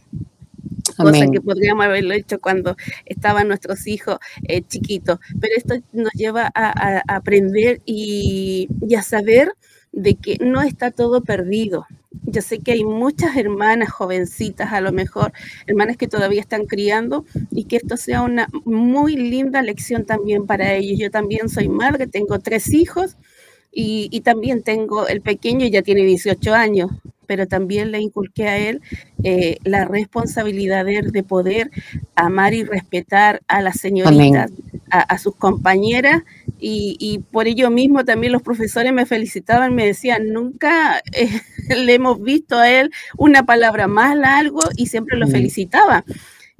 cosa 1.02 1.26
que 1.30 1.40
podríamos 1.40 1.84
haberlo 1.84 2.14
hecho 2.14 2.40
cuando 2.40 2.76
estaban 3.04 3.48
nuestros 3.48 3.86
hijos 3.86 4.18
eh, 4.44 4.62
chiquitos. 4.62 5.18
Pero 5.40 5.54
esto 5.56 5.74
nos 5.92 6.12
lleva 6.12 6.50
a, 6.54 7.02
aprender 7.08 7.80
y, 7.84 8.68
a 8.96 9.02
saber 9.02 9.52
de 9.92 10.14
que 10.14 10.38
no 10.40 10.62
está 10.62 10.90
todo 10.90 11.22
perdido. 11.22 11.86
Yo 12.24 12.42
sé 12.42 12.58
que 12.58 12.72
hay 12.72 12.84
muchas 12.84 13.36
hermanas 13.36 13.90
jovencitas, 13.90 14.72
a 14.72 14.80
lo 14.80 14.92
mejor, 14.92 15.32
hermanas 15.66 15.96
que 15.96 16.08
todavía 16.08 16.40
están 16.40 16.66
criando 16.66 17.24
y 17.50 17.64
que 17.64 17.76
esto 17.76 17.96
sea 17.96 18.22
una 18.22 18.48
muy 18.64 19.16
linda 19.16 19.62
lección 19.62 20.04
también 20.04 20.46
para 20.46 20.74
ellos. 20.74 20.98
Yo 20.98 21.10
también 21.10 21.48
soy 21.48 21.68
madre, 21.68 22.06
tengo 22.06 22.38
tres 22.38 22.72
hijos 22.72 23.16
y, 23.72 24.08
y 24.12 24.20
también 24.20 24.62
tengo 24.62 25.08
el 25.08 25.20
pequeño, 25.20 25.66
ya 25.66 25.82
tiene 25.82 26.02
18 26.02 26.54
años, 26.54 26.90
pero 27.30 27.46
también 27.46 27.92
le 27.92 28.00
inculqué 28.00 28.48
a 28.48 28.58
él 28.58 28.80
eh, 29.22 29.58
la 29.62 29.84
responsabilidad 29.84 30.84
de, 30.84 31.22
poder 31.22 31.70
amar 32.16 32.54
y 32.54 32.64
respetar 32.64 33.40
a 33.46 33.62
las 33.62 33.78
señoritas, 33.78 34.50
a, 34.90 35.16
sus 35.16 35.36
compañeras, 35.36 36.24
y, 36.58 37.20
por 37.30 37.46
ello 37.46 37.70
mismo 37.70 38.04
también 38.04 38.32
los 38.32 38.42
profesores 38.42 38.92
me 38.92 39.06
felicitaban, 39.06 39.76
me 39.76 39.86
decían, 39.86 40.32
nunca 40.32 41.00
eh, 41.12 41.40
le 41.76 41.94
hemos 41.94 42.20
visto 42.20 42.58
a 42.58 42.68
él 42.68 42.90
una 43.16 43.44
palabra 43.46 43.86
mala, 43.86 44.36
algo, 44.36 44.62
y 44.74 44.86
siempre 44.86 45.16
lo 45.16 45.28
felicitaba. 45.28 46.04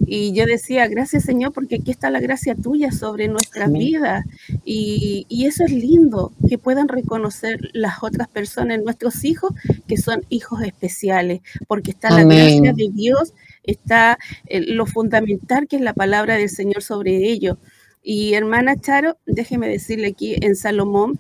Y 0.07 0.32
yo 0.32 0.46
decía, 0.46 0.88
gracias 0.88 1.24
Señor, 1.24 1.53
porque 1.53 1.76
aquí 1.76 1.90
está 1.90 2.11
la 2.11 2.20
gracia 2.20 2.55
tuya 2.55 2.90
sobre 2.90 3.28
nuestras 3.28 3.70
vidas. 3.70 4.24
Y, 4.64 5.26
eso 5.46 5.64
es 5.64 5.72
lindo, 5.72 6.32
que 6.48 6.59
puedan 6.59 6.88
reconocer 6.88 7.70
las 7.72 8.03
otras 8.03 8.28
personas, 8.28 8.82
nuestros 8.82 9.24
hijos, 9.24 9.53
que 9.88 9.96
son 9.96 10.24
hijos 10.28 10.62
especiales, 10.62 11.40
porque 11.66 11.90
está 11.90 12.11
la 12.11 12.24
gracia 12.24 12.72
de 12.72 12.88
Dios, 12.92 13.34
está 13.64 14.18
eh, 14.46 14.61
lo 14.61 14.86
fundamental 14.86 15.66
que 15.66 15.76
es 15.76 15.82
la 15.82 15.94
palabra 15.94 16.36
del 16.36 16.51
Señor 16.51 16.82
sobre 16.82 17.16
ellos. 17.30 17.57
Y 18.03 18.34
hermana 18.34 18.76
Charo, 18.76 19.18
déjeme 19.26 19.68
decirle 19.68 20.09
aquí 20.09 20.36
en 20.40 20.57
Salomón, 20.57 21.18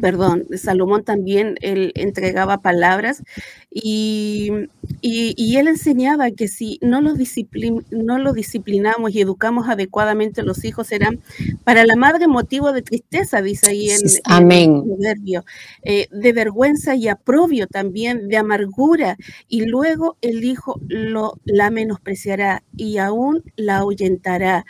perdón, 0.00 0.46
Salomón 0.56 1.04
también 1.04 1.56
él 1.60 1.92
entregaba 1.94 2.58
palabras 2.58 3.22
y, 3.70 4.50
y, 5.02 5.56
él 5.56 5.68
enseñaba 5.68 6.30
que 6.30 6.48
si 6.48 6.78
no 6.82 7.00
los, 7.00 7.18
no 7.90 8.32
disciplinamos 8.32 9.14
y 9.14 9.20
educamos 9.20 9.68
adecuadamente 9.68 10.40
a 10.40 10.44
los 10.44 10.64
hijos, 10.64 10.86
serán 10.86 11.20
para 11.64 11.84
la 11.84 11.94
madre 11.96 12.28
motivo 12.28 12.72
de 12.72 12.82
tristeza, 12.82 13.42
dice 13.42 13.68
ahí 13.70 13.90
en, 13.90 14.00
el 14.50 14.82
proverbio, 14.82 15.44
eh, 15.82 16.08
de 16.10 16.32
vergüenza 16.32 16.94
y 16.94 17.08
aprobio 17.08 17.66
también, 17.66 18.28
de 18.28 18.38
amargura, 18.38 19.16
y 19.48 19.66
luego 19.66 20.16
el 20.22 20.44
hijo 20.44 20.80
lo, 20.88 21.38
la 21.44 21.70
menospreciará 21.70 22.62
y 22.76 22.98
aún 22.98 23.42
la 23.56 23.78
ahuyentará. 23.78 24.64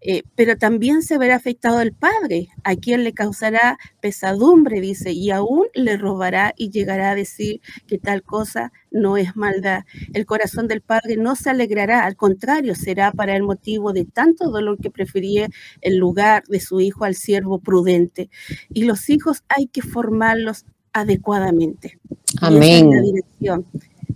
Eh, 0.00 0.22
pero 0.36 0.56
también 0.56 1.02
se 1.02 1.18
verá 1.18 1.36
afectado 1.36 1.80
el 1.80 1.92
padre, 1.92 2.48
a 2.62 2.76
quien 2.76 3.04
le 3.04 3.12
causará 3.14 3.78
pesadumbre, 4.00 4.63
dice, 4.80 5.12
y 5.12 5.30
aún 5.30 5.66
le 5.74 5.96
robará 5.96 6.54
y 6.56 6.70
llegará 6.70 7.10
a 7.10 7.14
decir 7.14 7.60
que 7.86 7.98
tal 7.98 8.22
cosa 8.22 8.72
no 8.90 9.16
es 9.16 9.36
maldad. 9.36 9.84
El 10.12 10.26
corazón 10.26 10.68
del 10.68 10.80
Padre 10.80 11.16
no 11.16 11.36
se 11.36 11.50
alegrará, 11.50 12.04
al 12.04 12.16
contrario, 12.16 12.74
será 12.74 13.12
para 13.12 13.36
el 13.36 13.42
motivo 13.42 13.92
de 13.92 14.04
tanto 14.04 14.50
dolor 14.50 14.78
que 14.78 14.90
prefería 14.90 15.48
el 15.80 15.96
lugar 15.96 16.44
de 16.48 16.60
su 16.60 16.80
hijo 16.80 17.04
al 17.04 17.14
siervo 17.14 17.58
prudente. 17.58 18.30
Y 18.68 18.84
los 18.84 19.08
hijos 19.10 19.44
hay 19.48 19.66
que 19.66 19.82
formarlos 19.82 20.64
adecuadamente. 20.92 21.98
Amén. 22.40 22.90
la 22.90 23.00
dirección 23.00 23.66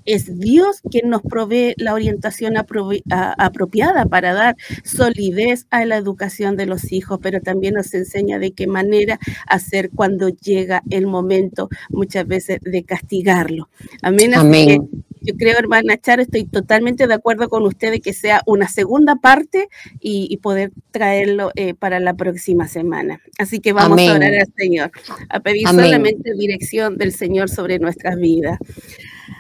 es 0.09 0.39
Dios 0.39 0.81
quien 0.91 1.11
nos 1.11 1.23
provee 1.23 1.75
la 1.77 1.93
orientación 1.93 2.55
apropiada 2.57 4.07
para 4.07 4.33
dar 4.33 4.57
solidez 4.83 5.67
a 5.71 5.85
la 5.85 5.97
educación 5.97 6.57
de 6.57 6.65
los 6.65 6.93
hijos, 6.93 7.19
pero 7.23 7.41
también 7.41 7.75
nos 7.75 7.93
enseña 7.93 8.39
de 8.39 8.53
qué 8.53 8.67
manera 8.67 9.19
hacer 9.47 9.91
cuando 9.91 10.31
llega 10.31 10.83
el 10.89 11.07
momento 11.07 11.69
muchas 11.91 12.27
veces 12.27 12.61
de 12.63 12.85
castigarlo. 12.85 13.69
Amén. 14.03 14.35
Amén. 14.35 14.89
yo 15.21 15.35
creo, 15.37 15.59
hermana 15.59 15.99
Charo, 15.99 16.23
estoy 16.23 16.45
totalmente 16.45 17.07
de 17.07 17.15
acuerdo 17.15 17.51
con 17.51 17.65
usted 17.65 17.91
de 17.91 18.01
que 18.01 18.15
sea 18.15 18.43
una 18.47 18.67
segunda 18.67 19.17
parte 19.17 19.69
y, 20.01 20.39
poder 20.39 20.71
traerlo 20.91 21.51
eh, 21.57 21.75
para 21.75 22.01
la 22.01 22.15
próxima 22.15 22.67
semana. 22.67 23.21
Así 23.39 23.61
que 23.61 23.75
vamos 23.75 24.01
a 24.01 24.15
orar 24.15 24.33
al 24.33 24.53
Señor, 24.57 24.91
a 25.29 25.41
pedir 25.41 25.69
solamente 25.69 26.33
dirección 26.35 26.97
del 26.97 27.13
Señor 27.13 27.51
sobre 27.51 27.79
nuestras 27.79 28.17
vidas. 28.17 28.59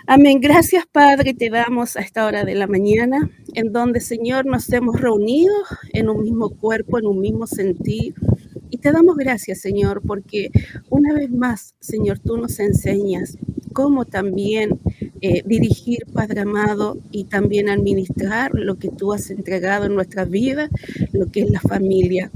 Amén. 0.06 0.40
Gracias, 0.40 0.86
Padre, 0.90 1.34
te 1.34 1.50
damos 1.50 1.96
a 1.96 2.00
esta 2.00 2.26
hora 2.26 2.44
de 2.44 2.54
la 2.54 2.66
mañana, 2.66 3.30
en 3.54 3.72
donde, 3.72 4.00
Señor, 4.00 4.46
nos 4.46 4.70
hemos 4.72 5.00
reunido 5.00 5.54
en 5.92 6.08
un 6.08 6.22
mismo 6.22 6.50
cuerpo, 6.50 6.98
en 6.98 7.06
un 7.06 7.20
mismo 7.20 7.46
sentir. 7.46 8.14
Y 8.70 8.78
te 8.78 8.92
damos 8.92 9.16
gracias, 9.16 9.60
Señor, 9.60 10.02
porque 10.06 10.50
una 10.90 11.12
vez 11.12 11.30
más, 11.30 11.74
Señor, 11.80 12.18
tú 12.18 12.36
nos 12.36 12.58
enseñas 12.60 13.36
cómo 13.72 14.04
también 14.04 14.80
eh, 15.20 15.42
dirigir, 15.44 16.04
Padre 16.12 16.40
amado, 16.40 16.98
y 17.10 17.24
también 17.24 17.68
administrar 17.68 18.50
lo 18.54 18.76
que 18.78 18.88
tú 18.88 19.12
has 19.12 19.30
entregado 19.30 19.86
en 19.86 19.94
nuestra 19.94 20.24
vida, 20.24 20.68
lo 21.12 21.26
que 21.26 21.40
es 21.40 21.50
la 21.50 21.60
familia. 21.60 22.30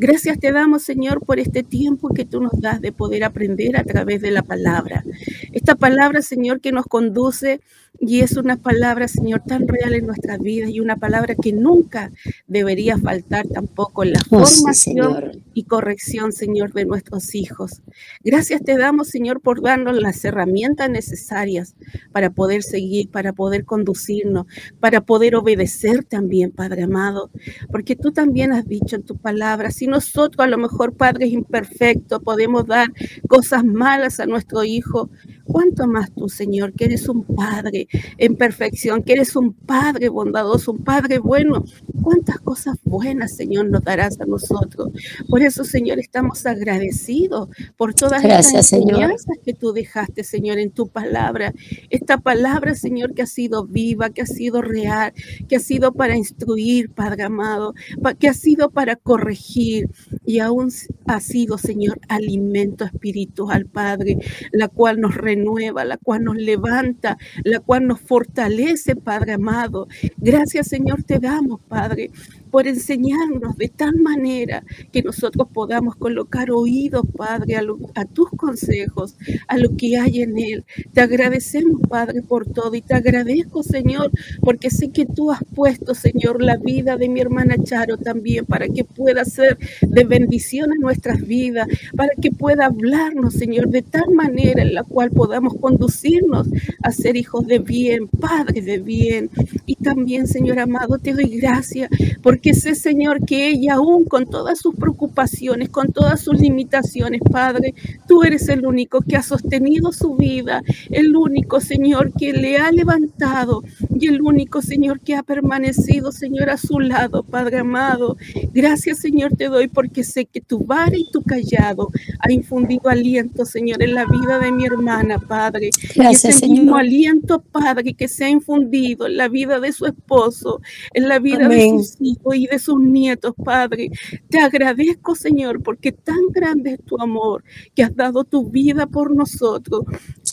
Gracias 0.00 0.38
te 0.38 0.52
damos, 0.52 0.84
Señor, 0.84 1.24
por 1.26 1.40
este 1.40 1.64
tiempo 1.64 2.10
que 2.14 2.24
tú 2.24 2.40
nos 2.40 2.60
das 2.60 2.80
de 2.80 2.92
poder 2.92 3.24
aprender 3.24 3.76
a 3.76 3.82
través 3.82 4.22
de 4.22 4.30
la 4.30 4.42
palabra. 4.42 5.04
Esta 5.52 5.74
palabra, 5.74 6.22
Señor, 6.22 6.60
que 6.60 6.70
nos 6.70 6.86
conduce 6.86 7.60
y 8.00 8.20
es 8.20 8.36
una 8.36 8.56
palabra, 8.56 9.08
Señor, 9.08 9.42
tan 9.46 9.66
real 9.66 9.94
en 9.94 10.06
nuestras 10.06 10.38
vidas 10.38 10.70
y 10.70 10.80
una 10.80 10.96
palabra 10.96 11.34
que 11.34 11.52
nunca 11.52 12.12
debería 12.46 12.96
faltar 12.96 13.48
tampoco 13.48 14.04
en 14.04 14.12
la 14.12 14.20
oh, 14.30 14.46
formación 14.46 15.42
y 15.52 15.64
corrección, 15.64 16.32
Señor, 16.32 16.72
de 16.72 16.84
nuestros 16.84 17.34
hijos. 17.34 17.82
Gracias 18.22 18.62
te 18.62 18.76
damos, 18.76 19.08
Señor, 19.08 19.40
por 19.40 19.62
darnos 19.62 20.00
las 20.00 20.24
herramientas 20.24 20.88
necesarias 20.88 21.74
para 22.12 22.30
poder 22.30 22.62
seguir, 22.62 23.10
para 23.10 23.32
poder 23.32 23.64
conducirnos, 23.64 24.46
para 24.78 25.00
poder 25.00 25.34
obedecer 25.34 26.04
también, 26.04 26.52
Padre 26.52 26.84
amado. 26.84 27.30
Porque 27.70 27.96
tú 27.96 28.12
también 28.12 28.52
has 28.52 28.66
dicho 28.66 28.94
en 28.94 29.02
tu 29.02 29.16
palabra, 29.16 29.72
si 29.72 29.88
nosotros 29.88 30.46
a 30.46 30.48
lo 30.48 30.58
mejor, 30.58 30.94
padres 30.94 31.32
imperfectos, 31.32 32.22
podemos 32.22 32.66
dar 32.66 32.92
cosas 33.28 33.64
malas 33.64 34.20
a 34.20 34.26
nuestro 34.26 34.62
hijo, 34.62 35.10
¿cuánto 35.44 35.88
más 35.88 36.12
tú, 36.14 36.28
Señor, 36.28 36.72
que 36.74 36.84
eres 36.84 37.08
un 37.08 37.24
Padre 37.24 37.87
en 38.16 38.36
perfección, 38.36 39.02
que 39.02 39.14
eres 39.14 39.36
un 39.36 39.52
Padre 39.52 40.08
bondadoso, 40.08 40.72
un 40.72 40.84
Padre 40.84 41.18
bueno. 41.18 41.64
¿Cuántas 42.02 42.38
cosas 42.40 42.78
buenas, 42.84 43.36
Señor, 43.36 43.68
nos 43.68 43.82
darás 43.82 44.20
a 44.20 44.24
nosotros? 44.24 44.90
Por 45.28 45.42
eso, 45.42 45.64
Señor, 45.64 45.98
estamos 45.98 46.46
agradecidos 46.46 47.48
por 47.76 47.94
todas 47.94 48.24
las 48.24 48.54
enseñanzas 48.54 49.36
que 49.44 49.52
tú 49.52 49.72
dejaste, 49.72 50.24
Señor, 50.24 50.58
en 50.58 50.70
tu 50.70 50.88
palabra. 50.88 51.52
Esta 51.90 52.18
palabra, 52.18 52.74
Señor, 52.74 53.14
que 53.14 53.22
ha 53.22 53.26
sido 53.26 53.66
viva, 53.66 54.10
que 54.10 54.22
ha 54.22 54.26
sido 54.26 54.62
real, 54.62 55.12
que 55.48 55.56
ha 55.56 55.60
sido 55.60 55.92
para 55.92 56.16
instruir, 56.16 56.90
Padre 56.90 57.24
amado, 57.24 57.74
que 58.18 58.28
ha 58.28 58.34
sido 58.34 58.70
para 58.70 58.96
corregir 58.96 59.88
y 60.24 60.40
aún 60.40 60.70
ha 61.06 61.20
sido, 61.20 61.58
Señor, 61.58 62.00
alimento 62.08 62.84
espiritual, 62.84 63.66
Padre, 63.66 64.18
la 64.52 64.68
cual 64.68 65.00
nos 65.00 65.14
renueva, 65.14 65.84
la 65.84 65.96
cual 65.96 66.24
nos 66.24 66.36
levanta, 66.36 67.18
la 67.44 67.60
cual 67.68 67.86
nos 67.86 68.00
fortalece, 68.00 68.96
Padre 68.96 69.34
amado. 69.34 69.88
Gracias, 70.16 70.68
Señor, 70.68 71.02
te 71.02 71.18
damos, 71.18 71.60
Padre, 71.68 72.10
por 72.50 72.66
enseñarnos 72.66 73.56
de 73.56 73.68
tal 73.68 73.96
manera 73.96 74.64
que 74.92 75.02
nosotros 75.02 75.48
podamos 75.52 75.96
colocar 75.96 76.50
oídos, 76.50 77.02
Padre, 77.16 77.56
a, 77.56 78.04
tus 78.04 78.30
consejos, 78.30 79.16
a 79.46 79.58
lo 79.58 79.76
que 79.76 79.98
hay 79.98 80.22
en 80.22 80.38
Él. 80.38 80.64
Te 80.92 81.00
agradecemos, 81.00 81.80
Padre, 81.88 82.22
por 82.22 82.46
todo 82.46 82.74
y 82.74 82.82
te 82.82 82.94
agradezco, 82.94 83.62
Señor, 83.62 84.10
porque 84.40 84.70
sé 84.70 84.90
que 84.90 85.06
tú 85.06 85.30
has 85.30 85.42
puesto, 85.54 85.94
Señor, 85.94 86.42
la 86.42 86.56
vida 86.56 86.96
de 86.96 87.08
mi 87.08 87.20
hermana 87.20 87.56
Charo 87.62 87.96
también 87.96 88.46
para 88.46 88.68
que 88.68 88.84
pueda 88.84 89.24
ser 89.24 89.58
de 89.80 90.04
bendición 90.04 90.72
en 90.72 90.80
nuestras 90.80 91.20
vidas, 91.26 91.68
para 91.96 92.10
que 92.20 92.30
pueda 92.30 92.66
hablarnos, 92.66 93.34
Señor, 93.34 93.68
de 93.68 93.82
tal 93.82 94.10
manera 94.14 94.62
en 94.62 94.74
la 94.74 94.84
cual 94.84 95.10
podamos 95.10 95.54
conducirnos 95.54 96.48
a 96.82 96.92
ser 96.92 97.16
hijos 97.16 97.46
de 97.46 97.58
bien, 97.58 98.08
padres 98.08 98.64
de 98.64 98.78
bien. 98.78 99.30
Y 99.68 99.76
también, 99.76 100.26
Señor 100.26 100.58
amado, 100.58 100.98
te 100.98 101.12
doy 101.12 101.38
gracias 101.38 101.90
por 102.22 102.38
porque 102.38 102.54
sé, 102.54 102.76
Señor, 102.76 103.24
que 103.26 103.48
ella 103.48 103.74
aún 103.74 104.04
con 104.04 104.24
todas 104.24 104.60
sus 104.60 104.76
preocupaciones, 104.76 105.70
con 105.70 105.92
todas 105.92 106.20
sus 106.20 106.38
limitaciones, 106.38 107.20
Padre, 107.32 107.74
tú 108.06 108.22
eres 108.22 108.48
el 108.48 108.64
único 108.64 109.00
que 109.00 109.16
ha 109.16 109.24
sostenido 109.24 109.90
su 109.90 110.14
vida, 110.14 110.62
el 110.90 111.16
único, 111.16 111.60
Señor, 111.60 112.12
que 112.12 112.32
le 112.32 112.58
ha 112.58 112.70
levantado 112.70 113.64
y 113.98 114.06
el 114.06 114.22
único, 114.22 114.62
Señor, 114.62 115.00
que 115.00 115.16
ha 115.16 115.24
permanecido, 115.24 116.12
Señor, 116.12 116.48
a 116.50 116.58
su 116.58 116.78
lado, 116.78 117.24
Padre 117.24 117.58
amado. 117.58 118.16
Gracias, 118.54 119.00
Señor, 119.00 119.32
te 119.36 119.46
doy 119.46 119.66
porque 119.66 120.04
sé 120.04 120.24
que 120.24 120.40
tu 120.40 120.60
vara 120.60 120.96
y 120.96 121.10
tu 121.10 121.22
callado 121.22 121.90
ha 122.20 122.30
infundido 122.30 122.88
aliento, 122.88 123.44
Señor, 123.46 123.82
en 123.82 123.96
la 123.96 124.04
vida 124.04 124.38
de 124.38 124.52
mi 124.52 124.64
hermana, 124.64 125.18
Padre. 125.18 125.70
Gracias, 125.96 126.40
y 126.44 126.50
mismo 126.50 126.76
aliento, 126.76 127.40
Padre, 127.40 127.94
que 127.94 128.06
se 128.06 128.26
ha 128.26 128.30
infundido 128.30 129.08
en 129.08 129.16
la 129.16 129.26
vida 129.26 129.57
de 129.60 129.72
su 129.72 129.86
esposo, 129.86 130.60
en 130.92 131.08
la 131.08 131.18
vida 131.18 131.48
de 131.48 131.70
sus 131.70 131.96
hijos 132.00 132.36
y 132.36 132.46
de 132.46 132.58
sus 132.58 132.80
nietos, 132.80 133.34
Padre. 133.44 133.90
Te 134.28 134.38
agradezco, 134.38 135.14
Señor, 135.14 135.62
porque 135.62 135.92
tan 135.92 136.28
grande 136.30 136.74
es 136.74 136.84
tu 136.84 137.00
amor 137.00 137.44
que 137.74 137.82
has 137.82 137.94
dado 137.94 138.24
tu 138.24 138.50
vida 138.50 138.86
por 138.86 139.14
nosotros. 139.14 139.82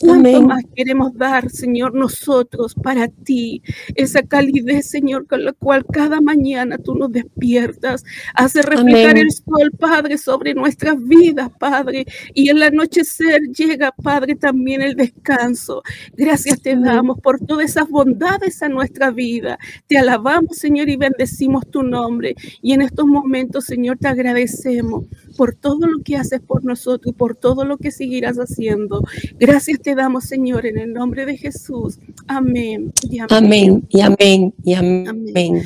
¿Cuánto 0.00 0.42
más 0.42 0.62
queremos 0.74 1.14
dar, 1.14 1.50
Señor, 1.50 1.94
nosotros 1.94 2.74
para 2.74 3.08
ti? 3.08 3.62
Esa 3.94 4.22
calidez, 4.22 4.88
Señor, 4.88 5.26
con 5.26 5.44
la 5.44 5.52
cual 5.52 5.84
cada 5.86 6.20
mañana 6.20 6.78
tú 6.78 6.94
nos 6.94 7.12
despiertas, 7.12 8.04
hace 8.34 8.62
reflejar 8.62 9.18
el 9.18 9.30
sol, 9.30 9.70
Padre, 9.78 10.18
sobre 10.18 10.54
nuestras 10.54 10.96
vidas, 11.02 11.50
Padre. 11.58 12.06
Y 12.34 12.48
el 12.48 12.62
anochecer 12.62 13.42
llega, 13.56 13.92
Padre, 13.92 14.34
también 14.34 14.82
el 14.82 14.94
descanso. 14.94 15.82
Gracias 16.16 16.60
te 16.60 16.76
damos 16.76 17.20
por 17.20 17.40
todas 17.40 17.70
esas 17.70 17.88
bondades 17.88 18.62
a 18.62 18.68
nuestra 18.68 19.10
vida. 19.10 19.58
Te 19.86 19.98
alabamos, 19.98 20.56
Señor, 20.56 20.88
y 20.88 20.96
bendecimos 20.96 21.68
tu 21.70 21.82
nombre. 21.82 22.34
Y 22.62 22.72
en 22.72 22.82
estos 22.82 23.06
momentos, 23.06 23.64
Señor, 23.64 23.98
te 23.98 24.08
agradecemos 24.08 25.06
por 25.36 25.54
todo 25.54 25.86
lo 25.86 26.02
que 26.02 26.16
haces 26.16 26.40
por 26.40 26.64
nosotros 26.64 27.14
y 27.14 27.16
por 27.16 27.36
todo 27.36 27.64
lo 27.64 27.78
que 27.78 27.90
seguirás 27.90 28.36
haciendo. 28.38 29.02
Gracias 29.38 29.80
te 29.80 29.94
damos, 29.94 30.24
Señor, 30.24 30.66
en 30.66 30.78
el 30.78 30.92
nombre 30.92 31.26
de 31.26 31.36
Jesús. 31.36 31.98
Amén. 32.26 32.92
Y 33.02 33.18
amén. 33.28 33.86
y 33.88 34.00
amén. 34.00 34.54
Y 34.64 34.74
amén. 34.74 35.62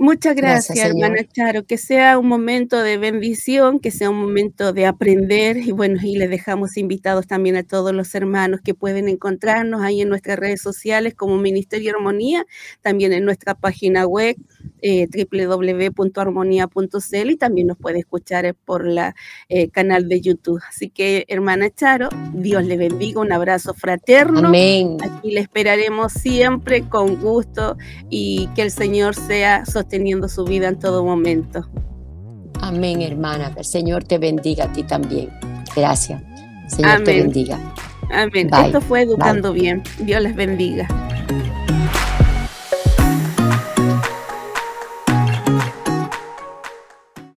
Muchas 0.00 0.34
gracias, 0.34 0.78
hermana 0.78 1.24
Charo. 1.30 1.66
Que 1.66 1.76
sea 1.76 2.18
un 2.18 2.26
momento 2.26 2.82
de 2.82 2.96
bendición, 2.96 3.80
que 3.80 3.90
sea 3.90 4.08
un 4.08 4.16
momento 4.16 4.72
de 4.72 4.86
aprender. 4.86 5.58
Y 5.58 5.72
bueno, 5.72 6.00
y 6.02 6.16
les 6.16 6.30
dejamos 6.30 6.78
invitados 6.78 7.26
también 7.26 7.56
a 7.56 7.64
todos 7.64 7.92
los 7.92 8.14
hermanos 8.14 8.60
que 8.64 8.72
pueden 8.72 9.08
encontrarnos 9.08 9.82
ahí 9.82 10.00
en 10.00 10.08
nuestras 10.08 10.38
redes 10.38 10.62
sociales 10.62 11.14
como 11.14 11.36
Ministerio 11.36 11.94
Armonía, 11.94 12.46
también 12.80 13.12
en 13.12 13.26
nuestra 13.26 13.54
página 13.54 14.06
web 14.06 14.36
eh, 14.82 15.08
www.armonía.cl 15.08 17.30
y 17.30 17.36
también 17.36 17.66
nos 17.66 17.76
puede 17.76 18.00
escuchar 18.00 18.54
por 18.64 18.86
la 18.86 19.14
eh, 19.48 19.68
canal 19.70 20.08
de 20.08 20.20
YouTube. 20.20 20.60
Así 20.68 20.90
que, 20.90 21.24
hermana 21.28 21.70
Charo, 21.70 22.08
Dios 22.32 22.64
le 22.64 22.76
bendiga, 22.76 23.20
un 23.20 23.32
abrazo 23.32 23.74
fraterno. 23.74 24.48
Amén. 24.48 24.96
Aquí 25.02 25.30
le 25.30 25.40
esperaremos 25.40 26.12
siempre 26.12 26.88
con 26.88 27.16
gusto 27.16 27.76
y 28.08 28.48
que 28.54 28.62
el 28.62 28.70
Señor 28.70 29.14
sea 29.14 29.66
sosteniendo 29.66 30.28
su 30.28 30.44
vida 30.44 30.68
en 30.68 30.78
todo 30.78 31.04
momento. 31.04 31.68
Amén, 32.60 33.02
hermana. 33.02 33.52
Que 33.52 33.60
el 33.60 33.66
Señor 33.66 34.04
te 34.04 34.18
bendiga 34.18 34.64
a 34.64 34.72
ti 34.72 34.82
también. 34.82 35.30
Gracias. 35.74 36.22
Señor 36.68 37.04
te 37.04 37.20
bendiga. 37.20 37.58
Amén. 38.12 38.50
Esto 38.52 38.80
fue 38.80 39.02
Educando 39.02 39.52
Bien. 39.52 39.82
Dios 40.00 40.22
les 40.22 40.34
bendiga. 40.34 40.88